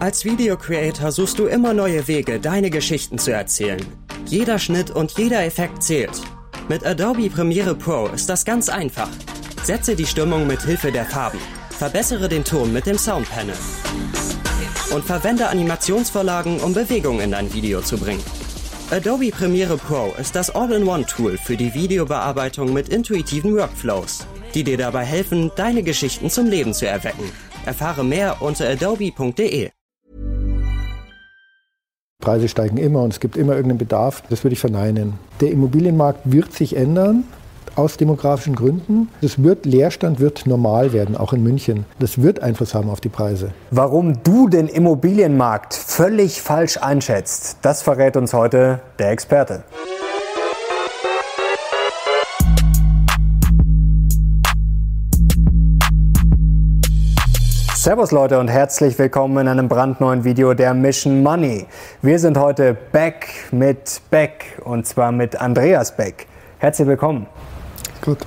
Als 0.00 0.24
Video-Creator 0.24 1.10
suchst 1.10 1.40
du 1.40 1.46
immer 1.46 1.74
neue 1.74 2.06
Wege, 2.06 2.38
deine 2.38 2.70
Geschichten 2.70 3.18
zu 3.18 3.32
erzählen. 3.32 3.84
Jeder 4.26 4.60
Schnitt 4.60 4.92
und 4.92 5.18
jeder 5.18 5.44
Effekt 5.44 5.82
zählt. 5.82 6.22
Mit 6.68 6.86
Adobe 6.86 7.28
Premiere 7.28 7.74
Pro 7.74 8.06
ist 8.06 8.28
das 8.28 8.44
ganz 8.44 8.68
einfach. 8.68 9.08
Setze 9.64 9.96
die 9.96 10.06
Stimmung 10.06 10.46
mit 10.46 10.62
Hilfe 10.62 10.92
der 10.92 11.04
Farben. 11.04 11.40
Verbessere 11.70 12.28
den 12.28 12.44
Ton 12.44 12.72
mit 12.72 12.86
dem 12.86 12.96
Soundpanel. 12.96 13.56
Und 14.94 15.04
verwende 15.04 15.48
Animationsvorlagen, 15.48 16.60
um 16.60 16.74
Bewegung 16.74 17.20
in 17.20 17.32
dein 17.32 17.52
Video 17.52 17.80
zu 17.80 17.98
bringen. 17.98 18.22
Adobe 18.92 19.30
Premiere 19.30 19.78
Pro 19.78 20.14
ist 20.20 20.36
das 20.36 20.48
All-in-One-Tool 20.50 21.38
für 21.38 21.56
die 21.56 21.74
Videobearbeitung 21.74 22.72
mit 22.72 22.88
intuitiven 22.88 23.56
Workflows, 23.56 24.28
die 24.54 24.62
dir 24.62 24.78
dabei 24.78 25.04
helfen, 25.04 25.50
deine 25.56 25.82
Geschichten 25.82 26.30
zum 26.30 26.46
Leben 26.46 26.72
zu 26.72 26.86
erwecken. 26.86 27.32
Erfahre 27.66 28.04
mehr 28.04 28.40
unter 28.40 28.68
adobe.de. 28.68 29.70
Preise 32.28 32.48
steigen 32.48 32.76
immer 32.76 33.00
und 33.00 33.14
es 33.14 33.20
gibt 33.20 33.38
immer 33.38 33.54
irgendeinen 33.54 33.78
Bedarf. 33.78 34.22
Das 34.28 34.44
würde 34.44 34.52
ich 34.52 34.60
verneinen. 34.60 35.14
Der 35.40 35.50
Immobilienmarkt 35.50 36.20
wird 36.24 36.52
sich 36.52 36.76
ändern 36.76 37.24
aus 37.74 37.96
demografischen 37.96 38.54
Gründen. 38.54 39.08
Das 39.22 39.42
wird 39.42 39.64
Leerstand 39.64 40.20
wird 40.20 40.46
normal 40.46 40.92
werden, 40.92 41.16
auch 41.16 41.32
in 41.32 41.42
München. 41.42 41.86
Das 42.00 42.20
wird 42.20 42.42
Einfluss 42.42 42.74
haben 42.74 42.90
auf 42.90 43.00
die 43.00 43.08
Preise. 43.08 43.52
Warum 43.70 44.22
du 44.24 44.46
den 44.46 44.68
Immobilienmarkt 44.68 45.72
völlig 45.72 46.42
falsch 46.42 46.76
einschätzt, 46.76 47.56
das 47.62 47.80
verrät 47.80 48.14
uns 48.18 48.34
heute 48.34 48.80
der 48.98 49.10
Experte. 49.10 49.62
Servus 57.80 58.10
Leute 58.10 58.40
und 58.40 58.48
herzlich 58.48 58.98
willkommen 58.98 59.38
in 59.38 59.46
einem 59.46 59.68
brandneuen 59.68 60.24
Video 60.24 60.52
der 60.52 60.74
Mission 60.74 61.22
Money. 61.22 61.64
Wir 62.02 62.18
sind 62.18 62.36
heute 62.36 62.76
back 62.90 63.28
mit 63.52 64.00
Beck 64.10 64.60
und 64.64 64.84
zwar 64.84 65.12
mit 65.12 65.40
Andreas 65.40 65.94
Beck. 65.94 66.26
Herzlich 66.58 66.88
willkommen. 66.88 67.28
Gut. 68.04 68.18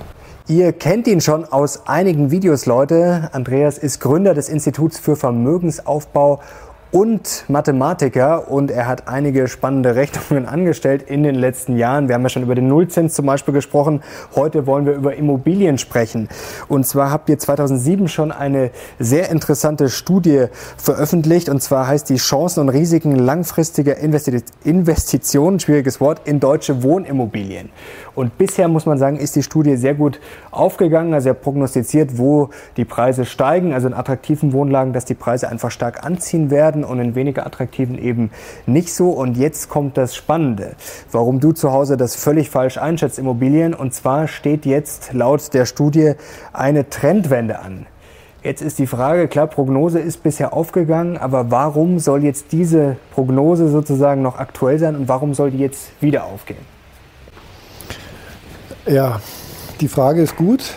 Ihr 0.47 0.71
kennt 0.71 1.05
ihn 1.05 1.19
schon 1.19 1.43
aus 1.43 1.85
einigen 1.85 2.31
Videos, 2.31 2.65
Leute. 2.65 3.29
Andreas 3.33 3.77
ist 3.77 3.99
Gründer 3.99 4.33
des 4.33 4.47
Instituts 4.47 4.97
für 4.97 5.17
Vermögensaufbau 5.17 6.39
und 6.91 7.45
Mathematiker 7.47 8.51
und 8.51 8.69
er 8.69 8.87
hat 8.87 9.07
einige 9.07 9.47
spannende 9.47 9.95
Rechnungen 9.95 10.45
angestellt 10.45 11.03
in 11.03 11.23
den 11.23 11.35
letzten 11.35 11.77
Jahren. 11.77 12.09
Wir 12.09 12.15
haben 12.15 12.23
ja 12.23 12.29
schon 12.29 12.43
über 12.43 12.55
den 12.55 12.67
Nullzins 12.67 13.13
zum 13.13 13.25
Beispiel 13.25 13.53
gesprochen. 13.53 14.01
Heute 14.35 14.67
wollen 14.67 14.85
wir 14.85 14.93
über 14.93 15.15
Immobilien 15.15 15.77
sprechen. 15.77 16.27
Und 16.67 16.85
zwar 16.85 17.09
habt 17.09 17.29
ihr 17.29 17.39
2007 17.39 18.09
schon 18.09 18.31
eine 18.31 18.71
sehr 18.99 19.29
interessante 19.29 19.89
Studie 19.89 20.47
veröffentlicht 20.75 21.47
und 21.47 21.61
zwar 21.61 21.87
heißt 21.87 22.09
die 22.09 22.17
Chancen 22.17 22.59
und 22.59 22.69
Risiken 22.69 23.15
langfristiger 23.15 23.95
Investitionen, 23.97 25.59
schwieriges 25.59 26.01
Wort, 26.01 26.21
in 26.25 26.41
deutsche 26.41 26.83
Wohnimmobilien. 26.83 27.69
Und 28.13 28.37
bisher 28.37 28.67
muss 28.67 28.85
man 28.85 28.97
sagen, 28.97 29.17
ist 29.17 29.35
die 29.37 29.43
Studie 29.43 29.77
sehr 29.77 29.93
gut 29.93 30.19
aufgegangen. 30.51 31.13
Also 31.13 31.29
er 31.29 31.33
prognostiziert, 31.33 32.17
wo 32.17 32.49
die 32.75 32.83
Preise 32.83 33.25
steigen, 33.25 33.73
also 33.73 33.87
in 33.87 33.93
attraktiven 33.93 34.51
Wohnlagen, 34.51 34.91
dass 34.91 35.05
die 35.05 35.13
Preise 35.13 35.47
einfach 35.47 35.71
stark 35.71 36.05
anziehen 36.05 36.51
werden 36.51 36.80
und 36.83 36.99
in 36.99 37.15
weniger 37.15 37.45
attraktiven 37.45 37.97
eben 37.97 38.31
nicht 38.65 38.93
so. 38.93 39.09
Und 39.09 39.37
jetzt 39.37 39.69
kommt 39.69 39.97
das 39.97 40.15
Spannende, 40.15 40.75
warum 41.11 41.39
du 41.39 41.51
zu 41.51 41.71
Hause 41.71 41.97
das 41.97 42.15
völlig 42.15 42.49
falsch 42.49 42.77
einschätzt, 42.77 43.19
Immobilien. 43.19 43.73
Und 43.73 43.93
zwar 43.93 44.27
steht 44.27 44.65
jetzt 44.65 45.13
laut 45.13 45.53
der 45.53 45.65
Studie 45.65 46.13
eine 46.53 46.89
Trendwende 46.89 47.59
an. 47.59 47.85
Jetzt 48.43 48.63
ist 48.63 48.79
die 48.79 48.87
Frage, 48.87 49.27
klar, 49.27 49.45
Prognose 49.45 49.99
ist 49.99 50.23
bisher 50.23 50.51
aufgegangen, 50.51 51.17
aber 51.17 51.51
warum 51.51 51.99
soll 51.99 52.23
jetzt 52.23 52.51
diese 52.51 52.97
Prognose 53.13 53.67
sozusagen 53.67 54.23
noch 54.23 54.39
aktuell 54.39 54.79
sein 54.79 54.95
und 54.95 55.07
warum 55.07 55.35
soll 55.35 55.51
die 55.51 55.59
jetzt 55.59 55.91
wieder 56.01 56.25
aufgehen? 56.25 56.65
Ja, 58.87 59.21
die 59.79 59.87
Frage 59.87 60.23
ist 60.23 60.35
gut. 60.35 60.73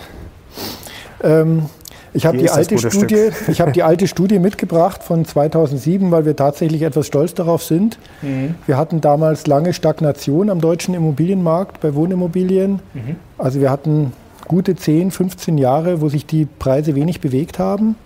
Ähm, 1.22 1.70
ich 2.14 2.26
habe 2.26 2.38
die 2.38 2.48
alte 2.48 2.78
Studie, 2.78 3.30
ich 3.48 3.60
habe 3.60 3.72
die 3.72 3.82
alte 3.82 4.06
Studie 4.06 4.38
mitgebracht 4.38 5.02
von 5.02 5.24
2007, 5.24 6.10
weil 6.10 6.24
wir 6.24 6.36
tatsächlich 6.36 6.82
etwas 6.82 7.06
stolz 7.08 7.34
darauf 7.34 7.62
sind. 7.62 7.98
Mhm. 8.22 8.54
Wir 8.66 8.76
hatten 8.76 9.00
damals 9.00 9.46
lange 9.46 9.72
Stagnation 9.72 10.48
am 10.48 10.60
deutschen 10.60 10.94
Immobilienmarkt 10.94 11.80
bei 11.80 11.94
Wohnimmobilien. 11.94 12.80
Mhm. 12.94 13.16
Also 13.36 13.60
wir 13.60 13.70
hatten 13.70 14.12
gute 14.46 14.76
10, 14.76 15.10
15 15.10 15.58
Jahre, 15.58 16.00
wo 16.00 16.08
sich 16.08 16.24
die 16.24 16.46
Preise 16.46 16.94
wenig 16.94 17.20
bewegt 17.20 17.58
haben. 17.58 17.96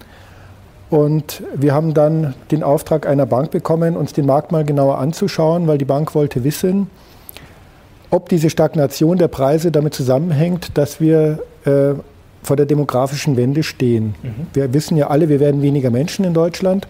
Und 0.91 1.43
wir 1.55 1.75
haben 1.75 1.93
dann 1.93 2.35
den 2.51 2.63
Auftrag 2.63 3.07
einer 3.07 3.27
Bank 3.27 3.51
bekommen, 3.51 3.95
uns 3.95 4.15
den 4.15 4.25
Markt 4.25 4.53
mal 4.53 4.65
genauer 4.65 4.99
anzuschauen, 4.99 5.67
weil 5.67 5.77
die 5.77 5.85
Bank 5.85 6.15
wollte 6.15 6.45
wissen, 6.45 6.89
ob 8.11 8.31
diese 8.31 8.49
Stagnation 8.49 9.19
der 9.19 9.29
Preise 9.29 9.71
damit 9.71 9.93
zusammenhängt, 9.93 10.79
dass 10.79 10.99
wir 10.99 11.41
äh, 11.67 11.93
vor 12.43 12.57
der 12.57 12.67
demografischen 12.67 13.37
Wende 13.37 13.63
stehen. 13.63 14.15
Mhm. 14.23 14.47
Wir 14.53 14.73
wissen 14.73 14.97
ja 14.97 15.09
alle, 15.09 15.29
wir 15.29 15.41
werden 15.41 15.63
weniger 15.63 15.91
Menschen 15.91 16.25
in 16.25 16.35
Deutschland. 16.35 16.87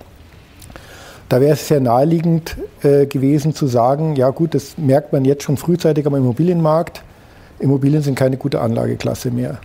Da 1.28 1.40
wäre 1.40 1.52
es 1.52 1.68
sehr 1.68 1.80
naheliegend 1.80 2.56
äh, 2.82 3.06
gewesen 3.06 3.54
zu 3.54 3.66
sagen, 3.66 4.16
ja 4.16 4.30
gut, 4.30 4.54
das 4.54 4.78
merkt 4.78 5.12
man 5.12 5.24
jetzt 5.24 5.42
schon 5.42 5.56
frühzeitig 5.56 6.06
am 6.06 6.14
Immobilienmarkt. 6.14 7.02
Immobilien 7.58 8.02
sind 8.02 8.14
keine 8.14 8.36
gute 8.36 8.60
Anlageklasse 8.60 9.30
mehr. 9.30 9.58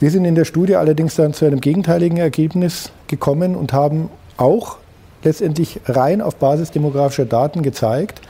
Wir 0.00 0.10
sind 0.10 0.24
in 0.24 0.34
der 0.34 0.44
Studie 0.44 0.76
allerdings 0.76 1.16
dann 1.16 1.32
zu 1.32 1.44
einem 1.44 1.60
gegenteiligen 1.60 2.18
Ergebnis 2.18 2.92
gekommen 3.06 3.56
und 3.56 3.72
haben 3.72 4.10
auch 4.36 4.76
letztendlich 5.24 5.80
rein 5.86 6.20
auf 6.20 6.36
Basis 6.36 6.70
demografischer 6.70 7.24
Daten 7.24 7.62
gezeigt, 7.62 8.20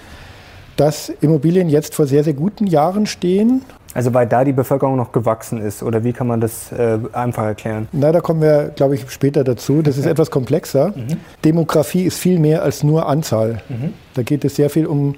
dass 0.76 1.10
Immobilien 1.20 1.69
jetzt 1.69 1.94
vor 1.94 2.06
sehr, 2.06 2.25
sehr 2.25 2.34
guten 2.34 2.66
Jahren 2.66 3.06
stehen. 3.06 3.62
Also 3.98 4.14
weil 4.14 4.28
da 4.28 4.44
die 4.44 4.53
Bevölkerung 4.53 4.94
noch 4.97 5.10
gewachsen 5.10 5.60
ist 5.60 5.82
oder 5.82 6.04
wie 6.04 6.12
kann 6.12 6.28
man 6.28 6.41
das 6.41 6.70
äh, 6.70 6.98
einfach 7.12 7.44
erklären? 7.44 7.88
Na, 7.91 8.12
da 8.12 8.20
kommen 8.20 8.41
wir, 8.41 8.69
glaube 8.76 8.94
ich, 8.94 9.10
später 9.10 9.42
dazu. 9.42 9.82
Das 9.82 9.98
ist 9.98 10.06
etwas 10.06 10.31
komplexer. 10.31 10.92
Mhm. 10.94 11.16
Demografie 11.44 12.04
ist 12.04 12.16
viel 12.16 12.38
mehr 12.38 12.62
als 12.62 12.84
nur 12.84 13.09
Anzahl. 13.09 13.60
Mhm. 13.69 13.94
Da 14.14 14.22
geht 14.22 14.44
es 14.44 14.54
sehr 14.54 14.70
viel 14.70 14.86
um 14.86 15.16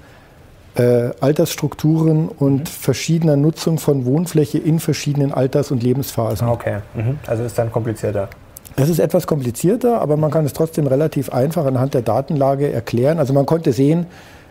äh, 0.73 1.11
Altersstrukturen 1.19 2.27
und 2.27 2.61
mhm. 2.61 2.65
verschiedener 2.65 3.35
Nutzung 3.35 3.77
von 3.77 4.05
Wohnfläche 4.05 4.57
in 4.57 4.79
verschiedenen 4.79 5.31
Alters- 5.31 5.69
und 5.69 5.83
Lebensphasen. 5.83 6.47
Okay, 6.47 6.77
mhm. 6.95 7.19
also 7.27 7.43
ist 7.43 7.59
dann 7.59 7.71
komplizierter. 7.71 8.29
Es 8.77 8.89
ist 8.89 8.97
etwas 8.97 9.27
komplizierter, 9.27 10.01
aber 10.01 10.17
man 10.17 10.31
kann 10.31 10.43
es 10.43 10.53
trotzdem 10.53 10.87
relativ 10.87 11.29
einfach 11.29 11.67
anhand 11.67 11.93
der 11.93 12.01
Datenlage 12.01 12.71
erklären. 12.71 13.19
Also 13.19 13.31
man 13.31 13.45
konnte 13.45 13.73
sehen, 13.73 14.07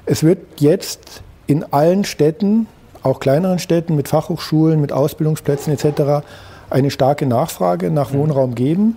es 0.06 0.22
wird 0.22 0.38
jetzt 0.60 1.22
in 1.48 1.64
allen 1.72 2.04
Städten, 2.04 2.68
auch 3.02 3.20
kleineren 3.20 3.58
Städten 3.58 3.96
mit 3.96 4.08
Fachhochschulen, 4.08 4.80
mit 4.80 4.92
Ausbildungsplätzen 4.92 5.72
etc., 5.72 6.24
eine 6.68 6.90
starke 6.90 7.26
Nachfrage 7.26 7.90
nach 7.90 8.12
mhm. 8.12 8.18
Wohnraum 8.18 8.54
geben. 8.54 8.96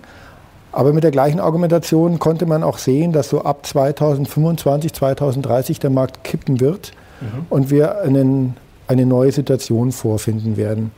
Aber 0.72 0.92
mit 0.92 1.04
der 1.04 1.10
gleichen 1.10 1.40
Argumentation 1.40 2.18
konnte 2.18 2.46
man 2.46 2.62
auch 2.62 2.78
sehen, 2.78 3.12
dass 3.12 3.28
so 3.28 3.42
ab 3.42 3.64
2025, 3.64 4.92
2030 4.92 5.78
der 5.78 5.90
Markt 5.90 6.24
kippen 6.24 6.60
wird 6.60 6.92
mhm. 7.20 7.46
und 7.48 7.70
wir 7.70 8.00
einen, 8.00 8.56
eine 8.88 9.06
neue 9.06 9.30
Situation 9.30 9.92
vorfinden 9.92 10.56
werden. 10.56 10.90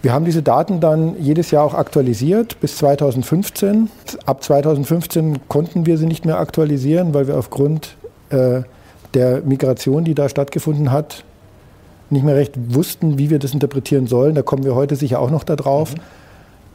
Wir 0.00 0.12
haben 0.12 0.24
diese 0.24 0.42
Daten 0.42 0.80
dann 0.80 1.14
jedes 1.20 1.52
Jahr 1.52 1.62
auch 1.62 1.74
aktualisiert 1.74 2.58
bis 2.60 2.76
2015. 2.78 3.88
Ab 4.26 4.42
2015 4.42 5.48
konnten 5.48 5.86
wir 5.86 5.96
sie 5.96 6.06
nicht 6.06 6.24
mehr 6.24 6.38
aktualisieren, 6.38 7.14
weil 7.14 7.28
wir 7.28 7.36
aufgrund 7.36 7.96
äh, 8.30 8.62
der 9.14 9.42
Migration, 9.42 10.04
die 10.04 10.14
da 10.14 10.28
stattgefunden 10.28 10.90
hat, 10.90 11.22
nicht 12.12 12.24
mehr 12.24 12.36
recht 12.36 12.54
wussten, 12.74 13.18
wie 13.18 13.30
wir 13.30 13.38
das 13.38 13.52
interpretieren 13.54 14.06
sollen. 14.06 14.34
Da 14.34 14.42
kommen 14.42 14.64
wir 14.64 14.74
heute 14.74 14.96
sicher 14.96 15.20
auch 15.20 15.30
noch 15.30 15.44
darauf. 15.44 15.94
Mhm. 15.94 16.00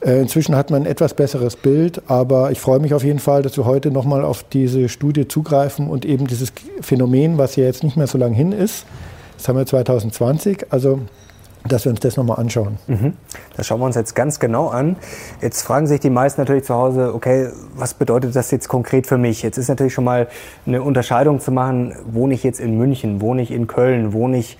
Äh, 0.02 0.22
inzwischen 0.22 0.56
hat 0.56 0.70
man 0.70 0.84
ein 0.84 0.86
etwas 0.86 1.14
besseres 1.14 1.56
Bild, 1.56 2.04
aber 2.08 2.52
ich 2.52 2.60
freue 2.60 2.80
mich 2.80 2.94
auf 2.94 3.04
jeden 3.04 3.20
Fall, 3.20 3.42
dass 3.42 3.58
wir 3.58 3.66
heute 3.66 3.90
nochmal 3.90 4.24
auf 4.24 4.44
diese 4.44 4.90
Studie 4.90 5.28
zugreifen 5.28 5.90
und 5.90 6.06
eben 6.06 6.28
dieses 6.28 6.54
Phänomen, 6.82 7.38
was 7.38 7.56
ja 7.56 7.64
jetzt 7.64 7.84
nicht 7.84 7.98
mehr 7.98 8.08
so 8.08 8.18
lange 8.18 8.36
hin 8.36 8.52
ist, 8.52 8.86
das 9.38 9.48
haben 9.48 9.58
wir 9.58 9.66
2020, 9.66 10.68
also 10.70 11.00
dass 11.68 11.86
wir 11.86 11.90
uns 11.90 12.00
das 12.00 12.16
nochmal 12.16 12.40
anschauen. 12.40 12.78
Mhm. 12.88 13.14
Das 13.56 13.68
schauen 13.68 13.80
wir 13.80 13.86
uns 13.86 13.96
jetzt 13.96 14.16
ganz 14.16 14.40
genau 14.40 14.70
an. 14.70 14.96
Jetzt 15.42 15.64
fragen 15.64 15.88
sich 15.88 16.00
die 16.00 16.10
meisten 16.10 16.42
natürlich 16.42 16.64
zu 16.64 16.74
Hause, 16.74 17.14
okay, 17.14 17.50
was 17.76 17.94
bedeutet 17.94 18.36
das 18.36 18.52
jetzt 18.52 18.68
konkret 18.68 19.08
für 19.08 19.18
mich? 19.18 19.42
Jetzt 19.42 19.58
ist 19.58 19.68
natürlich 19.68 19.94
schon 19.94 20.04
mal 20.04 20.28
eine 20.66 20.82
Unterscheidung 20.82 21.40
zu 21.40 21.52
machen, 21.52 21.96
wohne 22.10 22.34
ich 22.34 22.44
jetzt 22.44 22.60
in 22.60 22.78
München, 22.78 23.20
wohne 23.20 23.42
ich 23.42 23.52
in 23.52 23.68
Köln, 23.68 24.14
wohne 24.14 24.38
ich 24.38 24.58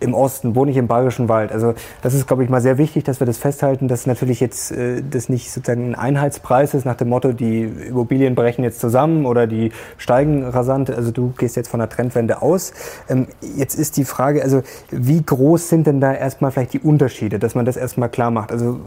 im 0.00 0.14
Osten, 0.14 0.54
wohne 0.54 0.70
ich 0.70 0.76
im 0.76 0.88
Bayerischen 0.88 1.28
Wald. 1.28 1.52
Also 1.52 1.74
das 2.02 2.14
ist, 2.14 2.26
glaube 2.26 2.42
ich, 2.42 2.50
mal 2.50 2.60
sehr 2.60 2.78
wichtig, 2.78 3.04
dass 3.04 3.20
wir 3.20 3.26
das 3.26 3.38
festhalten, 3.38 3.86
dass 3.86 4.06
natürlich 4.06 4.40
jetzt 4.40 4.72
äh, 4.72 5.02
das 5.08 5.28
nicht 5.28 5.52
sozusagen 5.52 5.90
ein 5.90 5.94
Einheitspreis 5.94 6.74
ist 6.74 6.84
nach 6.84 6.96
dem 6.96 7.10
Motto, 7.10 7.32
die 7.32 7.62
Immobilien 7.62 8.34
brechen 8.34 8.64
jetzt 8.64 8.80
zusammen 8.80 9.26
oder 9.26 9.46
die 9.46 9.72
steigen 9.98 10.44
rasant. 10.44 10.90
Also 10.90 11.10
du 11.10 11.32
gehst 11.36 11.56
jetzt 11.56 11.68
von 11.68 11.80
der 11.80 11.88
Trendwende 11.88 12.42
aus. 12.42 12.72
Ähm, 13.08 13.28
jetzt 13.56 13.74
ist 13.74 13.96
die 13.96 14.04
Frage, 14.04 14.42
also 14.42 14.62
wie 14.90 15.22
groß 15.22 15.68
sind 15.68 15.86
denn 15.86 16.00
da 16.00 16.14
erstmal 16.14 16.50
vielleicht 16.50 16.72
die 16.72 16.80
Unterschiede, 16.80 17.38
dass 17.38 17.54
man 17.54 17.64
das 17.64 17.76
erstmal 17.76 18.08
klar 18.08 18.30
macht? 18.30 18.50
Also 18.52 18.80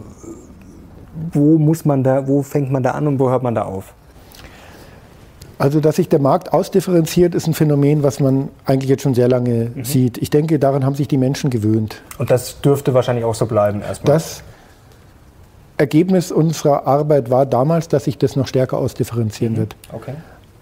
wo 1.31 1.57
muss 1.57 1.85
man 1.85 2.03
da, 2.03 2.27
wo 2.27 2.41
fängt 2.41 2.71
man 2.71 2.83
da 2.83 2.91
an 2.91 3.07
und 3.07 3.19
wo 3.19 3.29
hört 3.29 3.43
man 3.43 3.55
da 3.55 3.63
auf? 3.63 3.93
Also, 5.57 5.79
dass 5.79 5.97
sich 5.97 6.09
der 6.09 6.19
Markt 6.19 6.51
ausdifferenziert, 6.51 7.35
ist 7.35 7.47
ein 7.47 7.53
Phänomen, 7.53 8.03
was 8.03 8.19
man 8.19 8.49
eigentlich 8.65 8.89
jetzt 8.89 9.03
schon 9.03 9.13
sehr 9.13 9.27
lange 9.27 9.71
mhm. 9.73 9.83
sieht. 9.85 10.17
Ich 10.17 10.29
denke, 10.29 10.59
daran 10.59 10.85
haben 10.85 10.95
sich 10.95 11.07
die 11.07 11.17
Menschen 11.17 11.49
gewöhnt. 11.49 12.01
Und 12.17 12.31
das 12.31 12.59
dürfte 12.61 12.93
wahrscheinlich 12.93 13.25
auch 13.25 13.35
so 13.35 13.45
bleiben 13.45 13.81
erstmal. 13.81 14.13
Das 14.13 14.43
Ergebnis 15.77 16.31
unserer 16.31 16.87
Arbeit 16.87 17.29
war 17.29 17.45
damals, 17.45 17.87
dass 17.87 18.05
sich 18.05 18.17
das 18.17 18.35
noch 18.35 18.47
stärker 18.47 18.77
ausdifferenzieren 18.77 19.53
mhm. 19.53 19.57
wird. 19.57 19.75
Okay. 19.91 20.13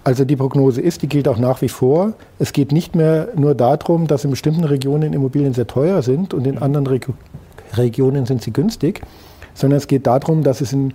Also 0.04 0.26
die 0.26 0.36
Prognose 0.36 0.82
ist, 0.82 1.04
die 1.04 1.08
gilt 1.08 1.28
auch 1.28 1.38
nach 1.38 1.62
wie 1.62 1.70
vor. 1.70 2.14
Es 2.40 2.54
geht 2.54 2.72
nicht 2.72 2.96
mehr 2.96 3.30
nur 3.36 3.54
darum, 3.54 4.08
dass 4.08 4.24
in 4.24 4.32
bestimmten 4.32 4.64
Regionen 4.64 5.14
Immobilien 5.14 5.54
sehr 5.54 5.68
teuer 5.68 6.02
sind 6.02 6.34
und 6.34 6.48
in 6.48 6.56
mhm. 6.56 6.64
anderen 6.64 6.88
Reg 6.88 7.08
Regionen 7.74 8.26
sind 8.26 8.42
sie 8.42 8.52
günstig, 8.52 9.02
sondern 9.54 9.78
es 9.78 9.88
geht 9.88 10.06
darum, 10.06 10.44
dass 10.44 10.60
es 10.60 10.74
in 10.74 10.94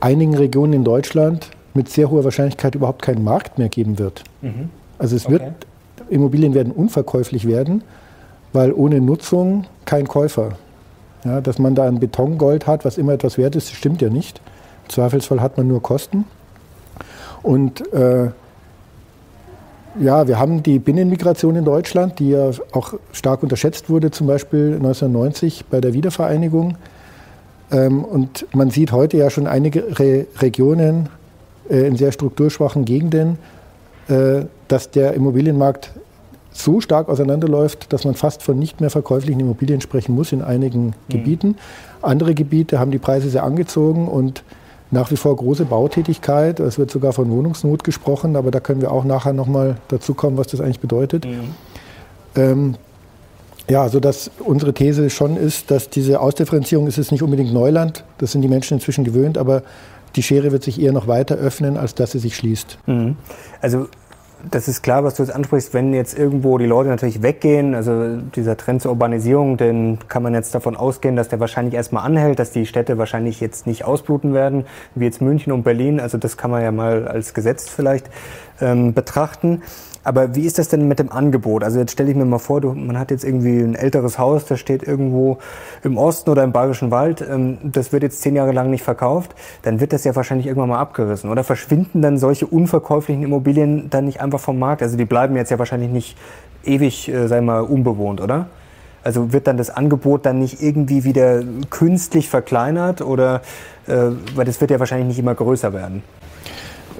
einigen 0.00 0.34
Regionen 0.34 0.72
in 0.72 0.84
Deutschland 0.84 1.50
mit 1.74 1.88
sehr 1.88 2.10
hoher 2.10 2.24
Wahrscheinlichkeit 2.24 2.74
überhaupt 2.74 3.02
keinen 3.02 3.24
Markt 3.24 3.58
mehr 3.58 3.68
geben 3.68 3.98
wird. 3.98 4.24
Mhm. 4.40 4.70
Also 4.98 5.16
es 5.16 5.26
okay. 5.26 5.34
wird, 5.34 5.66
Immobilien 6.10 6.54
werden 6.54 6.72
unverkäuflich 6.72 7.46
werden, 7.46 7.82
weil 8.52 8.72
ohne 8.72 9.00
Nutzung 9.00 9.64
kein 9.84 10.06
Käufer. 10.06 10.52
Ja, 11.24 11.40
dass 11.40 11.58
man 11.58 11.74
da 11.74 11.86
ein 11.86 12.00
Betongold 12.00 12.66
hat, 12.66 12.84
was 12.84 12.98
immer 12.98 13.12
etwas 13.12 13.38
wert 13.38 13.54
ist, 13.54 13.72
stimmt 13.72 14.02
ja 14.02 14.10
nicht. 14.10 14.40
Im 14.84 14.90
Zweifelsfall 14.90 15.40
hat 15.40 15.56
man 15.56 15.68
nur 15.68 15.80
Kosten. 15.80 16.24
Und 17.42 17.92
äh, 17.92 18.30
ja, 20.00 20.26
wir 20.26 20.38
haben 20.38 20.62
die 20.62 20.78
Binnenmigration 20.78 21.56
in 21.56 21.64
Deutschland, 21.64 22.18
die 22.18 22.30
ja 22.30 22.50
auch 22.72 22.94
stark 23.12 23.42
unterschätzt 23.42 23.90
wurde, 23.90 24.10
zum 24.10 24.26
Beispiel 24.26 24.74
1990 24.76 25.66
bei 25.66 25.80
der 25.80 25.92
Wiedervereinigung. 25.92 26.76
Ähm, 27.70 28.04
und 28.04 28.46
man 28.54 28.70
sieht 28.70 28.92
heute 28.92 29.16
ja 29.16 29.30
schon 29.30 29.46
einige 29.46 29.98
Re 29.98 30.26
Regionen 30.38 31.08
in 31.80 31.96
sehr 31.96 32.12
strukturschwachen 32.12 32.84
Gegenden, 32.84 33.38
äh, 34.08 34.44
dass 34.68 34.90
der 34.90 35.14
Immobilienmarkt 35.14 35.92
so 36.52 36.80
stark 36.80 37.08
auseinanderläuft, 37.08 37.92
dass 37.92 38.04
man 38.04 38.14
fast 38.14 38.42
von 38.42 38.58
nicht 38.58 38.80
mehr 38.80 38.90
verkäuflichen 38.90 39.40
Immobilien 39.40 39.80
sprechen 39.80 40.14
muss 40.14 40.32
in 40.32 40.42
einigen 40.42 40.86
mhm. 40.86 40.92
Gebieten. 41.08 41.56
Andere 42.02 42.34
Gebiete 42.34 42.78
haben 42.78 42.90
die 42.90 42.98
Preise 42.98 43.30
sehr 43.30 43.42
angezogen 43.42 44.08
und 44.08 44.44
nach 44.90 45.10
wie 45.10 45.16
vor 45.16 45.34
große 45.34 45.64
Bautätigkeit. 45.64 46.60
Es 46.60 46.78
wird 46.78 46.90
sogar 46.90 47.14
von 47.14 47.30
Wohnungsnot 47.30 47.82
gesprochen, 47.82 48.36
aber 48.36 48.50
da 48.50 48.60
können 48.60 48.82
wir 48.82 48.92
auch 48.92 49.04
nachher 49.04 49.32
nochmal 49.32 49.76
dazu 49.88 50.12
kommen, 50.12 50.36
was 50.36 50.48
das 50.48 50.60
eigentlich 50.60 50.80
bedeutet. 50.80 51.24
Mhm. 51.24 51.40
Ähm, 52.36 52.74
ja, 53.70 53.88
sodass 53.88 54.30
unsere 54.44 54.74
These 54.74 55.08
schon 55.08 55.36
ist, 55.36 55.70
dass 55.70 55.88
diese 55.88 56.20
Ausdifferenzierung 56.20 56.86
ist 56.86 56.98
es 56.98 57.10
nicht 57.10 57.22
unbedingt 57.22 57.54
Neuland, 57.54 58.04
das 58.18 58.32
sind 58.32 58.42
die 58.42 58.48
Menschen 58.48 58.74
inzwischen 58.74 59.04
gewöhnt, 59.04 59.38
aber 59.38 59.62
die 60.16 60.22
Schere 60.22 60.52
wird 60.52 60.62
sich 60.62 60.80
eher 60.80 60.92
noch 60.92 61.06
weiter 61.06 61.36
öffnen, 61.36 61.76
als 61.76 61.94
dass 61.94 62.12
sie 62.12 62.18
sich 62.18 62.36
schließt. 62.36 62.78
Mhm. 62.86 63.16
Also 63.60 63.88
das 64.50 64.66
ist 64.66 64.82
klar, 64.82 65.04
was 65.04 65.14
du 65.14 65.22
jetzt 65.22 65.32
ansprichst, 65.32 65.72
wenn 65.72 65.94
jetzt 65.94 66.18
irgendwo 66.18 66.58
die 66.58 66.66
Leute 66.66 66.88
natürlich 66.88 67.22
weggehen, 67.22 67.74
also 67.74 68.16
dieser 68.16 68.56
Trend 68.56 68.82
zur 68.82 68.90
Urbanisierung, 68.90 69.56
den 69.56 69.98
kann 70.08 70.22
man 70.22 70.34
jetzt 70.34 70.54
davon 70.54 70.76
ausgehen, 70.76 71.16
dass 71.16 71.28
der 71.28 71.38
wahrscheinlich 71.40 71.74
erstmal 71.74 72.04
anhält, 72.04 72.38
dass 72.38 72.50
die 72.50 72.66
Städte 72.66 72.98
wahrscheinlich 72.98 73.40
jetzt 73.40 73.66
nicht 73.66 73.84
ausbluten 73.84 74.34
werden, 74.34 74.64
wie 74.94 75.04
jetzt 75.04 75.20
München 75.20 75.52
und 75.52 75.62
Berlin. 75.62 76.00
Also 76.00 76.18
das 76.18 76.36
kann 76.36 76.50
man 76.50 76.62
ja 76.62 76.72
mal 76.72 77.06
als 77.06 77.34
Gesetz 77.34 77.68
vielleicht 77.68 78.10
ähm, 78.60 78.94
betrachten. 78.94 79.62
Aber 80.04 80.34
wie 80.34 80.42
ist 80.42 80.58
das 80.58 80.68
denn 80.68 80.88
mit 80.88 80.98
dem 80.98 81.12
Angebot? 81.12 81.62
Also 81.62 81.78
jetzt 81.78 81.92
stelle 81.92 82.10
ich 82.10 82.16
mir 82.16 82.24
mal 82.24 82.38
vor, 82.38 82.60
du, 82.60 82.72
man 82.72 82.98
hat 82.98 83.10
jetzt 83.10 83.24
irgendwie 83.24 83.60
ein 83.60 83.74
älteres 83.74 84.18
Haus, 84.18 84.44
das 84.44 84.58
steht 84.58 84.82
irgendwo 84.82 85.38
im 85.84 85.96
Osten 85.96 86.30
oder 86.30 86.42
im 86.42 86.52
Bayerischen 86.52 86.90
Wald, 86.90 87.20
ähm, 87.20 87.58
das 87.62 87.92
wird 87.92 88.02
jetzt 88.02 88.20
zehn 88.20 88.34
Jahre 88.34 88.52
lang 88.52 88.70
nicht 88.70 88.82
verkauft, 88.82 89.34
dann 89.62 89.80
wird 89.80 89.92
das 89.92 90.04
ja 90.04 90.16
wahrscheinlich 90.16 90.46
irgendwann 90.46 90.70
mal 90.70 90.80
abgerissen. 90.80 91.30
Oder 91.30 91.44
verschwinden 91.44 92.02
dann 92.02 92.18
solche 92.18 92.46
unverkäuflichen 92.46 93.22
Immobilien 93.22 93.90
dann 93.90 94.06
nicht 94.06 94.20
einfach 94.20 94.40
vom 94.40 94.58
Markt? 94.58 94.82
Also 94.82 94.96
die 94.96 95.04
bleiben 95.04 95.36
jetzt 95.36 95.50
ja 95.50 95.58
wahrscheinlich 95.58 95.90
nicht 95.90 96.16
ewig, 96.64 97.08
äh, 97.08 97.28
sei 97.28 97.40
mal, 97.40 97.60
unbewohnt, 97.60 98.20
oder? 98.20 98.46
Also 99.04 99.32
wird 99.32 99.46
dann 99.46 99.56
das 99.56 99.70
Angebot 99.70 100.26
dann 100.26 100.38
nicht 100.38 100.62
irgendwie 100.62 101.04
wieder 101.04 101.42
künstlich 101.70 102.28
verkleinert 102.28 103.02
oder 103.02 103.42
äh, 103.86 104.10
weil 104.34 104.44
das 104.44 104.60
wird 104.60 104.70
ja 104.70 104.78
wahrscheinlich 104.78 105.08
nicht 105.08 105.18
immer 105.18 105.34
größer 105.34 105.72
werden? 105.72 106.02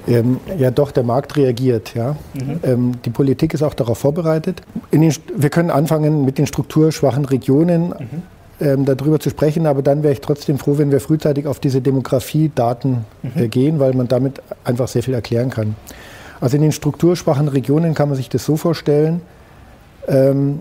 Ähm, 0.07 0.39
ja, 0.57 0.71
doch, 0.71 0.91
der 0.91 1.03
Markt 1.03 1.35
reagiert. 1.37 1.93
Ja. 1.95 2.15
Mhm. 2.33 2.59
Ähm, 2.63 2.91
die 3.05 3.09
Politik 3.09 3.53
ist 3.53 3.63
auch 3.63 3.73
darauf 3.73 3.97
vorbereitet. 3.97 4.61
Den, 4.91 5.13
wir 5.35 5.49
können 5.49 5.71
anfangen 5.71 6.25
mit 6.25 6.37
den 6.37 6.47
strukturschwachen 6.47 7.25
Regionen. 7.25 7.89
Mhm. 7.89 8.21
Ähm, 8.61 8.85
darüber 8.85 9.19
zu 9.19 9.31
sprechen, 9.31 9.65
aber 9.65 9.81
dann 9.81 10.03
wäre 10.03 10.13
ich 10.13 10.21
trotzdem 10.21 10.59
froh, 10.59 10.77
wenn 10.77 10.91
wir 10.91 10.99
frühzeitig 11.01 11.47
auf 11.47 11.59
diese 11.59 11.81
Demografiedaten 11.81 13.05
äh, 13.35 13.43
mhm. 13.43 13.49
gehen, 13.49 13.79
weil 13.79 13.93
man 13.93 14.07
damit 14.07 14.43
einfach 14.63 14.87
sehr 14.87 15.01
viel 15.01 15.15
erklären 15.15 15.49
kann. 15.49 15.75
Also 16.39 16.57
in 16.57 16.61
den 16.61 16.71
strukturschwachen 16.71 17.47
Regionen 17.47 17.95
kann 17.95 18.09
man 18.09 18.15
sich 18.15 18.29
das 18.29 18.45
so 18.45 18.55
vorstellen, 18.55 19.21
ähm, 20.07 20.59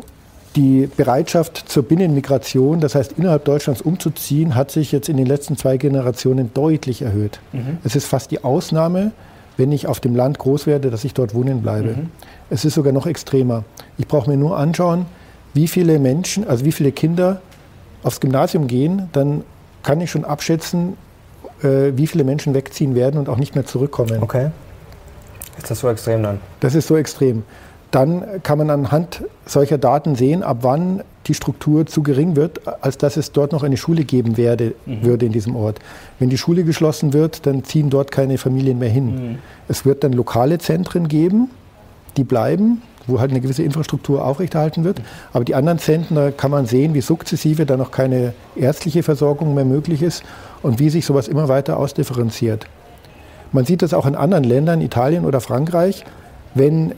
die 0.57 0.89
Bereitschaft 0.97 1.65
zur 1.67 1.83
Binnenmigration, 1.83 2.81
das 2.81 2.95
heißt 2.95 3.13
innerhalb 3.17 3.45
Deutschlands 3.45 3.81
umzuziehen, 3.81 4.55
hat 4.55 4.71
sich 4.71 4.93
jetzt 4.93 5.09
in 5.09 5.17
den 5.17 5.27
letzten 5.27 5.57
zwei 5.57 5.77
Generationen 5.77 6.53
deutlich 6.53 7.03
erhöht. 7.03 7.41
Mhm. 7.53 7.79
Es 7.85 7.97
ist 7.97 8.07
fast 8.07 8.31
die 8.31 8.45
Ausnahme, 8.45 9.13
wenn 9.57 9.73
ich 9.73 9.87
auf 9.87 10.01
dem 10.01 10.15
Land 10.15 10.39
groß 10.39 10.67
werde, 10.67 10.91
dass 10.91 11.05
ich 11.05 11.15
dort 11.15 11.35
wohnen 11.35 11.63
bleibe. 11.63 11.91
Mhm. 11.91 12.11
Es 12.51 12.65
ist 12.65 12.75
sogar 12.75 12.93
noch 12.93 13.07
extremer. 13.07 13.65
Ich 13.99 14.07
brauche 14.07 14.29
mir 14.31 14.37
nur 14.37 14.59
anschauen, 14.59 15.07
wie 15.55 15.69
viele 15.69 15.99
Menschen, 15.99 16.47
also 16.47 16.65
wie 16.65 16.73
viele 16.73 16.93
Kinder 16.93 17.41
aufs 18.03 18.21
Gymnasium 18.21 18.67
gehen, 18.67 19.09
dann 19.13 19.45
kann 19.83 20.01
ich 20.01 20.11
schon 20.11 20.25
abschätzen, 20.25 20.97
äh, 21.63 21.93
wie 21.95 22.07
viele 22.07 22.25
Menschen 22.25 22.55
wegziehen 22.55 22.95
werden 22.95 23.19
und 23.19 23.29
auch 23.29 23.37
nicht 23.37 23.55
mehr 23.55 23.67
zurückkommen. 23.67 24.23
Okay. 24.23 24.51
Ist 25.59 25.71
das 25.71 25.81
so 25.81 25.89
extrem 25.89 26.23
dann? 26.23 26.41
Das 26.61 26.75
ist 26.75 26.89
so 26.89 26.97
extrem. 26.97 27.45
Dann 27.93 28.43
kann 28.43 28.59
man 28.59 28.71
anhand 28.71 29.23
solcher 29.47 29.79
Daten 29.79 30.17
sehen, 30.17 30.43
ab 30.43 30.59
wann 30.63 31.03
die 31.27 31.35
Struktur 31.35 31.87
zu 31.87 32.03
gering 32.03 32.37
wird, 32.37 32.61
als 32.83 32.99
dass 32.99 33.17
es 33.17 33.33
dort 33.33 33.53
noch 33.53 33.63
eine 33.63 33.77
Schule 33.77 34.05
geben 34.05 34.37
werde, 34.37 34.75
mhm. 34.87 35.05
würde 35.05 35.27
in 35.27 35.33
diesem 35.33 35.55
Ort. 35.55 35.79
Wenn 36.19 36.31
die 36.31 36.39
Schule 36.39 36.65
geschlossen 36.65 37.13
wird, 37.13 37.47
dann 37.47 37.65
ziehen 37.65 37.91
dort 37.91 38.11
keine 38.11 38.39
Familien 38.39 38.79
mehr 38.79 38.89
hin. 38.89 39.07
Mhm. 39.07 39.39
Es 39.69 39.85
wird 39.85 40.03
dann 40.05 40.15
lokale 40.15 40.59
Zentren 40.59 41.07
geben, 41.07 41.51
die 42.17 42.25
bleiben, 42.25 42.83
wo 43.07 43.21
halt 43.21 43.31
eine 43.31 43.41
gewisse 43.41 43.63
Infrastruktur 43.63 44.25
aufrechterhalten 44.25 44.85
wird. 44.85 45.03
Aber 45.35 45.45
die 45.45 45.55
anderen 45.55 45.79
Zentren, 45.79 46.17
da 46.17 46.31
kann 46.31 46.51
man 46.51 46.67
sehen, 46.67 46.95
wie 46.95 47.03
sukzessive 47.03 47.67
dann 47.67 47.79
noch 47.79 47.91
keine 47.91 48.33
ärztliche 48.57 49.03
Versorgung 49.03 49.55
mehr 49.55 49.67
möglich 49.67 50.03
ist 50.03 50.23
und 50.63 50.79
wie 50.79 50.89
sich 50.89 51.05
sowas 51.05 51.29
immer 51.29 51.49
weiter 51.49 51.79
ausdifferenziert. 51.79 52.67
Man 53.53 53.67
sieht 53.67 53.83
das 53.83 53.93
auch 53.93 54.07
in 54.07 54.15
anderen 54.15 54.45
Ländern, 54.45 54.81
Italien 54.81 55.27
oder 55.27 55.43
Frankreich, 55.43 56.05
wenn 56.55 56.95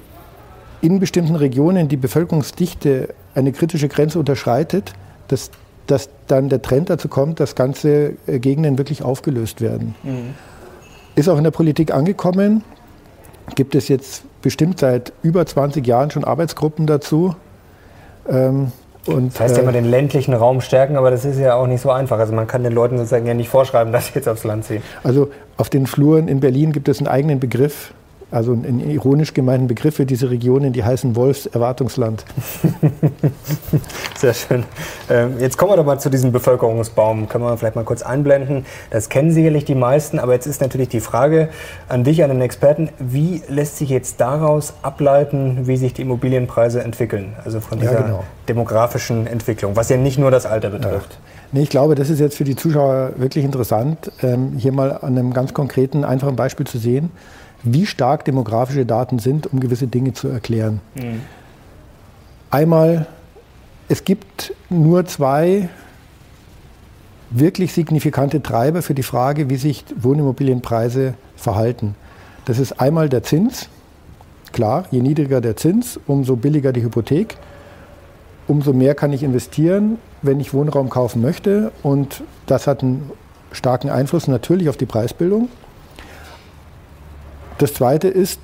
in 0.85 1.01
bestimmten 1.01 1.35
Regionen 1.35 1.89
die 1.89 1.97
Bevölkerungsdichte 1.97 3.15
eine 3.35 3.53
kritische 3.53 3.89
Grenze 3.89 4.19
unterschreitet, 4.19 4.93
dass, 5.29 5.51
dass 5.87 6.11
dann 6.27 6.51
der 6.51 6.61
Trend 6.61 6.91
dazu 6.91 7.09
kommt, 7.09 7.41
dass 7.41 7.55
ganze 7.55 8.17
äh, 8.27 8.39
Gegenden 8.39 8.77
wirklich 8.77 9.03
aufgelöst 9.03 9.63
werden. 9.63 9.95
Mhm. 10.03 10.35
Ist 11.15 11.31
auch 11.31 11.39
in 11.39 11.45
der 11.45 11.53
Politik 11.53 11.95
angekommen. 11.95 12.63
Gibt 13.55 13.75
es 13.75 13.89
jetzt 13.89 14.25
bestimmt 14.43 14.79
seit 14.79 15.15
über 15.23 15.47
20 15.47 15.87
Jahren 15.87 16.11
schon 16.11 16.23
Arbeitsgruppen 16.23 16.87
dazu. 16.87 17.35
Ähm, 18.29 18.71
und, 19.07 19.33
das 19.33 19.41
heißt 19.41 19.57
ja 19.57 19.63
immer 19.63 19.71
äh, 19.71 19.75
den 19.75 19.87
ländlichen 19.87 20.35
Raum 20.35 20.61
stärken, 20.61 20.97
aber 20.97 21.11
das 21.11 21.25
ist 21.25 21.39
ja 21.39 21.55
auch 21.55 21.67
nicht 21.67 21.81
so 21.81 21.91
einfach. 21.91 22.19
Also 22.19 22.35
man 22.35 22.47
kann 22.47 22.63
den 22.63 22.75
Leuten 22.75 22.99
sozusagen 22.99 23.25
ja 23.25 23.33
nicht 23.33 23.49
vorschreiben, 23.49 23.91
dass 23.95 24.09
sie 24.09 24.13
jetzt 24.17 24.29
aufs 24.29 24.45
Land 24.45 24.65
ziehen. 24.65 24.83
Also 25.03 25.31
auf 25.57 25.71
den 25.71 25.87
Fluren 25.87 26.29
in 26.29 26.41
Berlin 26.41 26.73
gibt 26.73 26.91
es 26.91 26.99
einen 26.99 27.09
eigenen 27.09 27.41
Begriff 27.41 27.95
also 28.35 28.53
ein 28.53 28.81
ironisch 28.91 29.33
gemeinten 29.33 29.69
Begriff 29.69 29.95
für 29.95 30.07
diese 30.07 30.29
Regionen, 30.29 30.73
die 30.73 30.83
heißen 30.83 31.15
Wolfserwartungsland. 31.15 32.25
Sehr 34.17 34.35
schön. 34.35 34.65
Ähm, 35.09 35.37
jetzt 35.39 35.57
kommen 35.57 35.71
wir 35.71 35.77
doch 35.77 35.85
mal 35.85 36.01
zu 36.01 36.11
diesem 36.11 36.33
Bevölkerungsbaum. 36.33 37.29
Können 37.29 37.45
wir 37.45 37.57
vielleicht 37.57 37.77
mal 37.77 37.85
kurz 37.85 38.03
einblenden. 38.03 38.67
Das 38.91 39.09
kennen 39.09 39.31
sicherlich 39.31 39.65
die 39.65 39.77
meisten, 39.77 40.19
aber 40.19 40.33
jetzt 40.33 40.47
ist 40.47 40.61
natürlich 40.61 40.89
die 40.89 41.01
Frage 41.01 41.49
an 41.89 42.03
dich, 42.03 42.25
an 42.25 42.31
den 42.31 42.41
Experten, 42.41 42.89
wie 42.99 43.43
lässt 43.49 43.79
sich 43.79 43.89
jetzt 43.89 44.21
daraus 44.21 44.75
ableiten, 44.83 45.69
wie 45.69 45.77
sich 45.77 45.95
die 45.95 46.03
Immobilienpreise 46.03 46.83
entwickeln? 46.83 47.35
Also 47.45 47.61
von 47.61 47.79
dieser 47.79 47.93
ja, 47.93 48.03
genau. 48.03 48.25
demografischen 48.49 49.29
Entwicklung, 49.29 49.77
was 49.77 49.89
ja 49.89 49.97
nicht 49.97 50.19
nur 50.19 50.33
das 50.33 50.45
Alter 50.45 50.71
betrifft. 50.71 51.13
Ja. 51.13 51.19
Nee, 51.53 51.63
ich 51.63 51.71
glaube, 51.71 51.95
das 51.95 52.11
ist 52.11 52.19
jetzt 52.19 52.37
für 52.37 52.43
die 52.43 52.57
Zuschauer 52.57 53.13
wirklich 53.17 53.45
interessant, 53.45 54.11
ähm, 54.23 54.55
hier 54.59 54.73
mal 54.73 54.91
an 54.91 55.17
einem 55.17 55.33
ganz 55.33 55.55
konkreten, 55.55 56.05
einfachen 56.05 56.35
Beispiel 56.35 56.67
zu 56.67 56.79
sehen 56.79 57.13
wie 57.65 57.87
stark 57.87 58.25
demografische 58.25 58.87
Daten 58.87 59.19
sind, 59.19 59.53
um 59.53 59.61
gewisse 59.61 59.87
Dinge 59.87 60.13
zu 60.13 60.29
erklären. 60.29 60.81
Mhm. 60.95 61.23
Einmal, 62.51 63.07
es 63.89 64.05
gibt 64.05 64.55
nur 64.71 65.07
zwei 65.07 65.69
wirklich 67.31 67.73
signifikante 67.73 68.43
Treiber 68.43 68.83
für 68.83 68.95
die 68.95 69.03
Frage, 69.03 69.51
wie 69.51 69.57
sich 69.57 69.85
Wohnimmobilienpreise 69.97 71.15
verhalten. 71.37 71.97
Das 72.45 72.59
ist 72.59 72.81
einmal 72.81 73.09
der 73.09 73.23
Zins. 73.23 73.69
Klar, 74.53 74.85
je 74.91 75.01
niedriger 75.01 75.41
der 75.41 75.57
Zins, 75.57 75.99
umso 76.07 76.37
billiger 76.37 76.73
die 76.73 76.83
Hypothek, 76.85 77.37
umso 78.47 78.73
mehr 78.73 78.95
kann 78.95 79.13
ich 79.13 79.23
investieren, 79.23 79.99
wenn 80.23 80.39
ich 80.39 80.55
Wohnraum 80.55 80.91
kaufen 80.91 81.23
möchte. 81.23 81.73
Und 81.83 82.23
das 82.47 82.67
hat 82.67 82.83
einen 82.83 83.11
starken 83.51 83.91
Einfluss 83.91 84.29
natürlich 84.29 84.69
auf 84.69 84.77
die 84.77 84.87
Preisbildung. 84.87 85.49
Das 87.59 87.75
Zweite 87.75 88.09
ist 88.09 88.41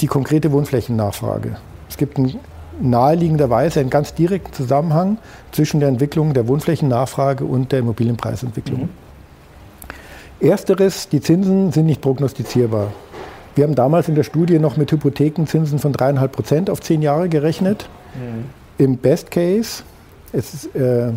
die 0.00 0.06
konkrete 0.06 0.52
Wohnflächennachfrage. 0.52 1.56
Es 1.88 1.96
gibt 1.96 2.18
ein, 2.18 2.38
naheliegenderweise 2.80 3.80
einen 3.80 3.90
ganz 3.90 4.14
direkten 4.14 4.52
Zusammenhang 4.52 5.18
zwischen 5.52 5.80
der 5.80 5.88
Entwicklung 5.88 6.34
der 6.34 6.48
Wohnflächennachfrage 6.48 7.44
und 7.44 7.72
der 7.72 7.80
Immobilienpreisentwicklung. 7.80 8.82
Mhm. 8.82 10.48
Ersteres, 10.48 11.08
die 11.08 11.20
Zinsen 11.20 11.70
sind 11.70 11.86
nicht 11.86 12.00
prognostizierbar. 12.00 12.92
Wir 13.54 13.64
haben 13.64 13.74
damals 13.74 14.08
in 14.08 14.14
der 14.14 14.24
Studie 14.24 14.58
noch 14.58 14.76
mit 14.76 14.90
Hypothekenzinsen 14.90 15.78
von 15.78 15.92
3,5 15.92 16.28
Prozent 16.28 16.70
auf 16.70 16.80
zehn 16.80 17.02
Jahre 17.02 17.28
gerechnet. 17.28 17.88
Mhm. 18.14 18.46
Im 18.84 18.96
Best 18.96 19.30
Case 19.30 19.82
ist, 20.32 20.74
äh, 20.74 21.12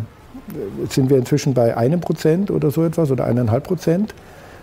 sind 0.90 1.10
wir 1.10 1.16
inzwischen 1.16 1.54
bei 1.54 1.76
einem 1.76 2.00
Prozent 2.00 2.50
oder 2.50 2.70
so 2.70 2.84
etwas 2.84 3.10
oder 3.10 3.24
eineinhalb 3.24 3.64
Prozent. 3.64 4.14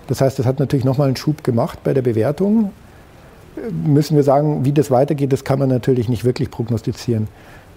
Das 0.08 0.22
heißt, 0.22 0.38
das 0.40 0.46
hat 0.46 0.60
natürlich 0.60 0.86
nochmal 0.86 1.08
einen 1.08 1.16
Schub 1.16 1.44
gemacht 1.44 1.80
bei 1.84 1.94
der 1.94 2.02
Bewertung. 2.02 2.72
Müssen 3.86 4.16
wir 4.16 4.24
sagen, 4.24 4.66
wie 4.66 4.72
das 4.72 4.92
weitergeht, 4.92 5.32
das 5.32 5.44
kann 5.44 5.60
man 5.60 5.70
natürlich 5.70 6.10
nicht 6.10 6.26
wirklich 6.26 6.52
prognostizieren. 6.52 7.28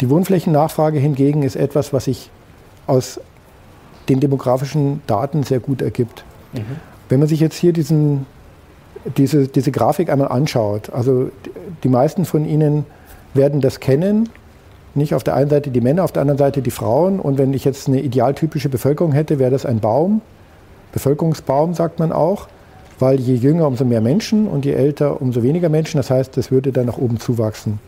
Die 0.00 0.10
Wohnflächennachfrage 0.10 0.98
hingegen 0.98 1.42
ist 1.42 1.56
etwas, 1.56 1.92
was 1.92 2.04
sich 2.04 2.30
aus 2.86 3.20
den 4.08 4.20
demografischen 4.20 5.02
Daten 5.06 5.42
sehr 5.42 5.60
gut 5.60 5.82
ergibt. 5.82 6.24
Mhm. 6.52 6.76
Wenn 7.08 7.20
man 7.20 7.28
sich 7.28 7.40
jetzt 7.40 7.56
hier 7.56 7.72
diesen, 7.72 8.26
diese, 9.16 9.48
diese 9.48 9.70
Grafik 9.70 10.10
einmal 10.10 10.28
anschaut, 10.28 10.90
also 10.90 11.30
die 11.82 11.88
meisten 11.88 12.24
von 12.24 12.44
Ihnen 12.44 12.84
werden 13.34 13.60
das 13.60 13.80
kennen, 13.80 14.28
nicht 14.96 15.14
auf 15.14 15.22
der 15.22 15.34
einen 15.34 15.50
Seite 15.50 15.70
die 15.70 15.80
Männer, 15.80 16.04
auf 16.04 16.12
der 16.12 16.22
anderen 16.22 16.38
Seite 16.38 16.62
die 16.62 16.70
Frauen. 16.70 17.20
Und 17.20 17.38
wenn 17.38 17.52
ich 17.52 17.64
jetzt 17.64 17.86
eine 17.86 18.00
idealtypische 18.00 18.68
Bevölkerung 18.68 19.12
hätte, 19.12 19.38
wäre 19.38 19.50
das 19.50 19.66
ein 19.66 19.80
Baum. 19.80 20.22
Bevölkerungsbaum 20.92 21.74
sagt 21.74 21.98
man 21.98 22.12
auch, 22.12 22.48
weil 22.98 23.20
je 23.20 23.34
jünger, 23.34 23.66
umso 23.66 23.84
mehr 23.84 24.00
Menschen 24.00 24.48
und 24.48 24.64
je 24.64 24.72
älter, 24.72 25.20
umso 25.20 25.42
weniger 25.42 25.68
Menschen. 25.68 25.98
Das 25.98 26.10
heißt, 26.10 26.36
das 26.36 26.50
würde 26.50 26.72
dann 26.72 26.86
nach 26.86 26.98
oben 26.98 27.20
zuwachsen. 27.20 27.78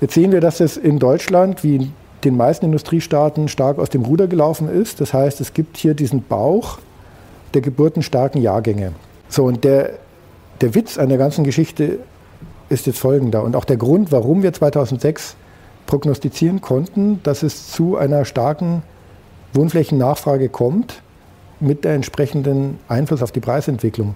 Jetzt 0.00 0.14
sehen 0.14 0.32
wir, 0.32 0.40
dass 0.40 0.60
es 0.60 0.76
in 0.76 0.98
Deutschland 0.98 1.64
wie 1.64 1.76
in 1.76 1.92
den 2.24 2.36
meisten 2.36 2.66
Industriestaaten 2.66 3.48
stark 3.48 3.78
aus 3.78 3.90
dem 3.90 4.02
Ruder 4.02 4.26
gelaufen 4.26 4.68
ist. 4.68 5.00
Das 5.00 5.12
heißt, 5.12 5.40
es 5.40 5.54
gibt 5.54 5.76
hier 5.76 5.94
diesen 5.94 6.22
Bauch 6.22 6.78
der 7.54 7.62
geburtenstarken 7.62 8.40
Jahrgänge. 8.40 8.92
So, 9.28 9.44
und 9.44 9.64
der, 9.64 9.90
der 10.60 10.74
Witz 10.74 10.98
an 10.98 11.08
der 11.08 11.18
ganzen 11.18 11.44
Geschichte 11.44 11.98
ist 12.68 12.86
jetzt 12.86 12.98
folgender. 12.98 13.42
Und 13.42 13.56
auch 13.56 13.64
der 13.64 13.76
Grund, 13.76 14.12
warum 14.12 14.42
wir 14.42 14.52
2006 14.52 15.36
prognostizieren 15.86 16.60
konnten, 16.60 17.20
dass 17.22 17.42
es 17.42 17.70
zu 17.70 17.96
einer 17.96 18.24
starken 18.24 18.82
Wohnflächennachfrage 19.52 20.48
kommt, 20.48 21.02
mit 21.60 21.84
der 21.84 21.94
entsprechenden 21.94 22.78
Einfluss 22.88 23.22
auf 23.22 23.32
die 23.32 23.40
Preisentwicklung. 23.40 24.14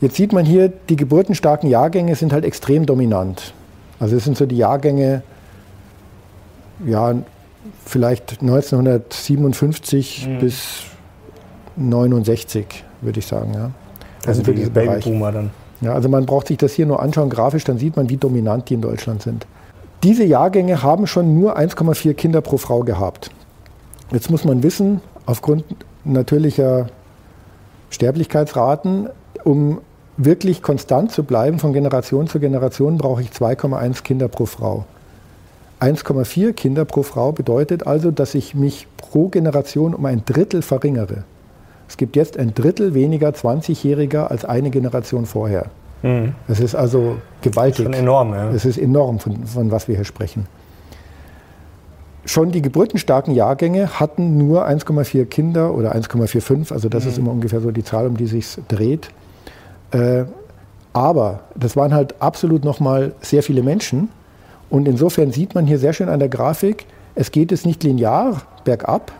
Jetzt 0.00 0.16
sieht 0.16 0.32
man 0.32 0.44
hier, 0.44 0.72
die 0.88 0.96
geburtenstarken 0.96 1.68
Jahrgänge 1.70 2.14
sind 2.16 2.32
halt 2.32 2.44
extrem 2.44 2.86
dominant. 2.86 3.54
Also 3.98 4.16
es 4.16 4.24
sind 4.24 4.36
so 4.36 4.44
die 4.46 4.58
Jahrgänge, 4.58 5.22
ja, 6.84 7.14
vielleicht 7.84 8.42
1957 8.42 10.28
mhm. 10.28 10.38
bis 10.38 10.84
69, 11.76 12.84
würde 13.00 13.18
ich 13.18 13.26
sagen. 13.26 13.54
Ja. 13.54 13.70
Das, 14.22 14.36
das 14.38 14.46
sind 14.46 14.58
die 14.58 14.66
Babyboomer 14.66 15.32
dann. 15.32 15.50
Ja, 15.80 15.92
also 15.94 16.08
man 16.08 16.26
braucht 16.26 16.48
sich 16.48 16.56
das 16.56 16.72
hier 16.72 16.86
nur 16.86 17.02
anschauen 17.02 17.28
grafisch, 17.28 17.64
dann 17.64 17.78
sieht 17.78 17.96
man, 17.96 18.08
wie 18.08 18.16
dominant 18.16 18.68
die 18.68 18.74
in 18.74 18.80
Deutschland 18.80 19.22
sind. 19.22 19.46
Diese 20.02 20.24
Jahrgänge 20.24 20.82
haben 20.82 21.06
schon 21.06 21.38
nur 21.38 21.58
1,4 21.58 22.14
Kinder 22.14 22.40
pro 22.40 22.58
Frau 22.58 22.80
gehabt. 22.80 23.30
Jetzt 24.10 24.30
muss 24.30 24.44
man 24.44 24.62
wissen, 24.62 25.00
aufgrund 25.26 25.64
natürlicher 26.12 26.86
Sterblichkeitsraten, 27.90 29.08
um 29.44 29.80
wirklich 30.16 30.62
konstant 30.62 31.12
zu 31.12 31.24
bleiben 31.24 31.58
von 31.58 31.72
Generation 31.72 32.26
zu 32.26 32.40
Generation, 32.40 32.98
brauche 32.98 33.22
ich 33.22 33.30
2,1 33.30 34.02
Kinder 34.02 34.28
pro 34.28 34.46
Frau. 34.46 34.84
1,4 35.80 36.52
Kinder 36.54 36.84
pro 36.84 37.02
Frau 37.02 37.32
bedeutet 37.32 37.86
also, 37.86 38.10
dass 38.10 38.34
ich 38.34 38.54
mich 38.54 38.86
pro 38.96 39.28
Generation 39.28 39.94
um 39.94 40.06
ein 40.06 40.22
Drittel 40.24 40.62
verringere. 40.62 41.24
Es 41.88 41.96
gibt 41.96 42.16
jetzt 42.16 42.38
ein 42.38 42.54
Drittel 42.54 42.94
weniger 42.94 43.28
20-Jähriger 43.28 44.26
als 44.28 44.44
eine 44.44 44.70
Generation 44.70 45.26
vorher. 45.26 45.66
Mhm. 46.02 46.34
Das 46.48 46.60
ist 46.60 46.74
also 46.74 47.16
gewaltig. 47.42 47.84
Das 47.84 47.92
ist 47.92 47.96
schon 47.96 48.04
enorm, 48.04 48.32
ja. 48.32 48.50
Es 48.50 48.64
ist 48.64 48.78
enorm, 48.78 49.18
von, 49.18 49.46
von 49.46 49.70
was 49.70 49.86
wir 49.86 49.96
hier 49.96 50.04
sprechen. 50.04 50.46
Schon 52.26 52.50
die 52.50 52.60
geburtenstarken 52.60 53.34
Jahrgänge 53.34 54.00
hatten 54.00 54.36
nur 54.36 54.66
1,4 54.66 55.26
Kinder 55.26 55.72
oder 55.72 55.94
1,45, 55.94 56.72
also 56.72 56.88
das 56.88 57.04
mhm. 57.04 57.10
ist 57.10 57.18
immer 57.18 57.30
ungefähr 57.30 57.60
so 57.60 57.70
die 57.70 57.84
Zahl, 57.84 58.06
um 58.06 58.16
die 58.16 58.26
sich 58.26 58.58
dreht. 58.66 59.10
Äh, 59.92 60.24
aber 60.92 61.40
das 61.54 61.76
waren 61.76 61.94
halt 61.94 62.20
absolut 62.20 62.64
nochmal 62.64 63.12
sehr 63.20 63.44
viele 63.44 63.62
Menschen. 63.62 64.08
Und 64.70 64.88
insofern 64.88 65.30
sieht 65.30 65.54
man 65.54 65.66
hier 65.66 65.78
sehr 65.78 65.92
schön 65.92 66.08
an 66.08 66.18
der 66.18 66.28
Grafik, 66.28 66.86
es 67.14 67.30
geht 67.30 67.52
es 67.52 67.64
nicht 67.64 67.84
linear 67.84 68.42
bergab 68.64 69.12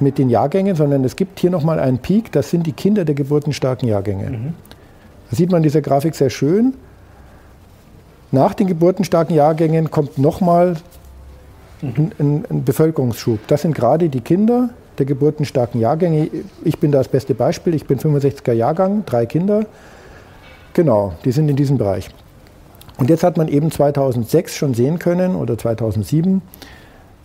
mit 0.00 0.16
den 0.16 0.30
Jahrgängen, 0.30 0.76
sondern 0.76 1.04
es 1.04 1.16
gibt 1.16 1.38
hier 1.40 1.50
nochmal 1.50 1.78
einen 1.78 1.98
Peak, 1.98 2.32
das 2.32 2.48
sind 2.48 2.66
die 2.66 2.72
Kinder 2.72 3.04
der 3.04 3.14
geburtenstarken 3.14 3.86
Jahrgänge. 3.86 4.30
Mhm. 4.30 4.54
Da 5.30 5.36
sieht 5.36 5.50
man 5.50 5.58
in 5.58 5.64
dieser 5.64 5.82
Grafik 5.82 6.14
sehr 6.14 6.30
schön. 6.30 6.72
Nach 8.32 8.54
den 8.54 8.66
geburtenstarken 8.66 9.36
Jahrgängen 9.36 9.90
kommt 9.90 10.16
nochmal 10.16 10.76
ein, 11.82 12.12
ein, 12.18 12.44
ein 12.50 12.64
Bevölkerungsschub. 12.64 13.40
Das 13.46 13.62
sind 13.62 13.74
gerade 13.74 14.08
die 14.08 14.20
Kinder 14.20 14.70
der 15.00 15.06
geburtenstarken 15.06 15.80
Jahrgänge. 15.80 16.30
Ich 16.62 16.78
bin 16.78 16.92
da 16.92 16.98
das 16.98 17.08
beste 17.08 17.34
Beispiel. 17.34 17.74
Ich 17.74 17.86
bin 17.86 17.98
65er 17.98 18.52
Jahrgang, 18.52 19.04
drei 19.06 19.24
Kinder. 19.26 19.64
Genau, 20.74 21.14
die 21.24 21.32
sind 21.32 21.48
in 21.48 21.56
diesem 21.56 21.78
Bereich. 21.78 22.10
Und 22.98 23.08
jetzt 23.08 23.24
hat 23.24 23.38
man 23.38 23.48
eben 23.48 23.70
2006 23.70 24.54
schon 24.54 24.74
sehen 24.74 24.98
können 24.98 25.34
oder 25.34 25.56
2007, 25.56 26.42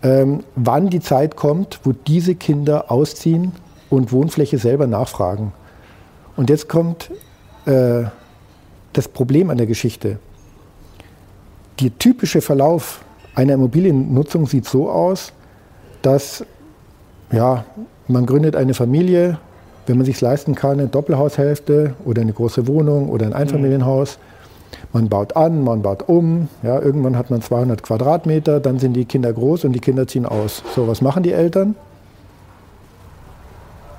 ähm, 0.03 0.43
wann 0.55 0.89
die 0.89 1.01
Zeit 1.01 1.35
kommt, 1.35 1.81
wo 1.83 1.91
diese 1.91 2.35
Kinder 2.35 2.89
ausziehen 2.89 3.51
und 3.89 4.13
Wohnfläche 4.13 4.57
selber 4.57 4.87
nachfragen. 4.87 5.51
Und 6.37 6.49
jetzt 6.49 6.69
kommt 6.69 7.11
äh, 7.65 8.03
das 8.93 9.09
Problem 9.09 9.49
an 9.49 9.57
der 9.57 9.67
Geschichte. 9.67 10.17
Der 11.81 11.97
typische 11.99 12.39
Verlauf 12.39 13.03
einer 13.35 13.53
Immobiliennutzung 13.53 14.47
sieht 14.47 14.65
so 14.65 14.89
aus, 14.89 15.33
dass 16.01 16.45
ja, 17.31 17.65
man 18.07 18.25
gründet 18.25 18.55
eine 18.55 18.73
Familie, 18.73 19.37
wenn 19.87 19.97
man 19.97 20.05
sich 20.05 20.19
leisten 20.21 20.55
kann, 20.55 20.79
eine 20.79 20.87
Doppelhaushälfte 20.87 21.93
oder 22.05 22.21
eine 22.21 22.33
große 22.33 22.67
Wohnung 22.67 23.09
oder 23.09 23.25
ein 23.25 23.33
Einfamilienhaus. 23.33 24.17
Man 24.93 25.09
baut 25.09 25.35
an, 25.35 25.63
man 25.63 25.81
baut 25.81 26.07
um. 26.07 26.47
Ja, 26.63 26.79
irgendwann 26.79 27.17
hat 27.17 27.29
man 27.29 27.41
200 27.41 27.83
Quadratmeter, 27.83 28.59
dann 28.59 28.79
sind 28.79 28.93
die 28.93 29.05
Kinder 29.05 29.31
groß 29.33 29.65
und 29.65 29.73
die 29.73 29.79
Kinder 29.79 30.07
ziehen 30.07 30.25
aus. 30.25 30.63
So, 30.73 30.87
was 30.87 31.01
machen 31.01 31.23
die 31.23 31.33
Eltern? 31.33 31.75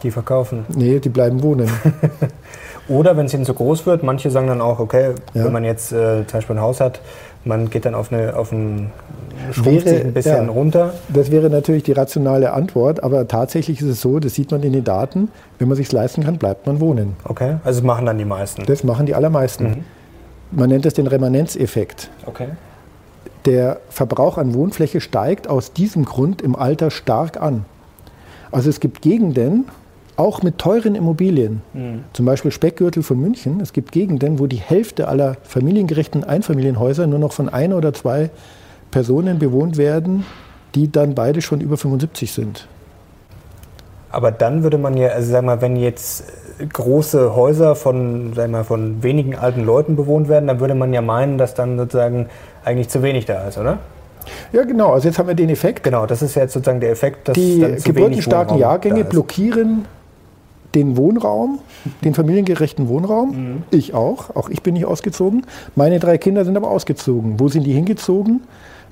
Die 0.03 0.11
verkaufen. 0.11 0.65
Nee, 0.75 0.99
die 1.01 1.09
bleiben 1.09 1.43
wohnen. 1.43 1.71
Oder 2.89 3.17
wenn 3.17 3.27
es 3.27 3.35
ihnen 3.35 3.45
zu 3.45 3.55
groß 3.55 3.87
wird, 3.87 4.03
manche 4.03 4.31
sagen 4.31 4.47
dann 4.47 4.61
auch, 4.61 4.79
okay, 4.79 5.15
ja. 5.35 5.45
wenn 5.45 5.53
man 5.53 5.65
jetzt 5.65 5.93
äh, 5.93 6.25
zum 6.27 6.39
Beispiel 6.39 6.57
ein 6.57 6.63
Haus 6.63 6.81
hat, 6.81 7.01
man 7.47 7.71
geht 7.71 7.85
dann 7.85 7.95
auf, 7.95 8.13
eine, 8.13 8.37
auf 8.37 8.53
ein, 8.53 8.91
schrumpft 9.53 9.87
wäre, 9.87 10.05
ein 10.05 10.13
bisschen 10.13 10.47
ja, 10.47 10.53
runter. 10.53 10.95
Das 11.09 11.31
wäre 11.31 11.49
natürlich 11.49 11.85
die 11.85 11.93
rationale 11.93 12.53
Antwort, 12.53 13.03
aber 13.03 13.29
tatsächlich 13.29 13.81
ist 13.81 13.89
es 13.89 14.01
so, 14.01 14.19
das 14.19 14.35
sieht 14.35 14.51
man 14.51 14.63
in 14.63 14.73
den 14.73 14.85
Daten, 14.85 15.31
wenn 15.59 15.69
man 15.69 15.77
sich 15.77 15.91
leisten 15.93 16.25
kann, 16.25 16.39
bleibt 16.39 16.67
man 16.67 16.81
wohnen. 16.81 17.17
Okay, 17.25 17.57
also 17.65 17.81
das 17.81 17.87
machen 17.87 18.07
dann 18.07 18.19
die 18.19 18.25
meisten. 18.25 18.65
Das 18.67 18.85
machen 18.85 19.07
die 19.07 19.15
allermeisten. 19.15 19.65
Mhm. 19.65 19.85
Man 20.51 20.69
nennt 20.71 20.85
das 20.85 20.95
den 20.95 21.07
Remanenzeffekt. 21.07 22.11
Okay. 22.25 22.49
Der 23.47 23.79
Verbrauch 23.91 24.39
an 24.39 24.55
Wohnfläche 24.55 25.01
steigt 25.01 25.49
aus 25.49 25.73
diesem 25.73 26.05
Grund 26.05 26.43
im 26.43 26.57
Alter 26.57 26.91
stark 26.91 27.41
an. 27.41 27.65
Also 28.51 28.71
es 28.71 28.81
gibt 28.81 29.03
Gegenden, 29.03 29.67
auch 30.17 30.43
mit 30.43 30.59
teuren 30.59 30.95
Immobilien, 30.95 31.63
mhm. 31.75 32.05
zum 32.13 32.27
Beispiel 32.27 32.51
Speckgürtel 32.51 33.03
von 33.03 33.21
München, 33.21 33.61
es 33.61 33.73
gibt 33.73 33.93
Gegenden, 33.93 34.39
wo 34.39 34.47
die 34.47 34.57
Hälfte 34.57 35.09
aller 35.09 35.37
familiengerechten 35.43 36.25
Einfamilienhäuser 36.25 37.07
nur 37.07 37.19
noch 37.19 37.33
von 37.33 37.49
ein 37.49 37.73
oder 37.73 37.93
zwei 37.93 38.31
Personen 38.91 39.39
bewohnt 39.39 39.77
werden, 39.77 40.25
die 40.75 40.91
dann 40.91 41.15
beide 41.15 41.43
schon 41.43 41.61
über 41.61 41.77
75 41.77 42.33
sind. 42.33 42.67
Aber 44.11 44.31
dann 44.31 44.63
würde 44.63 44.79
man 44.79 44.97
ja, 44.97 45.09
also 45.09 45.31
sag 45.31 45.45
mal, 45.45 45.61
wenn 45.61 45.77
jetzt 45.77 46.25
große 46.73 47.35
Häuser 47.35 47.75
von, 47.75 48.33
sag 48.35 48.51
mal, 48.51 48.65
von 48.65 49.03
wenigen 49.03 49.35
alten 49.37 49.65
Leuten 49.65 49.97
bewohnt 49.97 50.29
werden, 50.29 50.47
dann 50.47 50.61
würde 50.61 50.75
man 50.75 50.93
ja 50.93 51.03
meinen, 51.03 51.37
dass 51.37 51.55
dann 51.55 51.77
sozusagen 51.77 52.29
eigentlich 52.65 52.89
zu 52.89 53.03
wenig 53.03 53.27
da 53.27 53.47
ist, 53.47 53.59
oder? 53.59 53.79
Ja, 54.53 54.65
genau. 54.65 54.93
Also 54.93 55.09
jetzt 55.09 55.19
haben 55.19 55.29
wir 55.29 55.35
den 55.35 55.51
Effekt. 55.51 55.83
Genau, 55.83 56.07
das 56.07 56.23
ist 56.23 56.35
jetzt 56.35 56.55
sozusagen 56.55 56.81
der 56.81 56.91
Effekt, 56.91 57.29
dass 57.29 57.35
die 57.35 57.77
geburtenstarken 57.85 58.59
Jahrgänge 58.59 59.05
blockieren 59.05 59.85
den 60.77 60.97
Wohnraum, 60.97 61.59
den 62.05 62.15
familiengerechten 62.15 62.89
Wohnraum. 62.89 63.31
Mhm. 63.31 63.63
Ich 63.71 63.95
auch. 63.95 64.37
Auch 64.37 64.49
ich 64.51 64.63
bin 64.63 64.75
nicht 64.75 64.85
ausgezogen. 64.85 65.45
Meine 65.75 65.99
drei 65.99 66.19
Kinder 66.19 66.45
sind 66.45 66.57
aber 66.57 66.71
ausgezogen. 66.71 67.41
Wo 67.41 67.49
sind 67.49 67.65
die 67.65 67.73
hingezogen? 67.73 68.43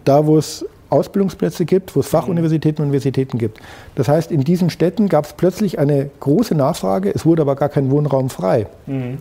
Da, 0.05 0.27
wo 0.27 0.39
es 0.39 0.65
Ausbildungsplätze 0.91 1.65
gibt, 1.65 1.95
wo 1.95 2.01
es 2.01 2.07
Fachuniversitäten 2.07 2.83
und 2.83 2.89
Universitäten 2.89 3.39
gibt. 3.39 3.61
Das 3.95 4.09
heißt, 4.09 4.31
in 4.31 4.43
diesen 4.45 4.71
Städten 4.71 5.09
gab 5.09 5.27
es 5.27 5.33
plötzlich 5.35 5.79
eine 5.79 6.11
große 6.21 6.55
Nachfrage, 6.55 7.13
es 7.15 7.27
wurde 7.27 7.43
aber 7.43 7.57
gar 7.57 7.69
kein 7.69 7.91
Wohnraum 7.91 8.31
frei. 8.31 8.67
Mhm. 8.87 9.19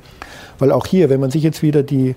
Weil 0.60 0.72
auch 0.72 0.86
hier, 0.86 1.10
wenn 1.10 1.20
man 1.20 1.32
sich 1.32 1.44
jetzt 1.44 1.62
wieder 1.64 1.84
die 1.84 2.16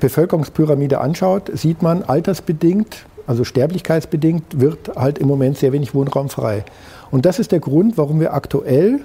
Bevölkerungspyramide 0.00 1.00
anschaut, 1.00 1.50
sieht 1.54 1.82
man 1.82 2.02
altersbedingt, 2.02 3.06
also 3.26 3.42
sterblichkeitsbedingt, 3.44 4.60
wird 4.60 4.94
halt 4.96 5.18
im 5.18 5.28
Moment 5.28 5.58
sehr 5.58 5.72
wenig 5.72 5.94
Wohnraum 5.94 6.28
frei. 6.28 6.64
Und 7.10 7.26
das 7.26 7.38
ist 7.38 7.52
der 7.52 7.60
Grund, 7.60 7.96
warum 7.96 8.20
wir 8.20 8.34
aktuell, 8.34 9.00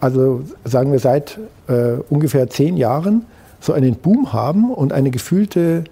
also 0.00 0.42
sagen 0.64 0.92
wir 0.92 0.98
seit 0.98 1.38
äh, 1.68 1.94
ungefähr 2.10 2.50
zehn 2.50 2.76
Jahren, 2.76 3.24
so 3.60 3.72
einen 3.72 3.94
Boom 3.94 4.32
haben 4.32 4.72
und 4.72 4.92
eine 4.92 5.10
gefühlte 5.10 5.84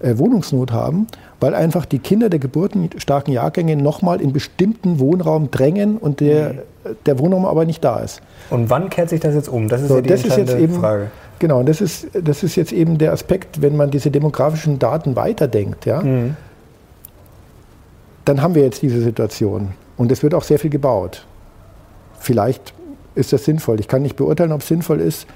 äh, 0.00 0.16
Wohnungsnot 0.16 0.72
haben, 0.72 1.06
weil 1.40 1.54
einfach 1.54 1.84
die 1.84 1.98
Kinder 1.98 2.30
der 2.30 2.38
geburtenstarken 2.38 3.32
Jahrgänge 3.32 3.76
nochmal 3.76 4.20
in 4.20 4.32
bestimmten 4.32 4.98
Wohnraum 4.98 5.50
drängen 5.50 5.98
und 5.98 6.20
der, 6.20 6.52
mhm. 6.52 6.58
der 7.06 7.18
Wohnraum 7.18 7.44
aber 7.44 7.64
nicht 7.64 7.84
da 7.84 8.00
ist. 8.00 8.22
Und 8.50 8.70
wann 8.70 8.88
kehrt 8.88 9.10
sich 9.10 9.20
das 9.20 9.34
jetzt 9.34 9.48
um? 9.48 9.68
Das 9.68 9.82
ist 9.82 9.88
so, 9.88 9.96
ja 9.96 10.00
die 10.00 10.08
das 10.08 10.24
jetzt 10.24 10.56
eben, 10.56 10.74
Frage. 10.74 11.10
Genau, 11.38 11.62
das 11.62 11.80
ist, 11.80 12.08
das 12.14 12.42
ist 12.42 12.56
jetzt 12.56 12.72
eben 12.72 12.98
der 12.98 13.12
Aspekt, 13.12 13.60
wenn 13.62 13.76
man 13.76 13.90
diese 13.90 14.10
demografischen 14.10 14.78
Daten 14.78 15.14
weiterdenkt, 15.14 15.84
ja, 15.84 16.00
mhm. 16.00 16.36
dann 18.24 18.42
haben 18.42 18.54
wir 18.54 18.62
jetzt 18.62 18.82
diese 18.82 19.00
Situation. 19.00 19.68
Und 19.96 20.10
es 20.10 20.22
wird 20.22 20.34
auch 20.34 20.42
sehr 20.42 20.58
viel 20.58 20.70
gebaut. 20.70 21.26
Vielleicht 22.18 22.74
ist 23.14 23.32
das 23.32 23.44
sinnvoll. 23.44 23.80
Ich 23.80 23.88
kann 23.88 24.02
nicht 24.02 24.16
beurteilen, 24.16 24.52
ob 24.52 24.60
es 24.60 24.68
sinnvoll 24.68 25.00
ist, 25.00 25.26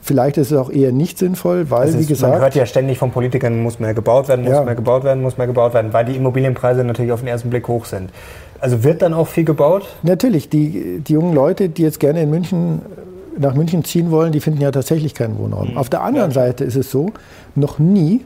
Vielleicht 0.00 0.38
ist 0.38 0.52
es 0.52 0.58
auch 0.58 0.70
eher 0.70 0.90
nicht 0.90 1.18
sinnvoll, 1.18 1.70
weil, 1.70 1.88
ist, 1.88 1.98
wie 1.98 2.06
gesagt. 2.06 2.32
Man 2.32 2.40
hört 2.40 2.54
ja 2.54 2.64
ständig 2.64 2.96
von 2.96 3.10
Politikern, 3.10 3.62
muss 3.62 3.78
mehr 3.78 3.92
gebaut 3.92 4.26
werden, 4.28 4.42
muss 4.42 4.54
ja. 4.54 4.62
mehr 4.62 4.74
gebaut 4.74 5.04
werden, 5.04 5.22
muss 5.22 5.36
mehr 5.36 5.46
gebaut 5.46 5.74
werden, 5.74 5.92
weil 5.92 6.06
die 6.06 6.16
Immobilienpreise 6.16 6.82
natürlich 6.82 7.12
auf 7.12 7.20
den 7.20 7.28
ersten 7.28 7.50
Blick 7.50 7.68
hoch 7.68 7.84
sind. 7.84 8.10
Also 8.58 8.84
wird 8.84 9.02
dann 9.02 9.12
auch 9.12 9.28
viel 9.28 9.44
gebaut? 9.44 9.86
Natürlich. 10.02 10.48
Die, 10.48 11.00
die 11.06 11.12
jungen 11.12 11.34
Leute, 11.34 11.68
die 11.68 11.82
jetzt 11.82 12.00
gerne 12.00 12.22
in 12.22 12.30
München, 12.30 12.80
nach 13.38 13.54
München 13.54 13.84
ziehen 13.84 14.10
wollen, 14.10 14.32
die 14.32 14.40
finden 14.40 14.62
ja 14.62 14.70
tatsächlich 14.70 15.12
keinen 15.12 15.38
Wohnraum. 15.38 15.72
Mhm. 15.72 15.76
Auf 15.76 15.90
der 15.90 16.02
anderen 16.02 16.30
ja. 16.30 16.34
Seite 16.34 16.64
ist 16.64 16.76
es 16.76 16.90
so, 16.90 17.12
noch 17.54 17.78
nie 17.78 18.24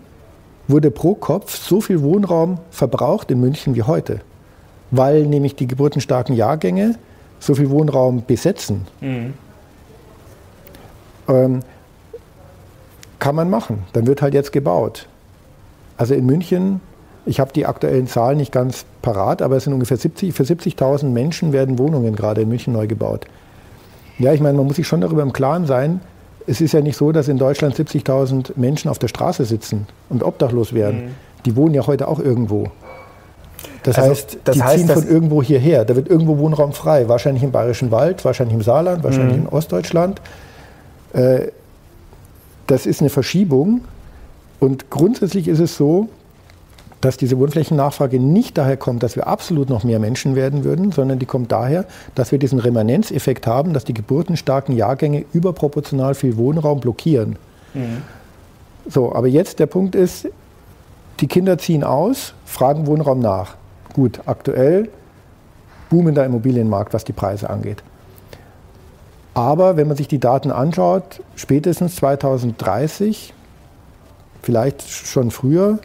wurde 0.68 0.92
pro 0.92 1.14
Kopf 1.14 1.56
so 1.56 1.80
viel 1.80 2.00
Wohnraum 2.00 2.58
verbraucht 2.70 3.28
in 3.32 3.40
München 3.40 3.74
wie 3.74 3.82
heute. 3.82 4.20
Weil 4.92 5.26
nämlich 5.26 5.56
die 5.56 5.66
geburtenstarken 5.66 6.36
Jahrgänge 6.36 6.94
so 7.40 7.54
viel 7.54 7.70
Wohnraum 7.70 8.22
besetzen. 8.24 8.86
Mhm. 9.00 9.34
Ähm, 11.28 11.60
kann 13.18 13.34
man 13.34 13.50
machen. 13.50 13.84
Dann 13.92 14.06
wird 14.06 14.22
halt 14.22 14.34
jetzt 14.34 14.52
gebaut. 14.52 15.08
Also 15.96 16.14
in 16.14 16.24
München, 16.24 16.80
ich 17.26 17.40
habe 17.40 17.52
die 17.52 17.66
aktuellen 17.66 18.06
Zahlen 18.06 18.38
nicht 18.38 18.52
ganz 18.52 18.84
parat, 19.02 19.42
aber 19.42 19.56
es 19.56 19.64
sind 19.64 19.72
ungefähr 19.72 19.96
70, 19.96 20.32
für 20.34 20.44
70.000 20.44 21.06
Menschen 21.06 21.52
werden 21.52 21.78
Wohnungen 21.78 22.16
gerade 22.16 22.42
in 22.42 22.48
München 22.48 22.72
neu 22.72 22.86
gebaut. 22.86 23.26
Ja, 24.18 24.32
ich 24.32 24.40
meine, 24.40 24.56
man 24.56 24.66
muss 24.66 24.76
sich 24.76 24.86
schon 24.86 25.00
darüber 25.00 25.22
im 25.22 25.32
Klaren 25.32 25.66
sein, 25.66 26.00
es 26.46 26.60
ist 26.60 26.72
ja 26.72 26.80
nicht 26.80 26.96
so, 26.96 27.12
dass 27.12 27.28
in 27.28 27.38
Deutschland 27.38 27.74
70.000 27.74 28.52
Menschen 28.56 28.90
auf 28.90 28.98
der 28.98 29.08
Straße 29.08 29.44
sitzen 29.44 29.86
und 30.08 30.22
obdachlos 30.22 30.72
werden. 30.72 31.04
Mhm. 31.04 31.10
Die 31.44 31.56
wohnen 31.56 31.74
ja 31.74 31.86
heute 31.86 32.08
auch 32.08 32.18
irgendwo. 32.18 32.70
Das 33.82 33.96
also, 33.96 34.10
heißt, 34.10 34.38
das 34.44 34.56
die 34.56 34.62
heißt, 34.62 34.86
ziehen 34.86 34.88
von 34.88 35.08
irgendwo 35.08 35.42
hierher. 35.42 35.84
Da 35.84 35.96
wird 35.96 36.08
irgendwo 36.08 36.38
Wohnraum 36.38 36.72
frei. 36.72 37.08
Wahrscheinlich 37.08 37.42
im 37.42 37.50
Bayerischen 37.50 37.90
Wald, 37.90 38.24
wahrscheinlich 38.24 38.54
im 38.54 38.62
Saarland, 38.62 39.02
wahrscheinlich 39.02 39.38
mhm. 39.38 39.44
in 39.44 39.48
Ostdeutschland. 39.48 40.20
Äh, 41.12 41.48
das 42.66 42.86
ist 42.86 43.00
eine 43.00 43.10
Verschiebung. 43.10 43.82
Und 44.58 44.90
grundsätzlich 44.90 45.48
ist 45.48 45.60
es 45.60 45.76
so, 45.76 46.08
dass 47.00 47.16
diese 47.16 47.38
Wohnflächennachfrage 47.38 48.20
nicht 48.20 48.58
daher 48.58 48.76
kommt, 48.76 49.02
dass 49.02 49.16
wir 49.16 49.26
absolut 49.26 49.70
noch 49.70 49.84
mehr 49.84 49.98
Menschen 49.98 50.36
werden 50.36 50.64
würden, 50.64 50.92
sondern 50.92 51.18
die 51.18 51.26
kommt 51.26 51.50
daher, 51.50 51.86
dass 52.14 52.30
wir 52.30 52.38
diesen 52.38 52.58
Remanenzeffekt 52.58 53.46
haben, 53.46 53.72
dass 53.72 53.84
die 53.84 53.94
geburtenstarken 53.94 54.76
Jahrgänge 54.76 55.24
überproportional 55.32 56.14
viel 56.14 56.36
Wohnraum 56.36 56.80
blockieren. 56.80 57.36
Mhm. 57.72 58.02
So, 58.86 59.14
aber 59.14 59.28
jetzt 59.28 59.58
der 59.58 59.66
Punkt 59.66 59.94
ist, 59.94 60.28
die 61.20 61.26
Kinder 61.26 61.58
ziehen 61.58 61.84
aus, 61.84 62.34
fragen 62.44 62.86
Wohnraum 62.86 63.20
nach. 63.20 63.54
Gut, 63.92 64.20
aktuell 64.26 64.88
boomender 65.90 66.24
Immobilienmarkt, 66.24 66.94
was 66.94 67.04
die 67.04 67.12
Preise 67.12 67.50
angeht. 67.50 67.82
Aber 69.34 69.76
wenn 69.76 69.88
man 69.88 69.96
sich 69.96 70.08
die 70.08 70.18
Daten 70.18 70.50
anschaut, 70.50 71.22
spätestens 71.36 71.96
2030, 71.96 73.34
vielleicht 74.42 74.88
schon 74.88 75.30
früher, 75.30 75.78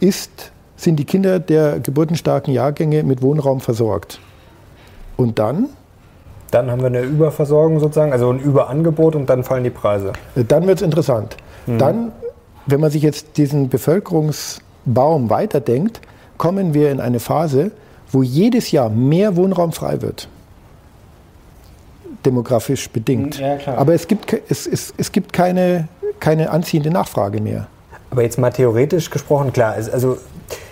ist, 0.00 0.52
sind 0.76 0.96
die 0.96 1.04
Kinder 1.04 1.38
der 1.38 1.80
geburtenstarken 1.80 2.52
Jahrgänge 2.52 3.02
mit 3.02 3.22
Wohnraum 3.22 3.60
versorgt. 3.60 4.20
Und 5.16 5.38
dann? 5.38 5.68
Dann 6.50 6.70
haben 6.70 6.80
wir 6.80 6.86
eine 6.86 7.02
Überversorgung 7.02 7.78
sozusagen, 7.78 8.12
also 8.12 8.30
ein 8.30 8.40
Überangebot 8.40 9.14
und 9.14 9.28
dann 9.28 9.44
fallen 9.44 9.64
die 9.64 9.70
Preise. 9.70 10.12
Dann 10.34 10.66
wird 10.66 10.78
es 10.78 10.82
interessant. 10.82 11.36
Mhm. 11.66 11.78
Dann, 11.78 12.12
wenn 12.66 12.80
man 12.80 12.90
sich 12.90 13.02
jetzt 13.02 13.36
diesen 13.36 13.68
Bevölkerungsbaum 13.68 15.30
weiterdenkt, 15.30 16.00
kommen 16.38 16.72
wir 16.74 16.90
in 16.90 17.00
eine 17.00 17.20
Phase, 17.20 17.72
wo 18.10 18.22
jedes 18.22 18.70
Jahr 18.70 18.88
mehr 18.88 19.36
Wohnraum 19.36 19.72
frei 19.72 20.00
wird 20.00 20.28
demografisch 22.24 22.90
bedingt. 22.90 23.38
Ja, 23.38 23.58
Aber 23.76 23.94
es 23.94 24.06
gibt, 24.06 24.32
es, 24.48 24.66
es, 24.66 24.92
es 24.96 25.12
gibt 25.12 25.32
keine, 25.32 25.88
keine 26.20 26.50
anziehende 26.50 26.90
Nachfrage 26.90 27.40
mehr. 27.40 27.66
Aber 28.10 28.22
jetzt 28.22 28.38
mal 28.38 28.50
theoretisch 28.50 29.10
gesprochen, 29.10 29.52
klar, 29.52 29.74
also 29.74 30.18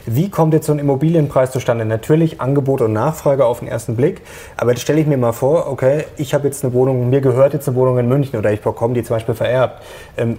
wie 0.06 0.30
kommt 0.30 0.54
jetzt 0.54 0.66
so 0.66 0.72
ein 0.72 0.78
Immobilienpreis 0.78 1.50
zustande? 1.50 1.84
Natürlich 1.84 2.40
Angebot 2.40 2.80
und 2.80 2.92
Nachfrage 2.92 3.44
auf 3.44 3.58
den 3.58 3.68
ersten 3.68 3.96
Blick, 3.96 4.22
aber 4.56 4.70
jetzt 4.70 4.80
stelle 4.82 5.00
ich 5.00 5.06
mir 5.06 5.18
mal 5.18 5.32
vor, 5.32 5.66
okay, 5.70 6.04
ich 6.16 6.32
habe 6.32 6.46
jetzt 6.46 6.64
eine 6.64 6.72
Wohnung, 6.72 7.10
mir 7.10 7.20
gehört 7.20 7.52
jetzt 7.52 7.68
eine 7.68 7.76
Wohnung 7.76 7.98
in 7.98 8.08
München 8.08 8.38
oder 8.38 8.52
ich 8.52 8.60
bekomme 8.60 8.94
die 8.94 9.02
zum 9.02 9.16
Beispiel 9.16 9.34
vererbt. 9.34 9.82
Ähm, 10.16 10.38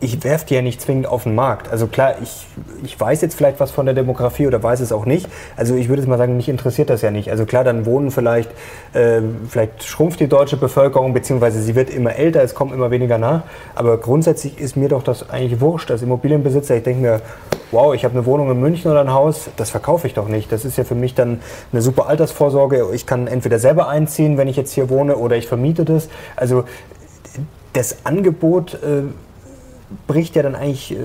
ich 0.00 0.22
werfe 0.22 0.46
die 0.46 0.54
ja 0.54 0.62
nicht 0.62 0.80
zwingend 0.80 1.08
auf 1.08 1.24
den 1.24 1.34
Markt. 1.34 1.72
Also 1.72 1.88
klar, 1.88 2.14
ich, 2.22 2.46
ich 2.84 2.98
weiß 2.98 3.20
jetzt 3.20 3.34
vielleicht 3.34 3.58
was 3.58 3.72
von 3.72 3.84
der 3.84 3.96
Demografie 3.96 4.46
oder 4.46 4.62
weiß 4.62 4.78
es 4.78 4.92
auch 4.92 5.06
nicht. 5.06 5.28
Also 5.56 5.74
ich 5.74 5.88
würde 5.88 6.02
jetzt 6.02 6.08
mal 6.08 6.18
sagen, 6.18 6.36
mich 6.36 6.48
interessiert 6.48 6.88
das 6.88 7.02
ja 7.02 7.10
nicht. 7.10 7.30
Also 7.30 7.46
klar, 7.46 7.64
dann 7.64 7.84
wohnen 7.84 8.12
vielleicht, 8.12 8.48
äh, 8.92 9.20
vielleicht 9.48 9.82
schrumpft 9.82 10.20
die 10.20 10.28
deutsche 10.28 10.56
Bevölkerung, 10.56 11.14
beziehungsweise 11.14 11.60
sie 11.60 11.74
wird 11.74 11.90
immer 11.90 12.14
älter, 12.14 12.42
es 12.42 12.54
kommt 12.54 12.72
immer 12.72 12.92
weniger 12.92 13.18
nach. 13.18 13.42
Aber 13.74 13.98
grundsätzlich 13.98 14.60
ist 14.60 14.76
mir 14.76 14.88
doch 14.88 15.02
das 15.02 15.30
eigentlich 15.30 15.60
wurscht. 15.60 15.90
Als 15.90 16.02
Immobilienbesitzer, 16.02 16.76
ich 16.76 16.84
denke 16.84 17.02
mir, 17.02 17.20
wow, 17.72 17.92
ich 17.92 18.04
habe 18.04 18.14
eine 18.14 18.24
Wohnung 18.24 18.52
in 18.52 18.60
München 18.60 18.92
oder 18.92 19.00
ein 19.00 19.12
Haus, 19.12 19.50
das 19.56 19.70
verkaufe 19.70 20.06
ich 20.06 20.14
doch 20.14 20.28
nicht. 20.28 20.52
Das 20.52 20.64
ist 20.64 20.78
ja 20.78 20.84
für 20.84 20.94
mich 20.94 21.16
dann 21.16 21.40
eine 21.72 21.82
super 21.82 22.06
Altersvorsorge. 22.06 22.86
Ich 22.94 23.04
kann 23.04 23.26
entweder 23.26 23.58
selber 23.58 23.88
einziehen, 23.88 24.38
wenn 24.38 24.46
ich 24.46 24.56
jetzt 24.56 24.72
hier 24.72 24.90
wohne, 24.90 25.16
oder 25.16 25.34
ich 25.36 25.48
vermiete 25.48 25.84
das. 25.84 26.08
Also 26.36 26.62
das 27.72 27.96
Angebot... 28.04 28.74
Äh, 28.74 29.02
bricht 30.06 30.36
ja 30.36 30.42
dann 30.42 30.54
eigentlich, 30.54 30.92
äh, 30.92 30.96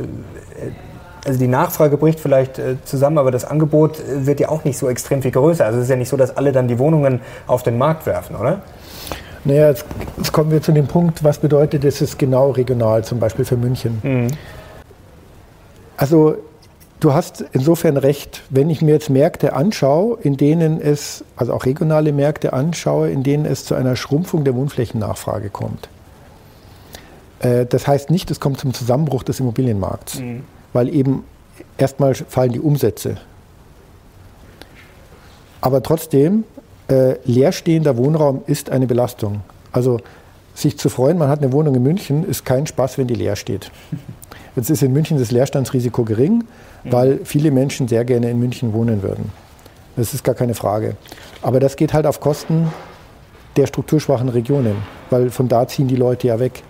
also 1.26 1.40
die 1.40 1.48
Nachfrage 1.48 1.98
bricht 1.98 2.20
vielleicht 2.20 2.60
äh, 2.60 2.76
zusammen, 2.84 3.18
aber 3.18 3.32
das 3.32 3.46
Angebot 3.46 4.00
äh, 4.00 4.26
wird 4.26 4.40
ja 4.40 4.50
auch 4.50 4.64
nicht 4.64 4.78
so 4.78 4.90
extrem 4.90 5.22
viel 5.22 5.32
größer. 5.32 5.66
Also 5.66 5.80
es 5.80 5.86
ist 5.86 5.90
ja 5.90 5.96
nicht 5.96 6.10
so, 6.10 6.18
dass 6.18 6.36
alle 6.36 6.52
dann 6.52 6.68
die 6.68 6.80
Wohnungen 6.80 7.22
auf 7.48 7.64
den 7.64 7.78
Markt 7.78 8.06
werfen, 8.06 8.36
oder? 8.36 8.62
Naja, 9.46 9.70
jetzt, 9.70 9.86
jetzt 10.18 10.32
kommen 10.32 10.52
wir 10.52 10.62
zu 10.62 10.72
dem 10.72 10.88
Punkt, 10.88 11.24
was 11.24 11.40
bedeutet 11.40 11.84
das 11.84 12.18
genau 12.18 12.52
regional, 12.52 13.04
zum 13.04 13.20
Beispiel 13.20 13.44
für 13.44 13.58
München? 13.58 14.00
Mhm. 14.02 14.28
Also 15.98 16.38
du 17.00 17.14
hast 17.14 17.44
insofern 17.52 17.98
recht, 17.98 18.42
wenn 18.50 18.70
ich 18.70 18.82
mir 18.82 18.94
jetzt 18.94 19.10
Märkte 19.10 19.54
anschaue, 19.54 20.18
in 20.22 20.38
denen 20.38 20.82
es, 20.82 21.24
also 21.36 21.54
auch 21.54 21.66
regionale 21.66 22.14
Märkte 22.14 22.54
anschaue, 22.54 23.10
in 23.10 23.24
denen 23.24 23.46
es 23.46 23.66
zu 23.66 23.76
einer 23.76 23.96
Schrumpfung 23.96 24.44
der 24.44 24.56
Wohnflächennachfrage 24.56 25.50
kommt, 25.50 25.90
äh, 27.44 27.66
das 27.66 27.88
heißt 27.88 28.10
nicht, 28.10 28.32
es 28.32 28.40
kommt 28.40 28.60
zum 28.60 28.74
Zusammenbruch 28.74 29.24
des 29.24 29.40
Immobilienmarkts, 29.40 30.20
mhm. 30.20 30.44
weil 30.72 30.94
eben 30.94 31.24
erstmal 31.78 32.16
fallen 32.16 32.54
die 32.54 32.60
Umsätze. 32.60 33.18
Aber 35.62 35.84
trotzdem, 35.84 36.44
äh, 36.90 37.16
leerstehender 37.26 37.96
Wohnraum 37.98 38.42
ist 38.48 38.70
eine 38.70 38.88
Belastung. 38.88 39.42
Also 39.72 40.00
sich 40.56 40.78
zu 40.78 40.90
freuen, 40.90 41.18
man 41.18 41.30
hat 41.30 41.42
eine 41.42 41.52
Wohnung 41.52 41.76
in 41.76 41.84
München, 41.84 42.26
ist 42.26 42.46
kein 42.46 42.68
Spaß, 42.68 42.98
wenn 42.98 43.08
die 43.08 43.16
leer 43.16 43.36
steht. 43.36 43.72
Jetzt 44.56 44.70
ist 44.70 44.84
in 44.84 44.94
München 44.94 45.18
das 45.18 45.32
Leerstandsrisiko 45.32 46.04
gering, 46.04 46.44
mhm. 46.84 46.92
weil 46.92 47.20
viele 47.24 47.52
Menschen 47.52 47.88
sehr 47.88 48.06
gerne 48.06 48.30
in 48.30 48.40
München 48.40 48.74
wohnen 48.74 49.04
würden. 49.04 49.32
Das 49.96 50.14
ist 50.14 50.24
gar 50.24 50.36
keine 50.36 50.54
Frage. 50.54 50.96
Aber 51.42 51.60
das 51.60 51.76
geht 51.76 51.94
halt 51.94 52.08
auf 52.08 52.20
Kosten 52.20 52.72
der 53.56 53.68
strukturschwachen 53.68 54.30
Regionen, 54.30 54.78
weil 55.12 55.30
von 55.30 55.48
da 55.48 55.68
ziehen 55.68 55.88
die 55.88 55.96
Leute 55.96 56.28
ja 56.28 56.40
weg. 56.40 56.64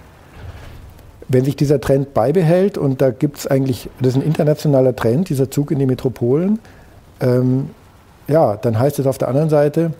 Wenn 1.28 1.46
sich 1.46 1.56
dieser 1.56 1.80
Trend 1.80 2.14
beibehält, 2.14 2.78
und 2.78 3.02
da 3.02 3.12
gibt 3.12 3.38
es 3.40 3.48
eigentlich, 3.48 3.90
das 4.00 4.10
ist 4.10 4.16
ein 4.16 4.24
internationaler 4.24 4.96
Trend, 4.96 5.30
dieser 5.30 5.50
Zug 5.50 5.72
in 5.72 5.80
die 5.80 5.86
Metropolen, 5.86 6.60
ähm, 7.22 7.70
ja, 8.28 8.58
dann 8.58 8.80
heißt 8.80 9.00
es 9.00 9.08
auf 9.08 9.18
der 9.18 9.28
anderen 9.28 9.50
Seite 9.50 9.92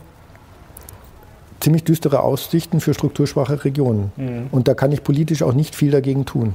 ziemlich 1.60 1.84
düstere 1.84 2.20
Aussichten 2.20 2.80
für 2.80 2.92
strukturschwache 2.92 3.64
Regionen. 3.64 4.12
Mhm. 4.16 4.46
Und 4.50 4.68
da 4.68 4.74
kann 4.74 4.92
ich 4.92 5.02
politisch 5.02 5.42
auch 5.42 5.54
nicht 5.54 5.74
viel 5.74 5.90
dagegen 5.90 6.26
tun. 6.26 6.54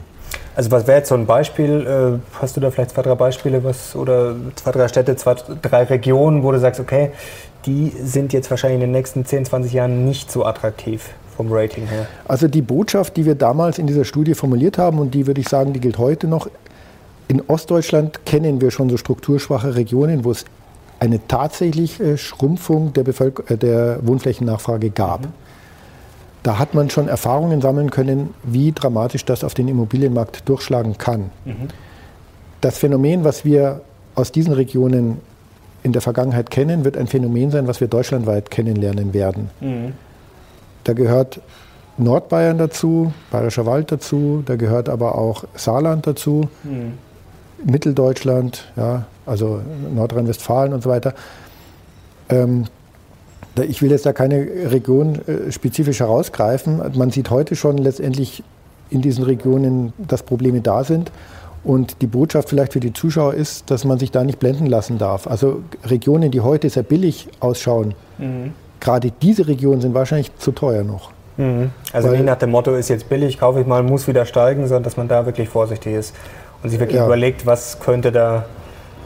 Also 0.56 0.72
was 0.72 0.86
wäre 0.86 1.00
jetzt 1.00 1.10
so 1.10 1.16
ein 1.16 1.26
Beispiel? 1.26 2.20
Äh, 2.22 2.40
hast 2.40 2.56
du 2.56 2.62
da 2.62 2.70
vielleicht 2.70 2.92
zwei, 2.92 3.02
drei 3.02 3.16
Beispiele 3.16 3.64
was, 3.64 3.96
oder 3.96 4.36
zwei, 4.56 4.72
drei 4.72 4.88
Städte, 4.88 5.16
zwei, 5.16 5.36
drei 5.62 5.84
Regionen, 5.84 6.44
wo 6.44 6.52
du 6.52 6.60
sagst, 6.60 6.80
okay, 6.80 7.12
die 7.66 7.92
sind 8.04 8.34
jetzt 8.34 8.50
wahrscheinlich 8.52 8.76
in 8.76 8.82
den 8.82 8.92
nächsten 8.92 9.26
10, 9.26 9.46
20 9.46 9.74
Jahren 9.74 10.06
nicht 10.06 10.32
so 10.32 10.46
attraktiv 10.46 11.10
vom 11.40 11.54
Rating 11.54 11.88
her? 11.88 12.06
Also 12.28 12.50
die 12.50 12.62
Botschaft, 12.62 13.16
die 13.16 13.26
wir 13.26 13.36
damals 13.36 13.80
in 13.80 13.88
dieser 13.88 14.04
Studie 14.04 14.34
formuliert 14.34 14.78
haben 14.78 15.00
und 15.00 15.14
die 15.14 15.26
würde 15.26 15.40
ich 15.40 15.48
sagen, 15.48 15.72
die 15.72 15.80
gilt 15.80 15.98
heute 15.98 16.28
noch. 16.28 16.50
In 17.30 17.42
Ostdeutschland 17.48 18.26
kennen 18.26 18.60
wir 18.60 18.72
schon 18.72 18.90
so 18.90 18.98
strukturschwache 18.98 19.76
Regionen, 19.76 20.26
wo 20.26 20.32
es 20.32 20.44
eine 21.00 21.26
tatsächliche 21.30 22.18
Schrumpfung 22.18 22.92
der, 22.92 23.04
Bevölker 23.04 23.50
äh, 23.50 23.58
der 23.58 24.06
Wohnflächennachfrage 24.06 24.90
gab. 24.90 25.22
Mhm. 25.22 25.34
Da 26.44 26.60
hat 26.60 26.74
man 26.74 26.90
schon 26.90 27.08
Erfahrungen 27.08 27.62
sammeln 27.62 27.90
können, 27.90 28.34
wie 28.44 28.74
dramatisch 28.74 29.24
das 29.24 29.46
auf 29.46 29.54
den 29.54 29.70
Immobilienmarkt 29.70 30.50
durchschlagen 30.50 30.98
kann. 30.98 31.32
Mhm. 31.46 31.70
Das 32.60 32.78
Phänomen, 32.78 33.24
was 33.24 33.46
wir 33.46 33.80
aus 34.14 34.34
diesen 34.34 34.52
Regionen 34.52 35.20
in 35.84 35.94
der 35.94 36.02
Vergangenheit 36.02 36.50
kennen, 36.50 36.84
wird 36.84 36.98
ein 36.98 37.08
Phänomen 37.08 37.50
sein, 37.52 37.66
was 37.66 37.80
wir 37.80 37.88
deutschlandweit 37.88 38.52
kennenlernen 38.52 39.14
werden. 39.14 39.50
Mhm. 39.62 39.94
Da 40.84 40.94
gehört 40.94 41.42
Nordbayern 41.98 42.58
dazu, 42.58 43.14
Bayerischer 43.32 43.66
Wald 43.66 43.92
dazu, 43.92 44.44
da 44.46 44.56
gehört 44.56 44.90
aber 44.90 45.16
auch 45.16 45.44
Saarland 45.56 46.08
dazu, 46.08 46.50
mhm. 46.64 46.94
Mitteldeutschland, 47.64 48.72
ja, 48.78 49.06
also 49.26 49.62
Nordrhein-Westfalen 49.94 50.74
und 50.74 50.84
so 50.84 50.90
weiter. 50.90 51.14
Ähm, 52.30 52.66
ich 53.68 53.82
will 53.82 53.92
jetzt 53.92 54.06
da 54.06 54.14
keine 54.14 54.38
Region 54.72 55.20
äh, 55.28 55.52
spezifisch 55.52 56.00
herausgreifen. 56.00 56.82
Man 56.96 57.12
sieht 57.12 57.30
heute 57.30 57.58
schon 57.58 57.78
letztendlich 57.78 58.44
in 58.90 59.02
diesen 59.02 59.26
Regionen, 59.26 59.92
dass 59.98 60.24
Probleme 60.24 60.62
da 60.62 60.84
sind. 60.84 61.12
Und 61.64 62.02
die 62.02 62.08
Botschaft 62.08 62.50
vielleicht 62.50 62.72
für 62.72 62.80
die 62.80 62.94
Zuschauer 62.94 63.34
ist, 63.34 63.70
dass 63.70 63.84
man 63.84 64.00
sich 64.00 64.12
da 64.12 64.24
nicht 64.24 64.40
blenden 64.40 64.66
lassen 64.66 64.98
darf. 64.98 65.28
Also 65.28 65.62
Regionen, 65.84 66.32
die 66.32 66.40
heute 66.40 66.70
sehr 66.70 66.84
billig 66.84 67.28
ausschauen, 67.42 67.96
mhm. 68.18 68.54
Gerade 68.80 69.12
diese 69.22 69.48
Regionen 69.48 69.82
sind 69.82 69.94
wahrscheinlich 69.94 70.36
zu 70.38 70.52
teuer 70.52 70.84
noch. 70.84 71.12
Mhm. 71.38 71.72
Also 71.94 72.10
Weil, 72.10 72.18
nicht 72.18 72.26
nach 72.26 72.38
dem 72.38 72.52
Motto, 72.52 72.76
ist 72.76 72.90
jetzt 72.90 73.10
billig, 73.10 73.40
kaufe 73.40 73.62
ich 73.62 73.68
mal, 73.68 73.82
muss 73.84 74.08
wieder 74.08 74.26
steigen, 74.26 74.68
sondern 74.68 74.84
dass 74.84 74.98
man 74.98 75.08
da 75.08 75.26
wirklich 75.26 75.50
vorsichtig 75.50 75.94
ist 75.94 76.16
und 76.62 76.70
sich 76.70 76.80
wirklich 76.80 76.98
ja. 76.98 77.06
überlegt, 77.06 77.46
was 77.46 77.80
könnte 77.80 78.12
da 78.12 78.46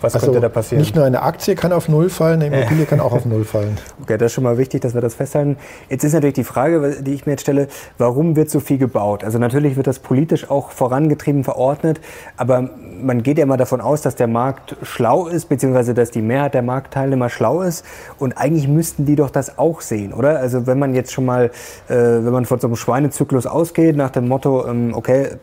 was 0.03 0.15
also 0.15 0.27
könnte 0.27 0.41
da 0.41 0.49
passieren? 0.49 0.81
Nicht 0.81 0.95
nur 0.95 1.05
eine 1.05 1.21
Aktie 1.21 1.55
kann 1.55 1.71
auf 1.71 1.87
Null 1.87 2.09
fallen, 2.09 2.41
eine 2.41 2.55
Immobilie 2.55 2.85
kann 2.89 2.99
auch 2.99 3.13
auf 3.13 3.25
Null 3.25 3.45
fallen. 3.45 3.77
Okay, 4.01 4.17
das 4.17 4.27
ist 4.27 4.33
schon 4.33 4.43
mal 4.43 4.57
wichtig, 4.57 4.81
dass 4.81 4.93
wir 4.93 5.01
das 5.01 5.15
festhalten. 5.15 5.57
Jetzt 5.89 6.03
ist 6.03 6.13
natürlich 6.13 6.35
die 6.35 6.43
Frage, 6.43 7.01
die 7.01 7.13
ich 7.13 7.25
mir 7.25 7.33
jetzt 7.33 7.41
stelle, 7.41 7.67
warum 7.97 8.35
wird 8.35 8.49
so 8.49 8.59
viel 8.59 8.77
gebaut? 8.77 9.23
Also 9.23 9.39
natürlich 9.39 9.77
wird 9.77 9.87
das 9.87 9.99
politisch 9.99 10.49
auch 10.49 10.71
vorangetrieben, 10.71 11.43
verordnet, 11.43 12.01
aber 12.37 12.69
man 13.01 13.23
geht 13.23 13.37
ja 13.37 13.43
immer 13.43 13.57
davon 13.57 13.81
aus, 13.81 14.01
dass 14.01 14.15
der 14.15 14.27
Markt 14.27 14.75
schlau 14.83 15.27
ist, 15.27 15.49
beziehungsweise 15.49 15.93
dass 15.93 16.11
die 16.11 16.21
Mehrheit 16.21 16.53
der 16.53 16.61
Marktteilnehmer 16.61 17.29
schlau 17.29 17.61
ist. 17.61 17.85
Und 18.19 18.37
eigentlich 18.37 18.67
müssten 18.67 19.05
die 19.05 19.15
doch 19.15 19.29
das 19.29 19.57
auch 19.57 19.81
sehen, 19.81 20.13
oder? 20.13 20.39
Also 20.39 20.67
wenn 20.67 20.79
man 20.79 20.93
jetzt 20.93 21.11
schon 21.11 21.25
mal, 21.25 21.45
äh, 21.87 21.95
wenn 21.95 22.31
man 22.31 22.45
von 22.45 22.59
so 22.59 22.67
einem 22.67 22.75
Schweinezyklus 22.75 23.45
ausgeht, 23.45 23.95
nach 23.95 24.09
dem 24.09 24.27
Motto, 24.27 24.67
ähm, 24.67 24.91
okay, 24.93 25.37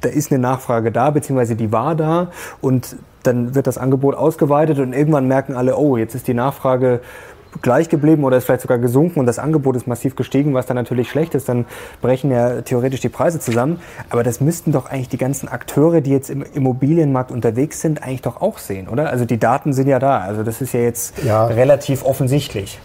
da 0.00 0.08
ist 0.08 0.30
eine 0.30 0.40
Nachfrage 0.40 0.92
da, 0.92 1.10
beziehungsweise 1.10 1.56
die 1.56 1.72
war 1.72 1.94
da 1.94 2.30
und 2.60 2.96
dann 3.22 3.54
wird 3.54 3.66
das 3.66 3.78
Angebot 3.78 4.14
ausgeweitet 4.14 4.78
und 4.78 4.92
irgendwann 4.92 5.26
merken 5.26 5.54
alle, 5.54 5.76
oh, 5.76 5.96
jetzt 5.96 6.14
ist 6.14 6.28
die 6.28 6.34
Nachfrage 6.34 7.00
gleich 7.62 7.88
geblieben 7.88 8.24
oder 8.24 8.36
ist 8.36 8.44
vielleicht 8.44 8.62
sogar 8.62 8.78
gesunken 8.78 9.18
und 9.18 9.26
das 9.26 9.38
Angebot 9.38 9.76
ist 9.76 9.86
massiv 9.86 10.16
gestiegen, 10.16 10.54
was 10.54 10.66
dann 10.66 10.76
natürlich 10.76 11.10
schlecht 11.10 11.34
ist, 11.34 11.48
dann 11.48 11.64
brechen 12.00 12.30
ja 12.30 12.62
theoretisch 12.62 13.00
die 13.00 13.08
Preise 13.08 13.40
zusammen. 13.40 13.80
Aber 14.08 14.22
das 14.22 14.40
müssten 14.40 14.72
doch 14.72 14.88
eigentlich 14.88 15.08
die 15.08 15.18
ganzen 15.18 15.48
Akteure, 15.48 16.00
die 16.00 16.10
jetzt 16.10 16.30
im 16.30 16.42
Immobilienmarkt 16.42 17.32
unterwegs 17.32 17.80
sind, 17.80 18.02
eigentlich 18.02 18.22
doch 18.22 18.40
auch 18.40 18.58
sehen, 18.58 18.88
oder? 18.88 19.10
Also 19.10 19.24
die 19.24 19.38
Daten 19.38 19.72
sind 19.72 19.88
ja 19.88 19.98
da. 19.98 20.20
Also 20.20 20.42
das 20.42 20.60
ist 20.60 20.72
ja 20.72 20.80
jetzt 20.80 21.22
ja. 21.24 21.46
relativ 21.46 22.04
offensichtlich. 22.04 22.80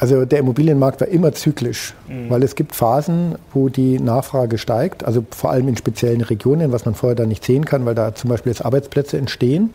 Also 0.00 0.24
der 0.24 0.38
Immobilienmarkt 0.38 1.02
war 1.02 1.08
immer 1.08 1.32
zyklisch, 1.32 1.94
mhm. 2.08 2.30
weil 2.30 2.42
es 2.42 2.54
gibt 2.54 2.74
Phasen, 2.74 3.34
wo 3.52 3.68
die 3.68 4.00
Nachfrage 4.00 4.56
steigt, 4.56 5.04
also 5.04 5.22
vor 5.30 5.50
allem 5.50 5.68
in 5.68 5.76
speziellen 5.76 6.22
Regionen, 6.22 6.72
was 6.72 6.86
man 6.86 6.94
vorher 6.94 7.14
da 7.14 7.26
nicht 7.26 7.44
sehen 7.44 7.66
kann, 7.66 7.84
weil 7.84 7.94
da 7.94 8.14
zum 8.14 8.30
Beispiel 8.30 8.50
jetzt 8.50 8.64
Arbeitsplätze 8.64 9.18
entstehen. 9.18 9.74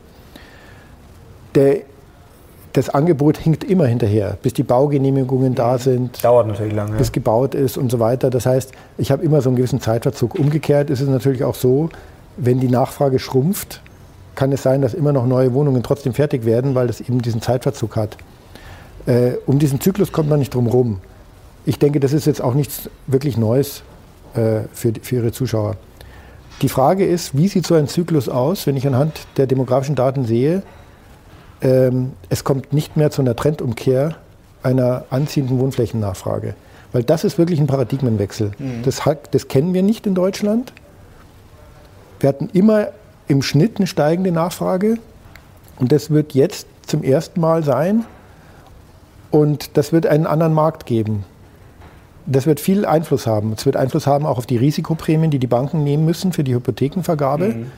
Der, 1.54 1.78
das 2.74 2.90
Angebot 2.90 3.38
hinkt 3.38 3.64
immer 3.64 3.86
hinterher, 3.86 4.38
bis 4.42 4.54
die 4.54 4.64
Baugenehmigungen 4.64 5.52
mhm. 5.52 5.56
da 5.56 5.78
sind. 5.78 6.24
Dauert 6.24 6.48
natürlich 6.48 6.74
lange. 6.74 6.98
Bis 6.98 7.12
gebaut 7.12 7.54
ist 7.54 7.78
und 7.78 7.92
so 7.92 8.00
weiter. 8.00 8.32
Das 8.32 8.48
heißt, 8.48 8.72
ich 8.98 9.12
habe 9.12 9.24
immer 9.24 9.42
so 9.42 9.50
einen 9.50 9.58
gewissen 9.58 9.80
Zeitverzug. 9.80 10.40
Umgekehrt 10.40 10.90
ist 10.90 11.02
es 11.02 11.08
natürlich 11.08 11.44
auch 11.44 11.56
so, 11.56 11.90
wenn 12.36 12.60
die 12.60 12.68
Nachfrage 12.68 13.20
schrumpft, 13.20 13.82
kann 14.34 14.52
es 14.52 14.64
sein, 14.64 14.82
dass 14.82 14.96
immer 14.96 15.14
noch 15.14 15.28
neue 15.28 15.54
Wohnungen 15.54 15.84
trotzdem 15.84 16.14
fertig 16.14 16.46
werden, 16.46 16.74
weil 16.74 16.88
das 16.88 17.00
eben 17.00 17.22
diesen 17.22 17.42
Zeitverzug 17.42 17.96
hat. 17.96 18.18
Äh, 19.06 19.34
um 19.46 19.60
diesen 19.60 19.82
Zyklus 19.82 20.12
kommt 20.12 20.30
man 20.30 20.40
nicht 20.40 20.54
drum 20.54 20.66
herum. 20.66 21.00
Ich 21.66 21.80
denke, 21.80 22.00
das 22.00 22.14
ist 22.14 22.26
jetzt 22.26 22.42
auch 22.42 22.54
nichts 22.54 22.90
wirklich 23.08 23.38
Neues 23.38 23.84
äh, 24.34 24.62
für, 24.74 24.94
für 25.02 25.16
Ihre 25.16 25.32
Zuschauer. 25.32 25.78
Die 26.62 26.70
Frage 26.70 27.06
ist, 27.06 27.38
wie 27.38 27.48
sieht 27.48 27.68
so 27.68 27.76
ein 27.76 27.88
Zyklus 27.88 28.30
aus, 28.30 28.66
wenn 28.66 28.78
ich 28.78 28.88
anhand 28.88 29.20
der 29.38 29.46
demografischen 29.46 29.96
Daten 29.96 30.26
sehe, 30.26 30.64
ähm, 31.62 32.14
es 32.30 32.44
kommt 32.44 32.74
nicht 32.74 32.98
mehr 32.98 33.12
zu 33.12 33.22
einer 33.22 33.36
Trendumkehr 33.36 34.16
einer 34.64 35.06
anziehenden 35.10 35.60
Wohnflächennachfrage. 35.60 36.56
Weil 36.92 37.04
das 37.04 37.24
ist 37.24 37.38
wirklich 37.38 37.60
ein 37.60 37.68
Paradigmenwechsel. 37.68 38.52
Mhm. 38.58 38.84
Das, 38.84 39.02
das 39.32 39.48
kennen 39.48 39.74
wir 39.74 39.84
nicht 39.84 40.08
in 40.08 40.16
Deutschland. 40.16 40.72
Wir 42.20 42.30
hatten 42.30 42.50
immer 42.54 42.90
im 43.28 43.42
Schnitt 43.42 43.78
eine 43.78 43.88
steigende 43.88 44.32
Nachfrage. 44.32 44.98
Und 45.78 45.92
das 45.92 46.10
wird 46.10 46.34
jetzt 46.34 46.68
zum 46.88 47.04
ersten 47.04 47.42
Mal 47.42 47.64
sein, 47.64 48.06
und 49.36 49.76
das 49.76 49.92
wird 49.92 50.08
einen 50.08 50.28
anderen 50.28 50.54
Markt 50.54 50.86
geben. 50.86 51.26
Das 52.26 52.46
wird 52.46 52.62
viel 52.62 52.86
Einfluss 52.86 53.28
haben. 53.28 53.52
Es 53.52 53.66
wird 53.66 53.76
Einfluss 53.76 54.08
haben 54.08 54.26
auch 54.26 54.38
auf 54.38 54.46
die 54.46 54.56
Risikoprämien, 54.56 55.30
die 55.30 55.40
die 55.40 55.48
Banken 55.48 55.84
nehmen 55.84 56.06
müssen 56.06 56.32
für 56.32 56.46
die 56.46 56.56
Hypothekenvergabe. 56.56 57.50
Mhm. 57.50 57.72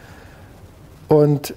Und 1.08 1.56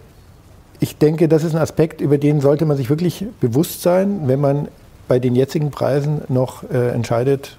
ich 0.78 0.96
denke, 0.96 1.28
das 1.28 1.44
ist 1.44 1.54
ein 1.54 1.60
Aspekt, 1.60 2.00
über 2.00 2.16
den 2.16 2.40
sollte 2.40 2.64
man 2.64 2.78
sich 2.78 2.88
wirklich 2.88 3.26
bewusst 3.40 3.82
sein, 3.82 4.22
wenn 4.24 4.40
man 4.40 4.68
bei 5.06 5.18
den 5.18 5.36
jetzigen 5.36 5.70
Preisen 5.70 6.22
noch 6.28 6.62
äh, 6.70 6.92
entscheidet, 6.92 7.58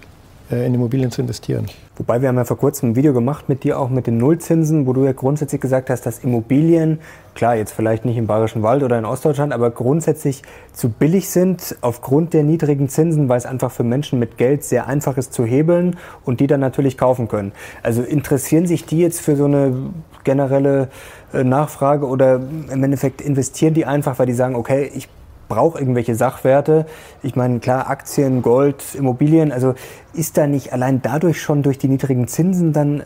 in 0.52 0.74
Immobilien 0.74 1.12
zu 1.12 1.22
investieren. 1.22 1.68
Wobei 1.98 2.22
wir 2.22 2.30
haben 2.30 2.38
ja 2.38 2.46
vor 2.46 2.58
kurzem 2.58 2.90
ein 2.90 2.96
Video 2.96 3.14
gemacht 3.14 3.50
mit 3.50 3.64
dir 3.64 3.80
auch 3.80 3.90
mit 3.90 4.08
den 4.08 4.18
Nullzinsen, 4.18 4.88
wo 4.88 4.94
du 4.94 5.06
ja 5.06 5.12
grundsätzlich 5.12 5.62
gesagt 5.62 5.90
hast, 5.90 6.06
dass 6.06 6.20
Immobilien, 6.20 7.00
klar 7.36 7.56
jetzt 7.56 7.74
vielleicht 7.74 8.06
nicht 8.06 8.18
im 8.18 8.28
Bayerischen 8.28 8.64
Wald 8.64 8.84
oder 8.84 8.98
in 8.98 9.06
Ostdeutschland, 9.06 9.54
aber 9.54 9.72
grundsätzlich 9.72 10.42
zu 10.74 10.90
billig 10.90 11.30
sind 11.30 11.76
aufgrund 11.82 12.34
der 12.34 12.44
niedrigen 12.44 12.90
Zinsen, 12.90 13.30
weil 13.30 13.38
es 13.38 13.46
einfach 13.46 13.72
für 13.72 13.84
Menschen 13.84 14.20
mit 14.20 14.38
Geld 14.38 14.64
sehr 14.64 14.88
einfach 14.88 15.18
ist 15.18 15.34
zu 15.34 15.46
hebeln 15.46 15.98
und 16.26 16.40
die 16.40 16.48
dann 16.48 16.60
natürlich 16.60 16.98
kaufen 16.98 17.28
können. 17.28 17.52
Also 17.84 18.02
interessieren 18.02 18.66
sich 18.66 18.86
die 18.86 19.00
jetzt 19.00 19.22
für 19.22 19.36
so 19.36 19.46
eine 19.46 19.76
generelle 20.24 20.90
äh, 21.34 21.44
Nachfrage 21.44 22.08
oder 22.08 22.36
im 22.36 22.84
Endeffekt 22.84 23.22
investieren 23.22 23.74
die 23.74 23.86
einfach, 23.86 24.20
weil 24.20 24.26
die 24.26 24.34
sagen, 24.34 24.56
okay, 24.56 24.90
ich 24.94 25.08
brauche 25.52 25.80
irgendwelche 25.80 26.16
Sachwerte. 26.16 26.86
Ich 27.24 27.36
meine, 27.36 27.60
klar, 27.60 27.90
Aktien, 27.90 28.42
Gold, 28.42 28.96
Immobilien, 28.96 29.52
also 29.52 29.74
ist 30.14 30.38
da 30.38 30.48
nicht 30.48 30.72
allein 30.72 31.02
dadurch 31.02 31.42
schon 31.42 31.62
durch 31.62 31.78
die 31.78 31.90
niedrigen 31.90 32.30
Zinsen 32.30 32.72
dann 32.72 33.04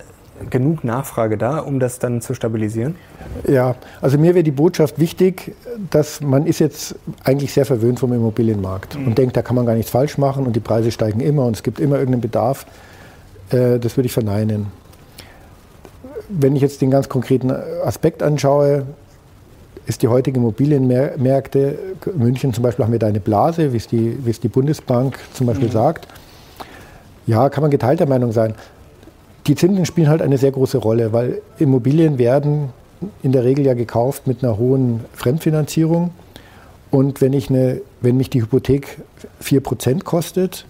genug 0.51 0.84
Nachfrage 0.84 1.39
da, 1.39 1.58
um 1.60 1.79
das 1.79 1.97
dann 1.97 2.21
zu 2.21 2.36
stabilisieren? 2.36 2.95
Ja, 3.47 3.75
also 3.99 4.19
mir 4.19 4.36
wäre 4.36 4.43
die 4.43 4.51
Botschaft 4.51 4.99
wichtig, 4.99 5.55
dass 5.89 6.21
man 6.21 6.45
ist 6.45 6.60
jetzt 6.60 6.95
eigentlich 7.23 7.51
sehr 7.51 7.65
verwöhnt 7.65 7.99
vom 7.99 8.13
Immobilienmarkt 8.13 8.95
mhm. 8.95 9.08
und 9.08 9.17
denkt, 9.17 9.36
da 9.36 9.41
kann 9.41 9.55
man 9.55 9.65
gar 9.65 9.73
nichts 9.73 9.89
falsch 9.89 10.19
machen 10.19 10.45
und 10.45 10.55
die 10.55 10.60
Preise 10.60 10.91
steigen 10.91 11.21
immer 11.21 11.45
und 11.45 11.55
es 11.55 11.63
gibt 11.63 11.79
immer 11.79 11.95
irgendeinen 11.95 12.21
Bedarf. 12.21 12.67
Äh, 13.49 13.79
das 13.79 13.97
würde 13.97 14.05
ich 14.05 14.13
verneinen. 14.13 14.67
Wenn 16.29 16.55
ich 16.55 16.62
jetzt 16.62 16.81
den 16.81 16.91
ganz 16.91 17.10
konkreten 17.10 17.51
Aspekt 17.51 18.21
anschaue, 18.21 18.86
ist 19.86 20.02
die 20.02 20.08
heutige 20.08 20.39
Immobilienmärkte, 20.39 21.78
München 22.15 22.54
zum 22.54 22.63
Beispiel 22.63 22.86
haben 22.86 22.91
wir 22.91 23.00
da 23.00 23.08
eine 23.08 23.19
Blase, 23.19 23.71
wie 23.74 23.78
es 23.78 23.88
die, 23.88 24.17
wie 24.26 24.32
es 24.32 24.39
die 24.39 24.48
Bundesbank 24.48 25.19
zum 25.34 25.48
Beispiel 25.48 25.67
mhm. 25.67 25.74
sagt. 25.74 26.08
Ja, 27.28 27.50
kann 27.50 27.62
man 27.62 27.71
geteilter 27.71 28.06
Meinung 28.06 28.32
sein. 28.32 28.56
Die 29.48 29.56
Zinsen 29.56 29.86
spielen 29.86 30.10
halt 30.10 30.21
eine 30.21 30.38
sehr 30.38 30.52
große 30.52 30.80
Rolle, 30.80 31.13
weil 31.13 31.41
Immobilien 31.60 32.17
werden 32.17 32.69
in 33.21 33.32
der 33.32 33.43
Regel 33.43 33.65
ja 33.65 33.74
gekauft 33.74 34.26
mit 34.26 34.43
einer 34.43 34.58
hohen 34.58 35.06
Fremdfinanzierung. 35.13 36.12
Und 36.89 37.21
wenn, 37.21 37.34
ich 37.34 37.50
eine, 37.50 37.82
wenn 38.02 38.17
mich 38.17 38.30
die 38.30 38.41
Hypothek 38.41 39.00
4% 39.43 40.04
kostet, 40.04 40.65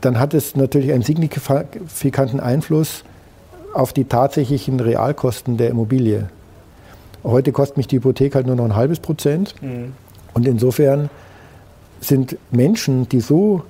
dann 0.00 0.18
hat 0.18 0.34
es 0.34 0.56
natürlich 0.56 0.92
einen 0.92 1.02
signifikanten 1.02 2.40
Einfluss 2.40 3.04
auf 3.74 3.92
die 3.92 4.04
tatsächlichen 4.04 4.80
Realkosten 4.80 5.56
der 5.56 5.70
Immobilie. 5.70 6.28
Heute 7.24 7.52
kostet 7.52 7.76
mich 7.76 7.86
die 7.86 7.96
Hypothek 7.96 8.34
halt 8.34 8.46
nur 8.46 8.56
noch 8.56 8.64
ein 8.64 8.76
halbes 8.76 9.00
Prozent. 9.00 9.54
Mhm. 9.62 9.92
Und 10.34 10.46
insofern 10.46 11.10
sind 12.00 12.36
Menschen, 12.50 13.08
die 13.08 13.20
so, 13.20 13.62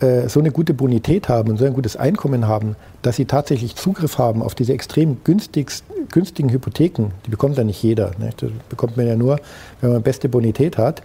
äh, 0.00 0.28
so 0.28 0.40
eine 0.40 0.52
gute 0.52 0.74
Bonität 0.74 1.28
haben 1.28 1.50
und 1.50 1.56
so 1.56 1.64
ein 1.64 1.72
gutes 1.72 1.96
Einkommen 1.96 2.46
haben, 2.46 2.76
dass 3.02 3.16
sie 3.16 3.24
tatsächlich 3.24 3.74
Zugriff 3.74 4.18
haben 4.18 4.42
auf 4.42 4.54
diese 4.54 4.72
extrem 4.72 5.16
günstigen 5.24 6.50
Hypotheken, 6.50 7.10
die 7.26 7.30
bekommt 7.30 7.56
ja 7.56 7.64
nicht 7.64 7.82
jeder. 7.82 8.12
Ne? 8.18 8.30
Das 8.36 8.50
bekommt 8.68 8.96
man 8.96 9.06
ja 9.06 9.16
nur, 9.16 9.40
wenn 9.80 9.92
man 9.92 10.02
beste 10.02 10.28
Bonität 10.28 10.78
hat. 10.78 11.02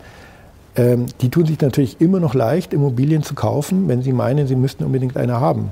ähm, 0.76 1.08
die 1.22 1.30
tun 1.30 1.46
sich 1.46 1.60
natürlich 1.60 2.00
immer 2.00 2.20
noch 2.20 2.34
leicht, 2.34 2.74
Immobilien 2.74 3.24
zu 3.24 3.34
kaufen, 3.34 3.88
wenn 3.88 4.02
sie 4.02 4.14
meinen, 4.14 4.48
sie 4.48 4.56
müssten 4.56 4.84
unbedingt 4.84 5.18
eine 5.18 5.40
haben. 5.40 5.72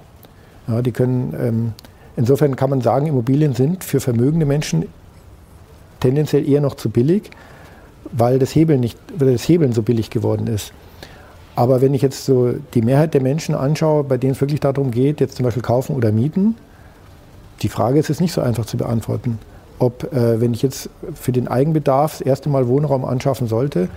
Ja, 0.68 0.82
die 0.82 0.92
können, 0.92 1.34
ähm, 1.40 1.74
insofern 2.16 2.56
kann 2.56 2.70
man 2.70 2.82
sagen, 2.82 3.08
Immobilien 3.08 3.54
sind 3.54 3.84
für 3.84 4.00
vermögende 4.00 4.46
Menschen 4.46 4.86
tendenziell 6.00 6.48
eher 6.48 6.62
noch 6.62 6.76
zu 6.76 6.90
billig, 6.90 7.32
weil 8.12 8.40
das 8.40 8.56
Hebeln, 8.56 8.80
nicht, 8.80 8.98
weil 9.18 9.34
das 9.34 9.48
Hebeln 9.48 9.74
so 9.74 9.82
billig 9.82 10.10
geworden 10.10 10.48
ist. 10.48 10.74
Aber 11.56 11.82
wenn 11.82 11.94
ich 11.94 12.02
jetzt 12.04 12.26
so 12.26 12.54
die 12.76 12.82
Mehrheit 12.82 13.14
der 13.14 13.22
Menschen 13.22 13.56
anschaue, 13.56 14.04
bei 14.04 14.18
denen 14.18 14.34
es 14.34 14.42
wirklich 14.42 14.60
darum 14.60 14.92
geht, 14.92 15.20
jetzt 15.20 15.38
zum 15.38 15.44
Beispiel 15.44 15.64
kaufen 15.64 15.96
oder 15.96 16.12
mieten, 16.12 16.56
die 17.64 17.70
Frage 17.70 18.00
ist 18.00 18.10
jetzt 18.10 18.22
nicht 18.22 18.34
so 18.34 18.42
einfach 18.42 18.66
zu 18.66 18.78
beantworten. 18.78 19.40
Ob, 19.80 20.04
äh, 20.14 20.40
wenn 20.40 20.54
ich 20.54 20.62
jetzt 20.62 20.90
für 21.16 21.32
den 21.32 21.48
Eigenbedarf 21.48 22.20
das 22.20 22.22
erste 22.22 22.50
Mal 22.50 22.68
Wohnraum 22.68 23.06
anschaffen 23.06 23.48
sollte, 23.48 23.90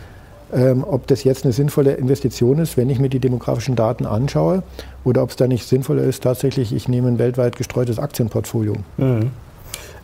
ähm, 0.53 0.85
ob 0.89 1.07
das 1.07 1.25
jetzt 1.25 1.45
eine 1.45 1.53
sinnvolle 1.53 1.93
Investition 1.93 2.59
ist, 2.59 2.77
wenn 2.77 2.91
ich 2.91 2.99
mir 2.99 3.09
die 3.09 3.21
demografischen 3.21 3.77
Daten 3.77 4.07
anschaue, 4.07 4.63
oder 5.05 5.23
ob 5.23 5.31
es 5.31 5.37
da 5.37 5.47
nicht 5.47 5.67
sinnvoller 5.69 6.03
ist, 6.03 6.23
tatsächlich, 6.23 6.75
ich 6.75 6.89
nehme 6.89 7.09
ein 7.09 7.19
weltweit 7.19 7.57
gestreutes 7.57 7.99
Aktienportfolio. 7.99 8.77
Mhm. 8.97 9.31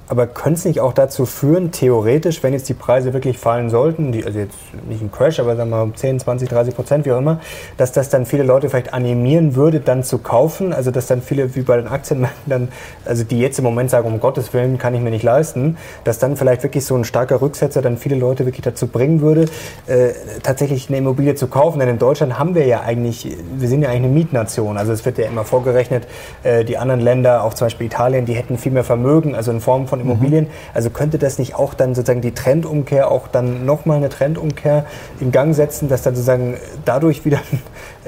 Aber 0.08 0.26
könnte 0.26 0.58
es 0.58 0.64
nicht 0.64 0.80
auch 0.80 0.92
dazu 0.92 1.26
führen, 1.26 1.72
theoretisch, 1.72 2.42
wenn 2.42 2.52
jetzt 2.52 2.68
die 2.68 2.74
Preise 2.74 3.12
wirklich 3.12 3.38
fallen 3.38 3.70
sollten, 3.70 4.12
die, 4.12 4.24
also 4.24 4.38
jetzt 4.38 4.56
nicht 4.88 5.02
ein 5.02 5.10
Crash, 5.10 5.40
aber 5.40 5.56
sagen 5.56 5.70
wir 5.70 5.84
mal 5.84 5.92
10, 5.94 6.20
20, 6.20 6.48
30 6.48 6.74
Prozent, 6.76 7.06
wie 7.06 7.12
auch 7.12 7.18
immer, 7.18 7.40
dass 7.76 7.92
das 7.92 8.08
dann 8.08 8.24
viele 8.24 8.44
Leute 8.44 8.68
vielleicht 8.68 8.94
animieren 8.94 9.56
würde, 9.56 9.80
dann 9.80 10.04
zu 10.04 10.18
kaufen? 10.18 10.72
Also 10.72 10.90
dass 10.90 11.06
dann 11.06 11.22
viele, 11.22 11.54
wie 11.56 11.62
bei 11.62 11.76
den 11.76 11.88
Aktienmärkten, 11.88 12.50
dann, 12.50 12.68
also 13.04 13.24
die 13.24 13.40
jetzt 13.40 13.58
im 13.58 13.64
Moment 13.64 13.90
sagen, 13.90 14.06
um 14.06 14.20
Gottes 14.20 14.52
Willen 14.54 14.78
kann 14.78 14.94
ich 14.94 15.00
mir 15.00 15.10
nicht 15.10 15.24
leisten, 15.24 15.76
dass 16.04 16.18
dann 16.18 16.36
vielleicht 16.36 16.62
wirklich 16.62 16.84
so 16.84 16.94
ein 16.94 17.04
starker 17.04 17.40
Rücksetzer 17.40 17.82
dann 17.82 17.96
viele 17.96 18.16
Leute 18.16 18.46
wirklich 18.46 18.62
dazu 18.62 18.86
bringen 18.86 19.20
würde, 19.20 19.46
äh, 19.86 20.10
tatsächlich 20.42 20.88
eine 20.88 20.98
Immobilie 20.98 21.34
zu 21.34 21.48
kaufen. 21.48 21.80
Denn 21.80 21.88
in 21.88 21.98
Deutschland 21.98 22.38
haben 22.38 22.54
wir 22.54 22.66
ja 22.66 22.80
eigentlich, 22.80 23.36
wir 23.56 23.68
sind 23.68 23.82
ja 23.82 23.88
eigentlich 23.88 24.04
eine 24.04 24.12
Mietnation. 24.12 24.78
Also 24.78 24.92
es 24.92 25.04
wird 25.04 25.18
ja 25.18 25.26
immer 25.26 25.44
vorgerechnet, 25.44 26.06
äh, 26.42 26.64
die 26.64 26.78
anderen 26.78 27.00
Länder, 27.00 27.42
auch 27.44 27.54
zum 27.54 27.66
Beispiel 27.66 27.86
Italien, 27.86 28.24
die 28.24 28.34
hätten 28.34 28.58
viel 28.58 28.72
mehr 28.72 28.84
Vermögen, 28.84 29.34
also 29.34 29.50
in 29.50 29.60
Form 29.60 29.86
von 29.86 29.95
von 29.96 30.00
Immobilien. 30.10 30.44
Mhm. 30.44 30.50
Also 30.74 30.90
könnte 30.90 31.18
das 31.18 31.38
nicht 31.38 31.54
auch 31.54 31.74
dann 31.74 31.94
sozusagen 31.94 32.20
die 32.20 32.32
Trendumkehr, 32.32 33.10
auch 33.10 33.28
dann 33.28 33.64
nochmal 33.64 33.98
eine 33.98 34.08
Trendumkehr 34.08 34.86
in 35.20 35.32
Gang 35.32 35.54
setzen, 35.54 35.88
dass 35.88 36.02
dann 36.02 36.14
sozusagen 36.14 36.56
dadurch 36.84 37.24
wieder 37.24 37.38
ein 37.52 37.62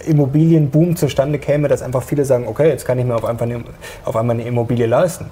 Immobilienboom 0.06 0.96
zustande 0.96 1.38
käme, 1.38 1.68
dass 1.68 1.82
einfach 1.82 2.02
viele 2.02 2.24
sagen, 2.24 2.46
okay, 2.46 2.68
jetzt 2.68 2.84
kann 2.84 2.98
ich 2.98 3.04
mir 3.04 3.14
auf 3.14 3.24
einmal 3.24 3.50
eine, 3.50 3.64
auf 4.04 4.16
einmal 4.16 4.36
eine 4.36 4.46
Immobilie 4.46 4.86
leisten? 4.86 5.26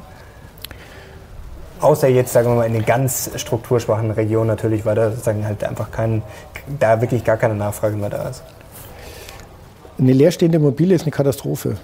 Außer 1.80 2.08
jetzt, 2.08 2.32
sagen 2.32 2.48
wir 2.48 2.54
mal, 2.54 2.66
in 2.66 2.72
den 2.72 2.86
ganz 2.86 3.30
strukturschwachen 3.36 4.10
Regionen 4.10 4.48
natürlich, 4.48 4.86
weil 4.86 4.94
da 4.94 5.10
sozusagen 5.10 5.44
halt 5.44 5.62
einfach 5.62 5.90
kein, 5.90 6.22
da 6.80 7.02
wirklich 7.02 7.22
gar 7.22 7.36
keine 7.36 7.54
Nachfrage 7.54 7.96
mehr 7.96 8.08
da 8.08 8.28
ist. 8.28 8.42
Eine 9.98 10.12
leerstehende 10.12 10.56
Immobilie 10.56 10.94
ist 10.94 11.02
eine 11.02 11.10
Katastrophe. 11.10 11.76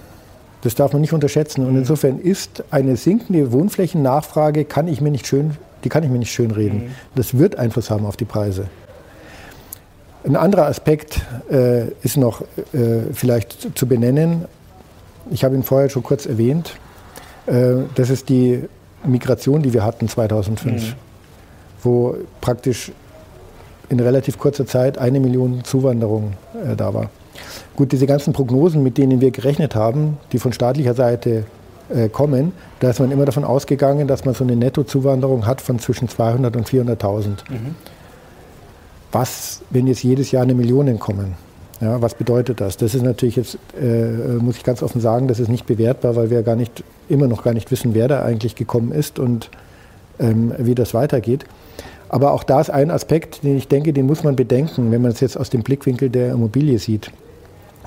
Das 0.62 0.74
darf 0.74 0.92
man 0.92 1.02
nicht 1.02 1.12
unterschätzen. 1.12 1.66
Und 1.66 1.72
mhm. 1.72 1.78
insofern 1.80 2.18
ist 2.18 2.64
eine 2.70 2.96
sinkende 2.96 3.52
Wohnflächennachfrage, 3.52 4.64
kann 4.64 4.88
ich 4.88 5.00
mir 5.00 5.10
nicht 5.10 5.26
schön, 5.26 5.56
die 5.84 5.88
kann 5.88 6.02
ich 6.04 6.10
mir 6.10 6.18
nicht 6.18 6.32
schön 6.32 6.50
reden. 6.50 6.84
Mhm. 6.84 6.90
Das 7.14 7.36
wird 7.36 7.56
Einfluss 7.56 7.90
haben 7.90 8.06
auf 8.06 8.16
die 8.16 8.24
Preise. 8.24 8.68
Ein 10.24 10.36
anderer 10.36 10.66
Aspekt 10.66 11.20
äh, 11.50 11.88
ist 12.02 12.16
noch 12.16 12.42
äh, 12.72 13.12
vielleicht 13.12 13.76
zu 13.76 13.86
benennen. 13.86 14.44
Ich 15.30 15.42
habe 15.42 15.56
ihn 15.56 15.64
vorher 15.64 15.90
schon 15.90 16.04
kurz 16.04 16.26
erwähnt. 16.26 16.76
Äh, 17.46 17.74
das 17.96 18.08
ist 18.08 18.28
die 18.28 18.62
Migration, 19.04 19.62
die 19.62 19.72
wir 19.72 19.84
hatten 19.84 20.08
2005, 20.08 20.82
mhm. 20.82 20.92
wo 21.82 22.16
praktisch 22.40 22.92
in 23.88 23.98
relativ 23.98 24.38
kurzer 24.38 24.64
Zeit 24.64 24.96
eine 24.96 25.18
Million 25.18 25.64
Zuwanderung 25.64 26.34
äh, 26.54 26.76
da 26.76 26.94
war. 26.94 27.10
Gut, 27.76 27.92
diese 27.92 28.06
ganzen 28.06 28.32
Prognosen, 28.32 28.82
mit 28.82 28.98
denen 28.98 29.20
wir 29.20 29.30
gerechnet 29.30 29.74
haben, 29.74 30.18
die 30.32 30.38
von 30.38 30.52
staatlicher 30.52 30.94
Seite 30.94 31.44
äh, 31.88 32.08
kommen, 32.08 32.52
da 32.80 32.90
ist 32.90 33.00
man 33.00 33.10
immer 33.10 33.24
davon 33.24 33.44
ausgegangen, 33.44 34.06
dass 34.06 34.24
man 34.24 34.34
so 34.34 34.44
eine 34.44 34.56
Nettozuwanderung 34.56 35.46
hat 35.46 35.60
von 35.60 35.78
zwischen 35.78 36.08
200 36.08 36.54
und 36.56 36.68
400.000. 36.68 37.28
Mhm. 37.48 37.74
Was, 39.10 39.62
wenn 39.70 39.86
jetzt 39.86 40.02
jedes 40.02 40.30
Jahr 40.30 40.42
eine 40.42 40.54
Million 40.54 40.98
kommen? 40.98 41.34
Ja, 41.80 42.00
was 42.00 42.14
bedeutet 42.14 42.60
das? 42.60 42.76
Das 42.76 42.94
ist 42.94 43.02
natürlich 43.02 43.36
jetzt, 43.36 43.58
äh, 43.80 44.36
muss 44.38 44.56
ich 44.56 44.64
ganz 44.64 44.82
offen 44.82 45.00
sagen, 45.00 45.26
das 45.26 45.40
ist 45.40 45.48
nicht 45.48 45.66
bewertbar, 45.66 46.14
weil 46.14 46.30
wir 46.30 46.42
gar 46.42 46.56
nicht, 46.56 46.84
immer 47.08 47.26
noch 47.26 47.42
gar 47.42 47.54
nicht 47.54 47.70
wissen, 47.70 47.94
wer 47.94 48.06
da 48.06 48.22
eigentlich 48.22 48.54
gekommen 48.54 48.92
ist 48.92 49.18
und 49.18 49.50
ähm, 50.20 50.52
wie 50.58 50.74
das 50.74 50.94
weitergeht. 50.94 51.44
Aber 52.08 52.32
auch 52.32 52.44
da 52.44 52.60
ist 52.60 52.70
ein 52.70 52.90
Aspekt, 52.90 53.42
den 53.42 53.56
ich 53.56 53.68
denke, 53.68 53.92
den 53.92 54.06
muss 54.06 54.22
man 54.22 54.36
bedenken, 54.36 54.92
wenn 54.92 55.02
man 55.02 55.10
es 55.10 55.20
jetzt 55.20 55.36
aus 55.36 55.50
dem 55.50 55.62
Blickwinkel 55.62 56.10
der 56.10 56.32
Immobilie 56.32 56.78
sieht 56.78 57.10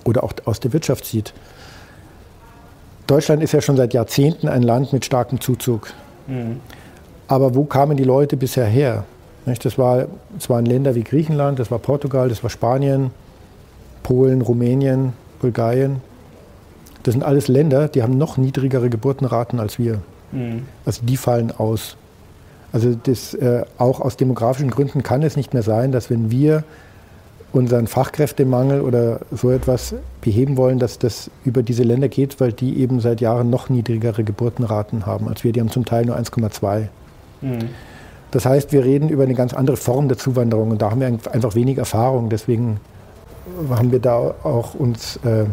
oder 0.06 0.24
auch 0.24 0.34
aus 0.46 0.62
der 0.62 0.72
Wirtschaft 0.72 1.06
sieht. 1.06 1.34
Deutschland 3.08 3.44
ist 3.44 3.52
ja 3.52 3.62
schon 3.62 3.76
seit 3.76 3.94
Jahrzehnten 3.94 4.48
ein 4.48 4.64
Land 4.64 4.94
mit 4.94 5.04
starkem 5.04 5.42
Zuzug. 5.42 5.92
Mhm. 6.28 6.62
Aber 7.28 7.56
wo 7.56 7.66
kamen 7.66 7.98
die 7.98 8.04
Leute 8.04 8.38
bisher 8.38 8.66
her? 8.66 9.04
Das, 9.46 9.78
war, 9.78 10.08
das 10.34 10.50
waren 10.50 10.66
Länder 10.66 10.96
wie 10.96 11.04
Griechenland, 11.04 11.60
das 11.60 11.70
war 11.70 11.78
Portugal, 11.78 12.30
das 12.30 12.42
war 12.42 12.50
Spanien, 12.50 13.12
Polen, 14.02 14.42
Rumänien, 14.42 15.14
Bulgarien. 15.40 16.02
Das 17.04 17.14
sind 17.14 17.24
alles 17.24 17.48
Länder, 17.48 17.88
die 17.88 18.02
haben 18.02 18.18
noch 18.18 18.38
niedrigere 18.38 18.90
Geburtenraten 18.90 19.60
als 19.60 19.78
wir. 19.78 20.00
Mhm. 20.32 20.64
Also 20.86 21.02
die 21.04 21.18
fallen 21.18 21.52
aus. 21.52 21.96
Also 22.72 22.96
das, 22.96 23.36
äh, 23.36 23.64
auch 23.78 24.02
aus 24.02 24.18
demografischen 24.18 24.72
Gründen 24.72 25.04
kann 25.04 25.22
es 25.22 25.36
nicht 25.36 25.54
mehr 25.54 25.64
sein, 25.64 25.92
dass 25.92 26.10
wenn 26.10 26.32
wir 26.32 26.64
unseren 27.56 27.88
Fachkräftemangel 27.88 28.82
oder 28.82 29.22
so 29.32 29.50
etwas 29.50 29.96
beheben 30.20 30.58
wollen, 30.58 30.78
dass 30.78 31.00
das 31.00 31.32
über 31.46 31.64
diese 31.64 31.84
Länder 31.84 32.10
geht, 32.10 32.42
weil 32.42 32.52
die 32.52 32.80
eben 32.80 33.00
seit 33.00 33.22
Jahren 33.22 33.50
noch 33.50 33.70
niedrigere 33.70 34.26
Geburtenraten 34.26 35.06
haben 35.06 35.30
als 35.30 35.44
wir. 35.46 35.54
Die 35.54 35.62
haben 35.62 35.72
zum 35.72 35.86
Teil 35.86 36.06
nur 36.06 36.18
1,2. 36.18 36.88
Mhm. 37.42 37.60
Das 38.32 38.46
heißt, 38.46 38.74
wir 38.74 38.84
reden 38.84 39.08
über 39.08 39.24
eine 39.24 39.36
ganz 39.36 39.54
andere 39.54 39.78
Form 39.78 40.10
der 40.10 40.18
Zuwanderung 40.18 40.72
und 40.72 40.82
da 40.82 40.92
haben 40.92 41.00
wir 41.00 41.08
einfach 41.08 41.56
wenig 41.56 41.78
Erfahrung. 41.78 42.30
Deswegen 42.30 42.82
haben 43.70 43.92
wir 43.94 44.00
da 44.00 44.36
auch 44.44 44.76
uns 44.76 45.18
äh, 45.24 45.46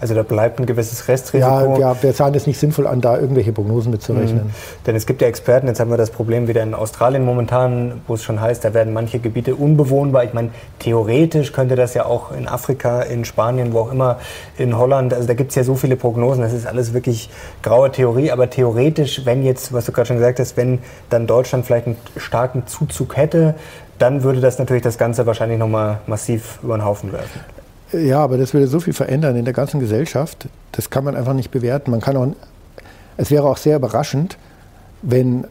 also 0.00 0.14
da 0.14 0.22
bleibt 0.22 0.58
ein 0.58 0.66
gewisses 0.66 1.08
Restrisiko. 1.08 1.76
Ja, 1.76 1.92
ja, 1.92 2.02
wir 2.02 2.12
sahen 2.12 2.34
es 2.34 2.46
nicht 2.46 2.58
sinnvoll 2.58 2.86
an, 2.86 3.00
da 3.00 3.18
irgendwelche 3.18 3.52
Prognosen 3.52 3.90
mitzurechnen. 3.90 4.44
Mhm. 4.44 4.50
Denn 4.86 4.96
es 4.96 5.06
gibt 5.06 5.20
ja 5.20 5.28
Experten, 5.28 5.66
jetzt 5.66 5.80
haben 5.80 5.90
wir 5.90 5.98
das 5.98 6.10
Problem 6.10 6.48
wieder 6.48 6.62
in 6.62 6.74
Australien 6.74 7.24
momentan, 7.24 8.00
wo 8.06 8.14
es 8.14 8.22
schon 8.22 8.40
heißt, 8.40 8.64
da 8.64 8.72
werden 8.74 8.92
manche 8.92 9.18
Gebiete 9.18 9.54
unbewohnbar. 9.54 10.24
Ich 10.24 10.32
meine, 10.32 10.50
theoretisch 10.78 11.52
könnte 11.52 11.76
das 11.76 11.94
ja 11.94 12.06
auch 12.06 12.32
in 12.32 12.48
Afrika, 12.48 13.02
in 13.02 13.24
Spanien, 13.24 13.72
wo 13.72 13.80
auch 13.80 13.92
immer, 13.92 14.18
in 14.56 14.76
Holland, 14.78 15.12
also 15.12 15.26
da 15.26 15.34
gibt 15.34 15.50
es 15.50 15.56
ja 15.56 15.64
so 15.64 15.74
viele 15.74 15.96
Prognosen, 15.96 16.42
das 16.42 16.52
ist 16.52 16.66
alles 16.66 16.94
wirklich 16.94 17.30
graue 17.62 17.90
Theorie, 17.90 18.30
aber 18.30 18.48
theoretisch, 18.48 19.26
wenn 19.26 19.42
jetzt, 19.42 19.72
was 19.72 19.84
du 19.84 19.92
gerade 19.92 20.06
schon 20.06 20.16
gesagt 20.16 20.40
hast, 20.40 20.56
wenn 20.56 20.78
dann 21.10 21.26
Deutschland 21.26 21.66
vielleicht 21.66 21.86
einen 21.86 21.96
starken 22.16 22.66
Zuzug 22.66 23.16
hätte, 23.16 23.54
dann 23.98 24.22
würde 24.22 24.40
das 24.40 24.58
natürlich 24.58 24.82
das 24.82 24.96
Ganze 24.96 25.26
wahrscheinlich 25.26 25.58
nochmal 25.58 25.98
massiv 26.06 26.58
über 26.62 26.76
den 26.76 26.84
Haufen 26.84 27.12
werfen. 27.12 27.40
Ja, 27.92 28.20
aber 28.20 28.38
das 28.38 28.54
würde 28.54 28.66
so 28.66 28.80
viel 28.80 28.92
verändern 28.92 29.36
in 29.36 29.44
der 29.44 29.54
ganzen 29.54 29.80
Gesellschaft. 29.80 30.48
Das 30.72 30.90
kann 30.90 31.04
man 31.04 31.16
einfach 31.16 31.34
nicht 31.34 31.50
bewerten. 31.50 31.90
Man 31.90 32.00
kann 32.00 32.16
auch, 32.16 32.28
es 33.16 33.30
wäre 33.30 33.44
auch 33.44 33.56
sehr 33.56 33.76
überraschend, 33.76 34.38
wenn 35.02 35.46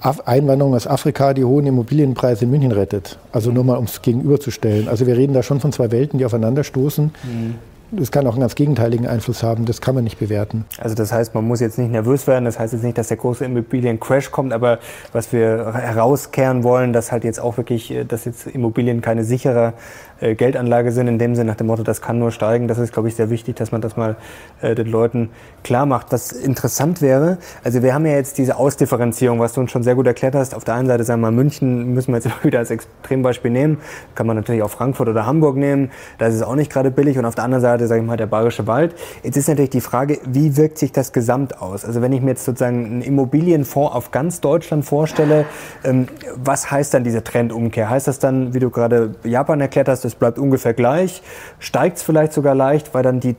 Einwanderung 0.00 0.74
aus 0.74 0.86
Afrika 0.86 1.34
die 1.34 1.44
hohen 1.44 1.66
Immobilienpreise 1.66 2.46
in 2.46 2.50
München 2.50 2.72
rettet. 2.72 3.18
Also 3.32 3.50
nur 3.52 3.64
mal, 3.64 3.76
um 3.76 3.84
es 3.84 4.00
gegenüberzustellen. 4.00 4.88
Also 4.88 5.06
wir 5.06 5.16
reden 5.16 5.34
da 5.34 5.42
schon 5.42 5.60
von 5.60 5.72
zwei 5.72 5.90
Welten, 5.90 6.18
die 6.18 6.24
aufeinanderstoßen. 6.24 7.12
Mhm 7.22 7.54
das 7.92 8.12
kann 8.12 8.26
auch 8.26 8.32
einen 8.32 8.40
ganz 8.40 8.54
gegenteiligen 8.54 9.06
Einfluss 9.06 9.42
haben. 9.42 9.64
Das 9.64 9.80
kann 9.80 9.94
man 9.94 10.04
nicht 10.04 10.18
bewerten. 10.18 10.64
Also 10.78 10.94
das 10.94 11.12
heißt, 11.12 11.34
man 11.34 11.44
muss 11.44 11.60
jetzt 11.60 11.78
nicht 11.78 11.90
nervös 11.90 12.26
werden. 12.26 12.44
Das 12.44 12.58
heißt 12.58 12.72
jetzt 12.72 12.82
nicht, 12.82 12.96
dass 12.98 13.08
der 13.08 13.16
große 13.16 13.44
Immobiliencrash 13.44 14.30
kommt, 14.30 14.52
aber 14.52 14.78
was 15.12 15.32
wir 15.32 15.72
herauskehren 15.74 16.62
wollen, 16.62 16.92
dass 16.92 17.10
halt 17.10 17.24
jetzt 17.24 17.40
auch 17.40 17.56
wirklich, 17.56 17.90
äh, 17.90 18.04
dass 18.04 18.24
jetzt 18.24 18.46
Immobilien 18.46 19.00
keine 19.00 19.24
sichere 19.24 19.74
äh, 20.20 20.34
Geldanlage 20.34 20.92
sind, 20.92 21.08
in 21.08 21.18
dem 21.18 21.34
Sinne 21.34 21.50
nach 21.50 21.56
dem 21.56 21.66
Motto, 21.66 21.82
das 21.82 22.00
kann 22.02 22.18
nur 22.18 22.30
steigen. 22.30 22.68
Das 22.68 22.78
ist, 22.78 22.92
glaube 22.92 23.08
ich, 23.08 23.14
sehr 23.14 23.30
wichtig, 23.30 23.56
dass 23.56 23.72
man 23.72 23.80
das 23.80 23.96
mal 23.96 24.16
äh, 24.60 24.74
den 24.74 24.86
Leuten 24.86 25.30
klar 25.64 25.86
macht. 25.86 26.12
Was 26.12 26.32
interessant 26.32 27.02
wäre, 27.02 27.38
also 27.64 27.82
wir 27.82 27.94
haben 27.94 28.06
ja 28.06 28.12
jetzt 28.12 28.38
diese 28.38 28.56
Ausdifferenzierung, 28.56 29.40
was 29.40 29.54
du 29.54 29.60
uns 29.60 29.70
schon 29.70 29.82
sehr 29.82 29.94
gut 29.94 30.06
erklärt 30.06 30.34
hast. 30.34 30.54
Auf 30.54 30.64
der 30.64 30.74
einen 30.74 30.88
Seite, 30.88 31.04
sagen 31.04 31.20
wir 31.20 31.30
mal, 31.30 31.36
München 31.36 31.94
müssen 31.94 32.12
wir 32.12 32.16
jetzt 32.16 32.26
immer 32.26 32.44
wieder 32.44 32.58
als 32.58 32.70
Extrembeispiel 32.70 33.50
nehmen. 33.50 33.78
Kann 34.14 34.26
man 34.26 34.36
natürlich 34.36 34.62
auch 34.62 34.70
Frankfurt 34.70 35.08
oder 35.08 35.26
Hamburg 35.26 35.56
nehmen. 35.56 35.90
Da 36.18 36.26
ist 36.26 36.34
es 36.34 36.42
auch 36.42 36.56
nicht 36.56 36.70
gerade 36.70 36.90
billig. 36.90 37.18
Und 37.18 37.24
auf 37.24 37.34
der 37.34 37.44
anderen 37.44 37.62
Seite, 37.62 37.86
sage 37.86 38.00
ich 38.00 38.06
mal, 38.06 38.16
der 38.16 38.26
Bayerische 38.26 38.66
Wald. 38.66 38.94
Jetzt 39.22 39.36
ist 39.36 39.48
natürlich 39.48 39.70
die 39.70 39.80
Frage, 39.80 40.18
wie 40.24 40.56
wirkt 40.56 40.78
sich 40.78 40.92
das 40.92 41.12
gesamt 41.12 41.60
aus? 41.60 41.84
Also 41.84 42.02
wenn 42.02 42.12
ich 42.12 42.20
mir 42.20 42.30
jetzt 42.30 42.44
sozusagen 42.44 42.84
einen 42.84 43.02
Immobilienfonds 43.02 43.94
auf 43.94 44.10
ganz 44.10 44.40
Deutschland 44.40 44.84
vorstelle, 44.84 45.46
ähm, 45.84 46.06
was 46.36 46.70
heißt 46.70 46.94
dann 46.94 47.04
diese 47.04 47.24
Trendumkehr? 47.24 47.88
Heißt 47.88 48.06
das 48.06 48.18
dann, 48.18 48.54
wie 48.54 48.58
du 48.58 48.70
gerade 48.70 49.14
Japan 49.24 49.60
erklärt 49.60 49.88
hast, 49.88 50.04
es 50.10 50.14
bleibt 50.14 50.38
ungefähr 50.38 50.74
gleich? 50.74 51.22
Steigt 51.58 51.98
es 51.98 52.02
vielleicht 52.02 52.32
sogar 52.32 52.54
leicht, 52.54 52.94
weil 52.94 53.02
dann 53.02 53.20
die 53.20 53.36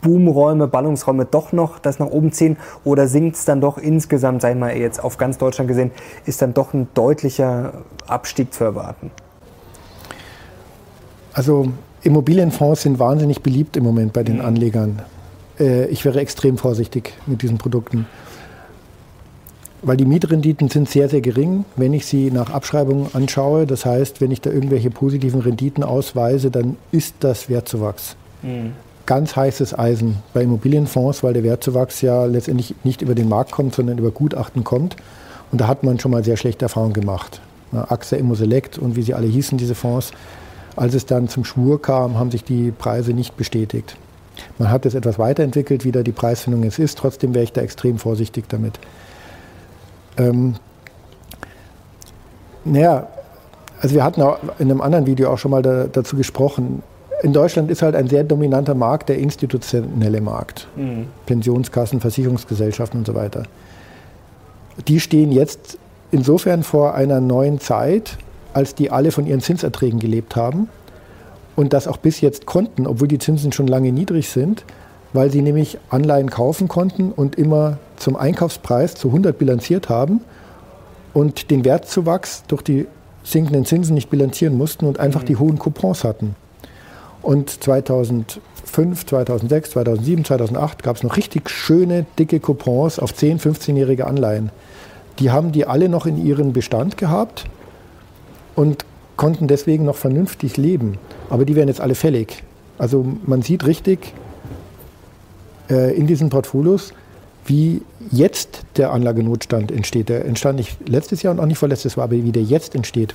Boomräume, 0.00 0.68
Ballungsräume 0.68 1.24
doch 1.24 1.52
noch 1.52 1.78
das 1.78 1.98
nach 1.98 2.06
oben 2.06 2.32
ziehen 2.32 2.56
oder 2.84 3.08
sinkt 3.08 3.36
es 3.36 3.44
dann 3.44 3.60
doch 3.60 3.78
insgesamt, 3.78 4.42
sei 4.42 4.54
mal 4.54 4.76
jetzt 4.76 5.02
auf 5.02 5.18
ganz 5.18 5.38
Deutschland 5.38 5.68
gesehen, 5.68 5.90
ist 6.26 6.40
dann 6.42 6.54
doch 6.54 6.72
ein 6.72 6.88
deutlicher 6.94 7.72
Abstieg 8.06 8.52
zu 8.52 8.64
erwarten? 8.64 9.10
Also 11.32 11.68
Immobilienfonds 12.02 12.82
sind 12.82 12.98
wahnsinnig 12.98 13.42
beliebt 13.42 13.76
im 13.76 13.84
Moment 13.84 14.12
bei 14.12 14.22
den 14.22 14.36
mhm. 14.36 14.44
Anlegern. 14.44 15.02
Äh, 15.58 15.86
ich 15.86 16.04
wäre 16.04 16.20
extrem 16.20 16.58
vorsichtig 16.58 17.14
mit 17.26 17.42
diesen 17.42 17.58
Produkten. 17.58 18.06
Weil 19.82 19.96
die 19.96 20.04
Mietrenditen 20.04 20.68
sind 20.68 20.88
sehr, 20.88 21.08
sehr 21.08 21.20
gering, 21.20 21.64
wenn 21.76 21.92
ich 21.92 22.06
sie 22.06 22.30
nach 22.30 22.50
Abschreibung 22.50 23.14
anschaue. 23.14 23.66
Das 23.66 23.86
heißt, 23.86 24.20
wenn 24.20 24.30
ich 24.30 24.40
da 24.40 24.50
irgendwelche 24.50 24.90
positiven 24.90 25.40
Renditen 25.40 25.84
ausweise, 25.84 26.50
dann 26.50 26.76
ist 26.90 27.14
das 27.20 27.48
Wertzuwachs. 27.48 28.16
Mhm. 28.42 28.72
Ganz 29.06 29.36
heißes 29.36 29.78
Eisen 29.78 30.16
bei 30.34 30.42
Immobilienfonds, 30.42 31.22
weil 31.22 31.32
der 31.32 31.44
Wertzuwachs 31.44 32.02
ja 32.02 32.26
letztendlich 32.26 32.74
nicht 32.84 33.02
über 33.02 33.14
den 33.14 33.28
Markt 33.28 33.52
kommt, 33.52 33.74
sondern 33.74 33.98
über 33.98 34.10
Gutachten 34.10 34.64
kommt. 34.64 34.96
Und 35.50 35.60
da 35.60 35.66
hat 35.66 35.82
man 35.82 35.98
schon 35.98 36.10
mal 36.10 36.24
sehr 36.24 36.36
schlechte 36.36 36.64
Erfahrungen 36.64 36.92
gemacht. 36.92 37.40
AXA 37.72 38.16
Immoselect 38.16 38.78
und 38.78 38.96
wie 38.96 39.02
sie 39.02 39.14
alle 39.14 39.26
hießen, 39.26 39.58
diese 39.58 39.74
Fonds. 39.74 40.10
Als 40.76 40.94
es 40.94 41.06
dann 41.06 41.28
zum 41.28 41.44
Schwur 41.44 41.80
kam, 41.80 42.18
haben 42.18 42.30
sich 42.30 42.44
die 42.44 42.70
Preise 42.70 43.12
nicht 43.12 43.36
bestätigt. 43.36 43.96
Man 44.58 44.70
hat 44.70 44.86
es 44.86 44.94
etwas 44.94 45.18
weiterentwickelt, 45.18 45.84
wie 45.84 45.92
da 45.92 46.02
die 46.02 46.12
Preisfindung 46.12 46.62
jetzt 46.64 46.78
ist. 46.78 46.98
Trotzdem 46.98 47.34
wäre 47.34 47.44
ich 47.44 47.52
da 47.52 47.60
extrem 47.60 47.98
vorsichtig 47.98 48.44
damit. 48.48 48.78
Ähm, 50.18 50.54
naja, 52.64 53.06
also 53.80 53.94
wir 53.94 54.04
hatten 54.04 54.22
auch 54.22 54.38
in 54.58 54.70
einem 54.70 54.80
anderen 54.80 55.06
Video 55.06 55.32
auch 55.32 55.38
schon 55.38 55.50
mal 55.50 55.62
da, 55.62 55.84
dazu 55.84 56.16
gesprochen. 56.16 56.82
In 57.22 57.32
Deutschland 57.32 57.70
ist 57.70 57.82
halt 57.82 57.94
ein 57.94 58.08
sehr 58.08 58.24
dominanter 58.24 58.74
Markt 58.74 59.08
der 59.08 59.18
institutionelle 59.18 60.20
Markt. 60.20 60.68
Mhm. 60.76 61.06
Pensionskassen, 61.26 62.00
Versicherungsgesellschaften 62.00 63.00
und 63.00 63.06
so 63.06 63.14
weiter. 63.14 63.44
Die 64.86 65.00
stehen 65.00 65.32
jetzt 65.32 65.78
insofern 66.10 66.62
vor 66.62 66.94
einer 66.94 67.20
neuen 67.20 67.60
Zeit, 67.60 68.16
als 68.52 68.74
die 68.74 68.90
alle 68.90 69.10
von 69.10 69.26
ihren 69.26 69.40
Zinserträgen 69.40 69.98
gelebt 69.98 70.36
haben 70.36 70.68
und 71.56 71.72
das 71.72 71.88
auch 71.88 71.96
bis 71.96 72.20
jetzt 72.20 72.46
konnten, 72.46 72.86
obwohl 72.86 73.08
die 73.08 73.18
Zinsen 73.18 73.52
schon 73.52 73.66
lange 73.66 73.92
niedrig 73.92 74.28
sind, 74.28 74.64
weil 75.12 75.30
sie 75.30 75.42
nämlich 75.42 75.78
Anleihen 75.90 76.30
kaufen 76.30 76.68
konnten 76.68 77.12
und 77.12 77.36
immer 77.36 77.78
zum 77.96 78.16
Einkaufspreis 78.16 78.94
zu 78.94 79.08
100 79.08 79.38
bilanziert 79.38 79.88
haben 79.88 80.20
und 81.14 81.50
den 81.50 81.64
Wertzuwachs 81.64 82.44
durch 82.46 82.62
die 82.62 82.86
sinkenden 83.24 83.64
Zinsen 83.64 83.94
nicht 83.94 84.10
bilanzieren 84.10 84.56
mussten 84.56 84.86
und 84.86 85.00
einfach 85.00 85.22
mhm. 85.22 85.26
die 85.26 85.36
hohen 85.36 85.58
Coupons 85.58 86.04
hatten. 86.04 86.34
Und 87.22 87.50
2005, 87.50 89.06
2006, 89.06 89.70
2007, 89.70 90.24
2008 90.24 90.82
gab 90.82 90.96
es 90.96 91.02
noch 91.02 91.16
richtig 91.16 91.50
schöne, 91.50 92.06
dicke 92.18 92.40
Coupons 92.40 92.98
auf 92.98 93.14
10, 93.14 93.40
15-jährige 93.40 94.06
Anleihen. 94.06 94.50
Die 95.18 95.30
haben 95.30 95.52
die 95.52 95.66
alle 95.66 95.88
noch 95.88 96.06
in 96.06 96.24
ihren 96.24 96.52
Bestand 96.52 96.96
gehabt 96.96 97.46
und 98.54 98.84
konnten 99.16 99.48
deswegen 99.48 99.84
noch 99.84 99.96
vernünftig 99.96 100.56
leben. 100.56 100.98
Aber 101.28 101.44
die 101.44 101.56
werden 101.56 101.68
jetzt 101.68 101.80
alle 101.80 101.96
fällig. 101.96 102.44
Also 102.78 103.04
man 103.26 103.42
sieht 103.42 103.66
richtig 103.66 104.14
äh, 105.70 105.94
in 105.96 106.06
diesen 106.06 106.30
Portfolios, 106.30 106.92
wie 107.46 107.82
jetzt 108.10 108.62
der 108.76 108.92
Anlagenotstand 108.92 109.72
entsteht. 109.72 110.08
Der 110.08 110.24
entstand 110.24 110.58
nicht 110.58 110.88
letztes 110.88 111.22
Jahr 111.22 111.32
und 111.32 111.40
auch 111.40 111.46
nicht 111.46 111.58
vorletztes 111.58 111.96
Jahr, 111.96 112.04
aber 112.04 112.12
wie 112.12 112.32
der 112.32 112.42
jetzt 112.42 112.74
entsteht. 112.74 113.14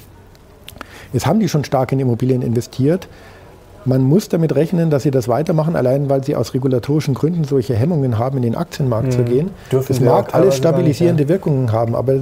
Jetzt 1.14 1.28
haben 1.28 1.40
die 1.40 1.48
schon 1.48 1.64
stark 1.64 1.92
in 1.92 2.00
Immobilien 2.00 2.42
investiert. 2.42 3.08
Man 3.86 4.02
muss 4.02 4.30
damit 4.30 4.56
rechnen, 4.56 4.90
dass 4.90 5.04
sie 5.04 5.12
das 5.12 5.28
weitermachen, 5.28 5.76
allein 5.76 6.10
weil 6.10 6.24
sie 6.24 6.36
aus 6.36 6.54
regulatorischen 6.54 7.14
Gründen 7.14 7.44
solche 7.44 7.76
Hemmungen 7.76 8.18
haben, 8.18 8.38
in 8.38 8.44
den 8.44 8.56
Aktienmarkt 8.56 9.08
hm. 9.08 9.12
zu 9.12 9.24
gehen. 9.24 9.52
Dürfen 9.72 9.88
das 9.90 10.00
mag 10.00 10.34
alles 10.34 10.56
stabilisierende 10.56 11.24
nicht, 11.24 11.30
ja. 11.30 11.36
Wirkungen 11.36 11.72
haben, 11.72 11.94
aber 11.94 12.22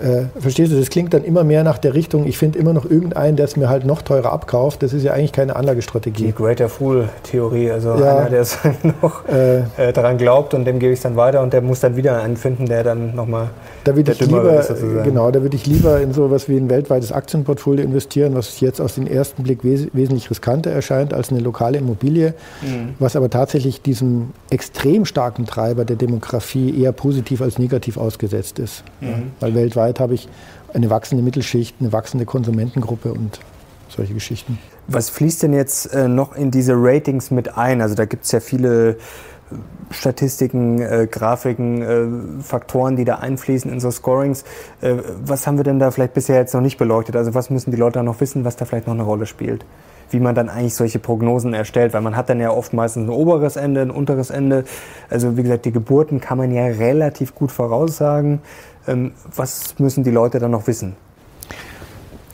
äh, 0.00 0.40
verstehst 0.40 0.72
du, 0.72 0.78
das 0.78 0.90
klingt 0.90 1.14
dann 1.14 1.24
immer 1.24 1.44
mehr 1.44 1.64
nach 1.64 1.78
der 1.78 1.94
Richtung, 1.94 2.26
ich 2.26 2.38
finde 2.38 2.58
immer 2.58 2.72
noch 2.72 2.84
irgendeinen, 2.84 3.36
der 3.36 3.44
es 3.44 3.56
mir 3.56 3.68
halt 3.68 3.84
noch 3.84 4.02
teurer 4.02 4.32
abkauft. 4.32 4.82
Das 4.82 4.92
ist 4.92 5.02
ja 5.02 5.12
eigentlich 5.12 5.32
keine 5.32 5.56
Anlagestrategie. 5.56 6.26
Die 6.26 6.32
Greater 6.32 6.68
Fool-Theorie, 6.68 7.70
also 7.70 7.90
ja, 7.90 8.18
einer, 8.18 8.30
der 8.30 8.40
es 8.40 8.58
noch 9.02 9.28
äh, 9.28 9.60
äh, 9.76 9.92
daran 9.92 10.18
glaubt 10.18 10.54
und 10.54 10.64
dem 10.64 10.78
gebe 10.78 10.92
ich 10.92 10.98
es 10.98 11.02
dann 11.02 11.16
weiter 11.16 11.42
und 11.42 11.52
der 11.52 11.62
muss 11.62 11.80
dann 11.80 11.96
wieder 11.96 12.20
einen 12.22 12.36
finden, 12.36 12.66
der 12.66 12.84
dann 12.84 13.14
nochmal 13.14 13.48
da 13.84 13.94
würde 13.94 14.12
ich 14.12 14.20
lieber, 14.20 14.60
ist, 14.60 14.72
genau, 15.04 15.30
da 15.30 15.42
würde 15.42 15.56
ich 15.56 15.66
lieber 15.66 16.00
in 16.00 16.14
so 16.14 16.24
etwas 16.24 16.48
wie 16.48 16.56
ein 16.56 16.70
weltweites 16.70 17.12
Aktienportfolio 17.12 17.84
investieren, 17.84 18.34
was 18.34 18.60
jetzt 18.60 18.80
aus 18.80 18.94
dem 18.94 19.06
ersten 19.06 19.42
Blick 19.42 19.62
wes 19.62 19.88
wesentlich 19.92 20.30
riskanter 20.30 20.70
erscheint 20.70 21.12
als 21.12 21.30
eine 21.30 21.40
lokale 21.40 21.78
Immobilie, 21.78 22.34
mhm. 22.62 22.94
was 22.98 23.14
aber 23.14 23.28
tatsächlich 23.28 23.82
diesem 23.82 24.30
extrem 24.48 25.04
starken 25.04 25.44
Treiber 25.44 25.84
der 25.84 25.96
Demografie 25.96 26.80
eher 26.80 26.92
positiv 26.92 27.42
als 27.42 27.58
negativ 27.58 27.98
ausgesetzt 27.98 28.58
ist. 28.58 28.84
Mhm. 29.00 29.08
Ja, 29.08 29.14
weil 29.40 29.54
weltweit 29.54 29.83
habe 30.00 30.14
ich 30.14 30.28
eine 30.72 30.90
wachsende 30.90 31.22
Mittelschicht, 31.22 31.76
eine 31.80 31.92
wachsende 31.92 32.24
Konsumentengruppe 32.24 33.12
und 33.12 33.40
solche 33.88 34.14
Geschichten. 34.14 34.58
Was 34.86 35.08
fließt 35.10 35.42
denn 35.42 35.52
jetzt 35.52 35.94
äh, 35.94 36.08
noch 36.08 36.36
in 36.36 36.50
diese 36.50 36.74
Ratings 36.76 37.30
mit 37.30 37.56
ein? 37.56 37.80
Also 37.80 37.94
da 37.94 38.04
gibt 38.04 38.24
es 38.24 38.32
ja 38.32 38.40
viele 38.40 38.96
Statistiken, 39.90 40.80
äh, 40.80 41.06
Grafiken, 41.10 41.82
äh, 41.82 42.42
Faktoren, 42.42 42.96
die 42.96 43.04
da 43.04 43.16
einfließen 43.16 43.70
in 43.70 43.80
so 43.80 43.90
Scorings. 43.90 44.44
Äh, 44.80 44.96
was 45.24 45.46
haben 45.46 45.56
wir 45.56 45.64
denn 45.64 45.78
da 45.78 45.90
vielleicht 45.90 46.14
bisher 46.14 46.36
jetzt 46.36 46.54
noch 46.54 46.60
nicht 46.60 46.78
beleuchtet? 46.78 47.16
Also 47.16 47.34
was 47.34 47.50
müssen 47.50 47.70
die 47.70 47.76
Leute 47.76 47.94
da 47.94 48.02
noch 48.02 48.20
wissen, 48.20 48.44
was 48.44 48.56
da 48.56 48.64
vielleicht 48.64 48.86
noch 48.86 48.94
eine 48.94 49.04
Rolle 49.04 49.26
spielt? 49.26 49.64
Wie 50.10 50.20
man 50.20 50.34
dann 50.34 50.48
eigentlich 50.48 50.74
solche 50.74 50.98
Prognosen 50.98 51.54
erstellt, 51.54 51.94
weil 51.94 52.02
man 52.02 52.16
hat 52.16 52.28
dann 52.28 52.40
ja 52.40 52.50
oft 52.50 52.72
meistens 52.72 53.08
ein 53.08 53.10
oberes 53.10 53.56
Ende, 53.56 53.82
ein 53.82 53.90
unteres 53.90 54.30
Ende. 54.30 54.64
Also 55.08 55.36
wie 55.36 55.42
gesagt, 55.42 55.64
die 55.64 55.72
Geburten 55.72 56.20
kann 56.20 56.38
man 56.38 56.52
ja 56.52 56.64
relativ 56.64 57.34
gut 57.34 57.52
voraussagen. 57.52 58.40
Ähm, 58.86 59.12
was 59.34 59.78
müssen 59.78 60.04
die 60.04 60.10
Leute 60.10 60.38
dann 60.38 60.50
noch 60.50 60.66
wissen? 60.66 60.94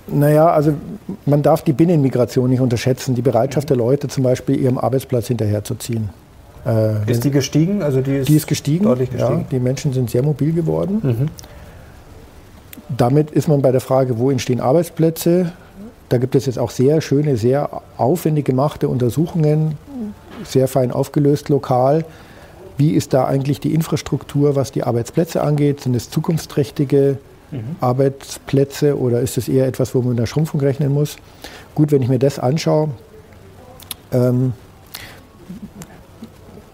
Naja, 0.07 0.49
also 0.51 0.75
man 1.25 1.43
darf 1.43 1.63
die 1.63 1.73
Binnenmigration 1.73 2.51
nicht 2.51 2.61
unterschätzen, 2.61 3.15
die 3.15 3.23
Bereitschaft 3.23 3.71
der 3.71 3.77
Leute 3.77 4.09
zum 4.09 4.25
Beispiel 4.25 4.59
ihrem 4.59 4.79
Arbeitsplatz 4.79 5.29
hinterherzuziehen. 5.29 6.11
Äh, 6.67 7.11
ist 7.11 7.25
die 7.25 7.31
gestiegen? 7.31 7.83
Also 7.83 8.01
die 8.01 8.17
ist, 8.17 8.29
die 8.29 8.37
ist 8.37 8.47
gestiegen. 8.47 8.85
Deutlich 8.85 9.11
gestiegen. 9.11 9.41
Ja, 9.41 9.47
die 9.51 9.61
Menschen 9.61 9.93
sind 9.93 10.11
sehr 10.11 10.23
mobil 10.23 10.53
geworden. 10.53 11.01
Mhm. 11.03 11.29
Damit 12.97 13.31
ist 13.31 13.49
man 13.49 13.63
bei 13.63 13.71
der 13.71 13.81
Frage, 13.81 14.19
wo 14.19 14.31
entstehen 14.31 14.61
Arbeitsplätze. 14.61 15.53
Da 16.09 16.19
gibt 16.19 16.35
es 16.35 16.47
jetzt 16.47 16.59
auch 16.59 16.71
sehr 16.71 17.01
schöne, 17.01 17.37
sehr 17.37 17.83
aufwendig 17.97 18.45
gemachte 18.45 18.89
Untersuchungen, 18.89 19.79
sehr 20.45 20.67
fein 20.67 20.91
aufgelöst 20.91 21.49
lokal. 21.49 22.05
Wie 22.81 22.93
ist 22.93 23.13
da 23.13 23.27
eigentlich 23.27 23.61
die 23.61 23.75
Infrastruktur, 23.75 24.57
was 24.57 24.73
die 24.73 24.85
Arbeitsplätze 24.85 25.43
angeht? 25.43 25.83
Sind 25.83 25.95
es 25.95 26.09
zukunftsträchtige 26.09 27.19
mhm. 27.51 27.77
Arbeitsplätze 27.79 28.99
oder 28.99 29.21
ist 29.21 29.37
es 29.37 29.51
eher 29.51 29.67
etwas, 29.67 29.95
wo 29.95 29.99
man 29.99 30.13
mit 30.13 30.19
einer 30.19 30.27
Schrumpfung 30.27 30.61
rechnen 30.61 30.91
muss? 30.91 31.17
Gut, 31.75 31.93
wenn 31.93 32.01
ich 32.01 32.09
mir 32.09 32.19
das 32.19 32.39
anschaue, 32.39 32.89
ähm, 34.13 34.55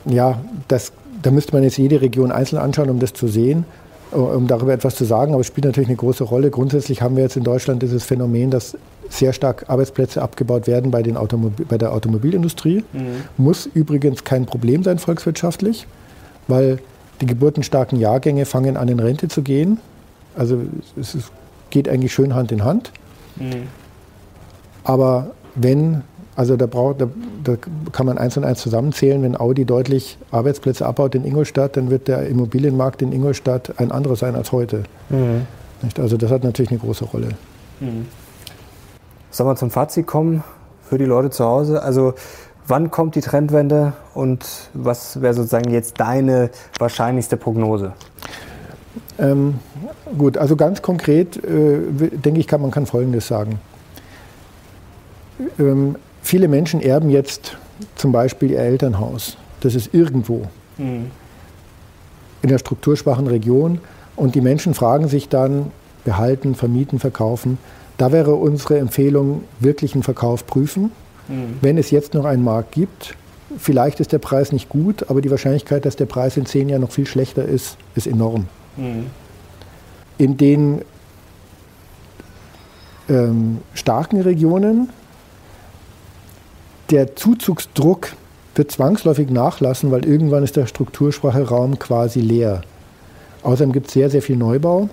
ja, 0.04 0.40
das, 0.68 0.92
da 1.22 1.32
müsste 1.32 1.52
man 1.54 1.64
jetzt 1.64 1.76
jede 1.76 2.00
Region 2.00 2.30
einzeln 2.30 2.58
anschauen, 2.58 2.88
um 2.88 3.00
das 3.00 3.12
zu 3.12 3.26
sehen, 3.26 3.64
um 4.12 4.46
darüber 4.46 4.72
etwas 4.72 4.94
zu 4.94 5.04
sagen. 5.04 5.32
Aber 5.32 5.40
es 5.40 5.48
spielt 5.48 5.64
natürlich 5.64 5.88
eine 5.88 5.96
große 5.96 6.22
Rolle. 6.22 6.50
Grundsätzlich 6.50 7.02
haben 7.02 7.16
wir 7.16 7.24
jetzt 7.24 7.36
in 7.36 7.42
Deutschland 7.42 7.82
dieses 7.82 8.04
Phänomen, 8.04 8.52
dass 8.52 8.78
sehr 9.08 9.32
stark 9.32 9.64
Arbeitsplätze 9.68 10.22
abgebaut 10.22 10.68
werden 10.68 10.92
bei, 10.92 11.02
den 11.02 11.16
Automobil, 11.16 11.66
bei 11.66 11.78
der 11.78 11.92
Automobilindustrie. 11.92 12.84
Mhm. 12.92 13.24
Muss 13.36 13.66
übrigens 13.66 14.22
kein 14.22 14.46
Problem 14.46 14.84
sein 14.84 15.00
volkswirtschaftlich, 15.00 15.88
weil 16.48 16.78
die 17.20 17.26
geburtenstarken 17.26 17.98
Jahrgänge 17.98 18.44
fangen 18.44 18.76
an, 18.76 18.88
in 18.88 19.00
Rente 19.00 19.28
zu 19.28 19.42
gehen. 19.42 19.78
Also 20.36 20.60
es 21.00 21.14
ist, 21.14 21.30
geht 21.70 21.88
eigentlich 21.88 22.12
schön 22.12 22.34
Hand 22.34 22.52
in 22.52 22.64
Hand. 22.64 22.92
Mhm. 23.36 23.68
Aber 24.84 25.30
wenn 25.54 26.02
also 26.36 26.56
da, 26.56 26.66
braucht, 26.66 27.00
da, 27.00 27.08
da, 27.44 27.56
kann 27.92 28.04
man 28.04 28.18
eins 28.18 28.36
und 28.36 28.44
eins 28.44 28.60
zusammenzählen. 28.60 29.22
Wenn 29.22 29.40
Audi 29.40 29.64
deutlich 29.64 30.18
Arbeitsplätze 30.30 30.84
abbaut 30.84 31.14
in 31.14 31.24
Ingolstadt, 31.24 31.78
dann 31.78 31.88
wird 31.88 32.08
der 32.08 32.26
Immobilienmarkt 32.26 33.00
in 33.00 33.10
Ingolstadt 33.10 33.72
ein 33.78 33.90
anderer 33.90 34.16
sein 34.16 34.36
als 34.36 34.52
heute. 34.52 34.82
Mhm. 35.08 35.46
Also 35.98 36.18
das 36.18 36.30
hat 36.30 36.44
natürlich 36.44 36.70
eine 36.70 36.78
große 36.78 37.06
Rolle. 37.06 37.28
Mhm. 37.80 38.06
Sollen 39.30 39.48
wir 39.48 39.56
zum 39.56 39.70
Fazit 39.70 40.06
kommen 40.06 40.44
für 40.82 40.98
die 40.98 41.06
Leute 41.06 41.30
zu 41.30 41.42
Hause? 41.44 41.82
Also 41.82 42.12
wann 42.66 42.90
kommt 42.90 43.14
die 43.14 43.20
Trendwende 43.20 43.92
und 44.14 44.44
was 44.74 45.20
wäre 45.20 45.34
sozusagen 45.34 45.70
jetzt 45.70 46.00
deine 46.00 46.50
wahrscheinlichste 46.78 47.36
Prognose? 47.36 47.92
Ähm, 49.18 49.60
gut, 50.18 50.36
also 50.36 50.56
ganz 50.56 50.82
konkret 50.82 51.36
äh, 51.36 51.80
denke 52.10 52.40
ich, 52.40 52.46
kann 52.46 52.60
man 52.60 52.70
kann 52.70 52.86
Folgendes 52.86 53.26
sagen. 53.26 53.58
Ähm, 55.58 55.96
Viele 56.26 56.48
Menschen 56.48 56.80
erben 56.80 57.08
jetzt 57.08 57.56
zum 57.94 58.10
Beispiel 58.10 58.50
ihr 58.50 58.58
Elternhaus. 58.58 59.36
Das 59.60 59.76
ist 59.76 59.94
irgendwo 59.94 60.48
mhm. 60.76 61.12
in 62.42 62.48
der 62.48 62.58
strukturschwachen 62.58 63.28
Region. 63.28 63.78
Und 64.16 64.34
die 64.34 64.40
Menschen 64.40 64.74
fragen 64.74 65.06
sich 65.06 65.28
dann, 65.28 65.70
behalten, 66.04 66.56
vermieten, 66.56 66.98
verkaufen. 66.98 67.58
Da 67.96 68.10
wäre 68.10 68.34
unsere 68.34 68.78
Empfehlung, 68.78 69.44
wirklich 69.60 69.94
einen 69.94 70.02
Verkauf 70.02 70.48
prüfen. 70.48 70.90
Mhm. 71.28 71.58
Wenn 71.60 71.78
es 71.78 71.90
jetzt 71.90 72.14
noch 72.14 72.24
einen 72.24 72.44
Markt 72.44 72.72
gibt, 72.72 73.14
vielleicht 73.58 74.00
ist 74.00 74.12
der 74.12 74.18
Preis 74.18 74.52
nicht 74.52 74.68
gut, 74.68 75.08
aber 75.08 75.20
die 75.20 75.30
Wahrscheinlichkeit, 75.30 75.84
dass 75.84 75.96
der 75.96 76.06
Preis 76.06 76.36
in 76.36 76.46
zehn 76.46 76.68
Jahren 76.68 76.82
noch 76.82 76.90
viel 76.90 77.06
schlechter 77.06 77.44
ist, 77.44 77.76
ist 77.94 78.06
enorm. 78.06 78.46
Mhm. 78.76 79.06
In 80.18 80.36
den 80.36 80.82
ähm, 83.08 83.58
starken 83.74 84.20
Regionen 84.20 84.90
der 86.90 87.16
Zuzugsdruck 87.16 88.12
wird 88.54 88.70
zwangsläufig 88.70 89.28
nachlassen, 89.30 89.90
weil 89.90 90.04
irgendwann 90.04 90.44
ist 90.44 90.56
der 90.56 90.66
Strukturspracheraum 90.66 91.78
quasi 91.78 92.20
leer. 92.20 92.62
Außerdem 93.42 93.72
gibt 93.72 93.88
es 93.88 93.92
sehr, 93.92 94.10
sehr 94.10 94.22
viel 94.22 94.36
Neubau. 94.36 94.88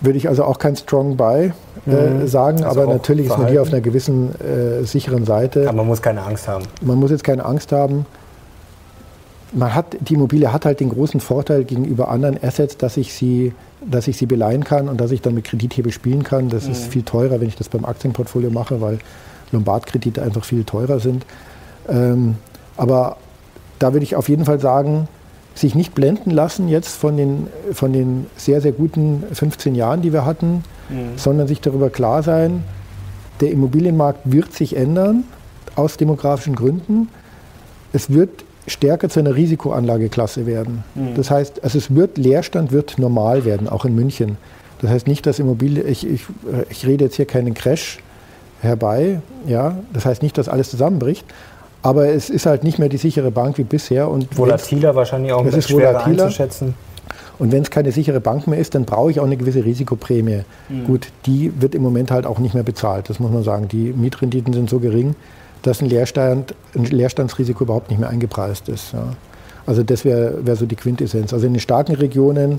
Würde 0.00 0.16
ich 0.16 0.28
also 0.28 0.44
auch 0.44 0.58
kein 0.58 0.76
Strong 0.76 1.16
Buy 1.16 1.52
äh, 1.86 1.90
mhm. 1.90 2.28
sagen, 2.28 2.62
also 2.62 2.82
aber 2.82 2.92
natürlich 2.92 3.26
ist 3.26 3.36
man 3.36 3.48
hier 3.48 3.62
auf 3.62 3.68
einer 3.68 3.80
gewissen 3.80 4.32
äh, 4.40 4.84
sicheren 4.84 5.24
Seite. 5.24 5.68
Aber 5.68 5.78
man 5.78 5.88
muss 5.88 6.02
keine 6.02 6.22
Angst 6.22 6.46
haben. 6.46 6.64
Man 6.82 6.98
muss 6.98 7.10
jetzt 7.10 7.24
keine 7.24 7.44
Angst 7.44 7.72
haben. 7.72 8.06
Man 9.52 9.74
hat, 9.74 9.96
die 10.00 10.14
Immobilie 10.14 10.52
hat 10.52 10.66
halt 10.66 10.80
den 10.80 10.90
großen 10.90 11.20
Vorteil 11.20 11.64
gegenüber 11.64 12.08
anderen 12.10 12.38
Assets, 12.42 12.76
dass 12.76 12.96
ich 12.96 13.14
sie, 13.14 13.54
dass 13.84 14.06
ich 14.06 14.16
sie 14.16 14.26
beleihen 14.26 14.62
kann 14.62 14.88
und 14.88 15.00
dass 15.00 15.10
ich 15.10 15.22
dann 15.22 15.34
mit 15.34 15.44
Kredithebel 15.44 15.90
spielen 15.90 16.22
kann. 16.22 16.48
Das 16.48 16.66
mhm. 16.66 16.72
ist 16.72 16.84
viel 16.84 17.02
teurer, 17.02 17.40
wenn 17.40 17.48
ich 17.48 17.56
das 17.56 17.68
beim 17.68 17.84
Aktienportfolio 17.84 18.50
mache, 18.50 18.80
weil 18.80 18.98
Lombardkredite 19.50 20.22
einfach 20.22 20.44
viel 20.44 20.64
teurer 20.64 21.00
sind. 21.00 21.24
Ähm, 21.88 22.36
aber 22.76 23.16
da 23.78 23.92
würde 23.92 24.04
ich 24.04 24.16
auf 24.16 24.28
jeden 24.28 24.44
Fall 24.44 24.60
sagen, 24.60 25.08
sich 25.58 25.74
nicht 25.74 25.94
blenden 25.94 26.30
lassen 26.30 26.68
jetzt 26.68 26.96
von 26.96 27.16
den, 27.16 27.48
von 27.72 27.92
den 27.92 28.26
sehr, 28.36 28.60
sehr 28.60 28.72
guten 28.72 29.24
15 29.32 29.74
Jahren, 29.74 30.02
die 30.02 30.12
wir 30.12 30.24
hatten, 30.24 30.62
mhm. 30.88 31.16
sondern 31.16 31.48
sich 31.48 31.60
darüber 31.60 31.90
klar 31.90 32.22
sein, 32.22 32.64
der 33.40 33.50
Immobilienmarkt 33.50 34.20
wird 34.24 34.52
sich 34.52 34.76
ändern 34.76 35.24
aus 35.74 35.96
demografischen 35.96 36.54
Gründen. 36.54 37.08
Es 37.92 38.10
wird 38.10 38.44
stärker 38.66 39.08
zu 39.08 39.20
einer 39.20 39.34
Risikoanlageklasse 39.34 40.46
werden. 40.46 40.84
Mhm. 40.94 41.14
Das 41.16 41.30
heißt, 41.30 41.64
also 41.64 41.78
es 41.78 41.94
wird 41.94 42.18
Leerstand 42.18 42.72
wird 42.72 42.98
normal 42.98 43.44
werden, 43.44 43.68
auch 43.68 43.84
in 43.84 43.94
München. 43.94 44.36
Das 44.80 44.90
heißt 44.90 45.06
nicht, 45.08 45.26
dass 45.26 45.38
Immobilie, 45.38 45.82
ich, 45.82 46.06
ich, 46.06 46.26
ich 46.70 46.86
rede 46.86 47.04
jetzt 47.04 47.16
hier 47.16 47.26
keinen 47.26 47.54
Crash 47.54 47.98
herbei, 48.60 49.20
ja, 49.46 49.78
das 49.92 50.04
heißt 50.04 50.22
nicht, 50.22 50.38
dass 50.38 50.48
alles 50.48 50.70
zusammenbricht, 50.70 51.24
aber 51.82 52.08
es 52.08 52.30
ist 52.30 52.46
halt 52.46 52.64
nicht 52.64 52.78
mehr 52.78 52.88
die 52.88 52.96
sichere 52.96 53.30
Bank 53.30 53.58
wie 53.58 53.64
bisher. 53.64 54.08
Und 54.08 54.36
volatiler 54.36 54.94
wahrscheinlich 54.94 55.32
auch, 55.32 55.44
es 55.44 55.54
ist 55.54 55.68
schwerer 55.68 55.92
volatiler. 55.92 56.24
einzuschätzen. 56.24 56.74
Und 57.38 57.52
wenn 57.52 57.62
es 57.62 57.70
keine 57.70 57.92
sichere 57.92 58.20
Bank 58.20 58.48
mehr 58.48 58.58
ist, 58.58 58.74
dann 58.74 58.84
brauche 58.84 59.12
ich 59.12 59.20
auch 59.20 59.24
eine 59.24 59.36
gewisse 59.36 59.64
Risikoprämie. 59.64 60.40
Mhm. 60.68 60.84
Gut, 60.84 61.08
die 61.26 61.52
wird 61.60 61.74
im 61.74 61.82
Moment 61.82 62.10
halt 62.10 62.26
auch 62.26 62.40
nicht 62.40 62.54
mehr 62.54 62.64
bezahlt, 62.64 63.08
das 63.08 63.20
muss 63.20 63.30
man 63.30 63.44
sagen. 63.44 63.68
Die 63.68 63.92
Mietrenditen 63.92 64.52
sind 64.52 64.68
so 64.68 64.80
gering, 64.80 65.14
dass 65.62 65.80
ein, 65.80 65.88
Leerstand, 65.88 66.54
ein 66.74 66.84
Leerstandsrisiko 66.84 67.64
überhaupt 67.64 67.90
nicht 67.90 68.00
mehr 68.00 68.08
eingepreist 68.08 68.68
ist. 68.68 68.92
Ja. 68.92 69.14
Also 69.66 69.84
das 69.84 70.04
wäre 70.04 70.44
wär 70.44 70.56
so 70.56 70.66
die 70.66 70.76
Quintessenz. 70.76 71.32
Also 71.32 71.46
in 71.46 71.52
den 71.52 71.60
starken 71.60 71.94
Regionen, 71.94 72.58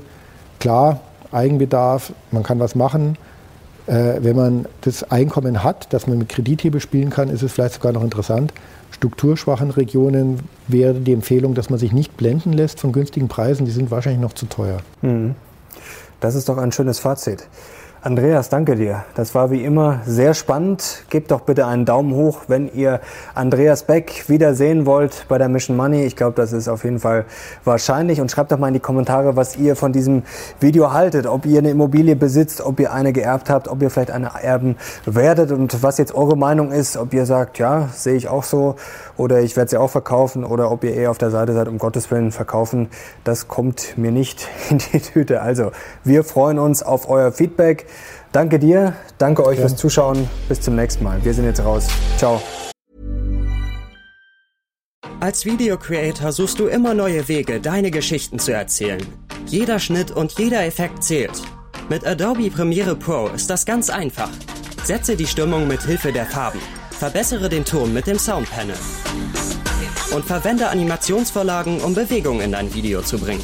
klar, 0.60 1.02
Eigenbedarf, 1.32 2.14
man 2.32 2.44
kann 2.44 2.60
was 2.60 2.74
machen. 2.74 3.18
Äh, 3.88 4.20
wenn 4.22 4.36
man 4.36 4.66
das 4.82 5.04
Einkommen 5.12 5.64
hat, 5.64 5.92
dass 5.92 6.08
man 6.08 6.20
mit 6.20 6.30
Kredithebel 6.30 6.80
spielen 6.80 7.10
kann, 7.10 7.30
ist 7.30 7.42
es 7.42 7.52
vielleicht 7.52 7.76
sogar 7.76 7.92
noch 7.92 8.04
interessant 8.04 8.54
strukturschwachen 8.92 9.72
Regionen 9.72 10.40
wäre 10.68 10.96
die 10.96 11.14
Empfehlung, 11.14 11.54
dass 11.54 11.70
man 11.70 11.80
sich 11.80 11.92
nicht 11.92 12.18
blenden 12.18 12.54
lässt 12.54 12.80
von 12.80 12.92
günstigen 12.92 13.28
Preisen. 13.28 13.66
Die 13.66 13.72
sind 13.72 13.92
wahrscheinlich 13.92 14.22
noch 14.22 14.34
zu 14.34 14.46
teuer. 14.46 14.80
Hm. 15.02 15.36
Das 16.20 16.36
ist 16.36 16.50
doch 16.50 16.58
ein 16.58 16.72
schönes 16.72 17.00
Fazit. 17.00 17.48
Andreas, 18.02 18.47
danke 18.47 18.78
dir. 18.78 19.04
Das 19.16 19.36
war 19.36 19.52
wie 19.52 19.62
immer 19.62 20.00
sehr 20.06 20.34
spannend. 20.34 21.04
Gebt 21.10 21.32
doch 21.32 21.41
bitte 21.41 21.68
einen 21.68 21.84
Daumen 21.84 22.14
hoch, 22.16 22.43
wenn 22.47 22.74
ihr 22.74 23.02
Andreas 23.36 23.84
Beck 23.84 24.30
wieder 24.30 24.54
sehen 24.54 24.86
wollt 24.86 25.26
bei 25.28 25.38
der 25.38 25.50
Mission 25.50 25.76
Money. 25.76 26.06
Ich 26.06 26.16
glaube, 26.16 26.32
das 26.38 26.54
ist 26.54 26.70
auf 26.70 26.86
jeden 26.86 27.00
Fall 27.00 27.26
wahrscheinlich. 27.66 28.22
Und 28.22 28.32
schreibt 28.32 28.54
doch 28.54 28.58
mal 28.58 28.70
in 28.70 28.74
die 28.74 28.80
Kommentare, 28.80 29.36
was 29.36 29.58
ihr 29.58 29.76
von 29.76 29.91
diesem 29.91 30.24
Video 30.62 30.93
haltet. 30.93 31.28
Ob 31.28 31.45
ihr 31.45 31.60
eine 31.60 31.72
Immobilie 31.72 32.16
besitzt, 32.16 32.62
ob 32.62 32.80
ihr 32.80 32.93
eine 32.93 33.12
geerbt 33.12 33.50
habt, 33.50 33.68
ob 33.68 33.82
ihr 33.82 33.89
vielleicht 33.89 34.12
eine 34.12 34.32
erben 34.41 34.78
werdet 35.06 35.52
und 35.52 35.84
was 35.84 35.97
jetzt 35.97 36.16
eure 36.16 36.38
Meinung 36.38 36.72
ist. 36.72 36.95
Ob 36.95 37.14
ihr 37.14 37.26
sagt, 37.26 37.60
ja, 37.60 37.89
sehe 37.93 38.16
ich 38.16 38.30
auch 38.30 38.43
so 38.43 38.78
oder 39.18 39.41
ich 39.41 39.58
werde 39.58 39.72
sie 39.72 39.78
auch 39.78 39.89
verkaufen 39.89 40.45
oder 40.45 40.72
ob 40.72 40.86
ihr 40.86 40.93
eher 40.93 41.12
auf 41.12 41.18
der 41.18 41.32
Seite 41.32 41.52
seid, 41.52 41.68
um 41.68 41.78
Gottes 41.78 42.10
Willen 42.12 42.32
verkaufen. 42.32 42.88
Das 43.26 43.50
kommt 43.50 43.97
mir 43.97 44.14
nicht 44.14 44.47
in 44.70 44.78
die 44.78 45.02
Tüte. 45.02 45.41
Also, 45.41 45.74
wir 46.06 46.24
freuen 46.24 46.60
uns 46.60 46.82
auf 46.82 47.10
euer 47.10 47.34
Feedback. 47.34 47.88
Danke 48.32 48.60
dir, 48.60 48.94
danke 49.18 49.46
euch 49.46 49.58
ja. 49.58 49.62
fürs 49.68 49.76
Zuschauen. 49.76 50.30
Bis 50.48 50.62
zum 50.62 50.76
nächsten 50.76 51.04
Mal. 51.04 51.24
Wir 51.24 51.34
sind 51.34 51.46
jetzt 51.46 51.64
raus. 51.64 51.88
Ciao. 52.18 52.42
Als 55.20 55.46
Video-Creator 55.46 56.32
suchst 56.32 56.60
du 56.60 56.68
immer 56.68 56.94
neue 56.94 57.28
Wege, 57.28 57.60
deine 57.60 57.92
Geschichten 57.92 58.40
zu 58.40 58.54
erzählen. 58.54 59.06
Jeder 59.48 59.80
Schnitt 59.80 60.12
und 60.12 60.40
jeder 60.40 60.64
Effekt 60.66 61.04
zählt. 61.04 61.42
Mit 61.90 62.06
Adobe 62.06 62.50
Premiere 62.50 62.96
Pro 62.96 63.28
ist 63.28 63.50
das 63.50 63.66
ganz 63.66 63.90
einfach. 63.90 64.30
Setze 64.84 65.18
die 65.18 65.28
Stimmung 65.28 65.68
mit 65.68 65.82
Hilfe 65.82 66.14
der 66.14 66.26
Farben. 66.26 66.60
Verbessere 66.92 67.50
den 67.50 67.66
Ton 67.66 67.94
mit 67.94 68.08
dem 68.08 68.18
Soundpanel. 68.18 68.76
Und 70.14 70.24
verwende 70.24 70.70
Animationsvorlagen, 70.70 71.82
um 71.82 71.96
Bewegung 71.96 72.42
in 72.42 72.52
dein 72.52 72.74
Video 72.74 73.02
zu 73.02 73.18
bringen. 73.20 73.44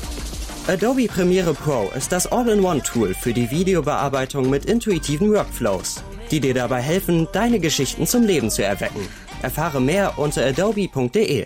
Adobe 0.68 1.08
Premiere 1.08 1.54
Pro 1.54 1.92
ist 1.96 2.12
das 2.12 2.26
All-in-One-Tool 2.26 3.14
für 3.14 3.34
die 3.34 3.52
Videobearbeitung 3.52 4.50
mit 4.50 4.66
intuitiven 4.66 5.32
Workflows, 5.32 6.04
die 6.32 6.40
dir 6.40 6.56
dabei 6.56 6.82
helfen, 6.82 7.28
deine 7.32 7.60
Geschichten 7.60 8.08
zum 8.08 8.24
Leben 8.24 8.50
zu 8.50 8.64
erwecken. 8.64 9.08
Erfahre 9.44 9.80
mehr 9.80 10.18
unter 10.18 10.44
adobe.de. 10.44 11.46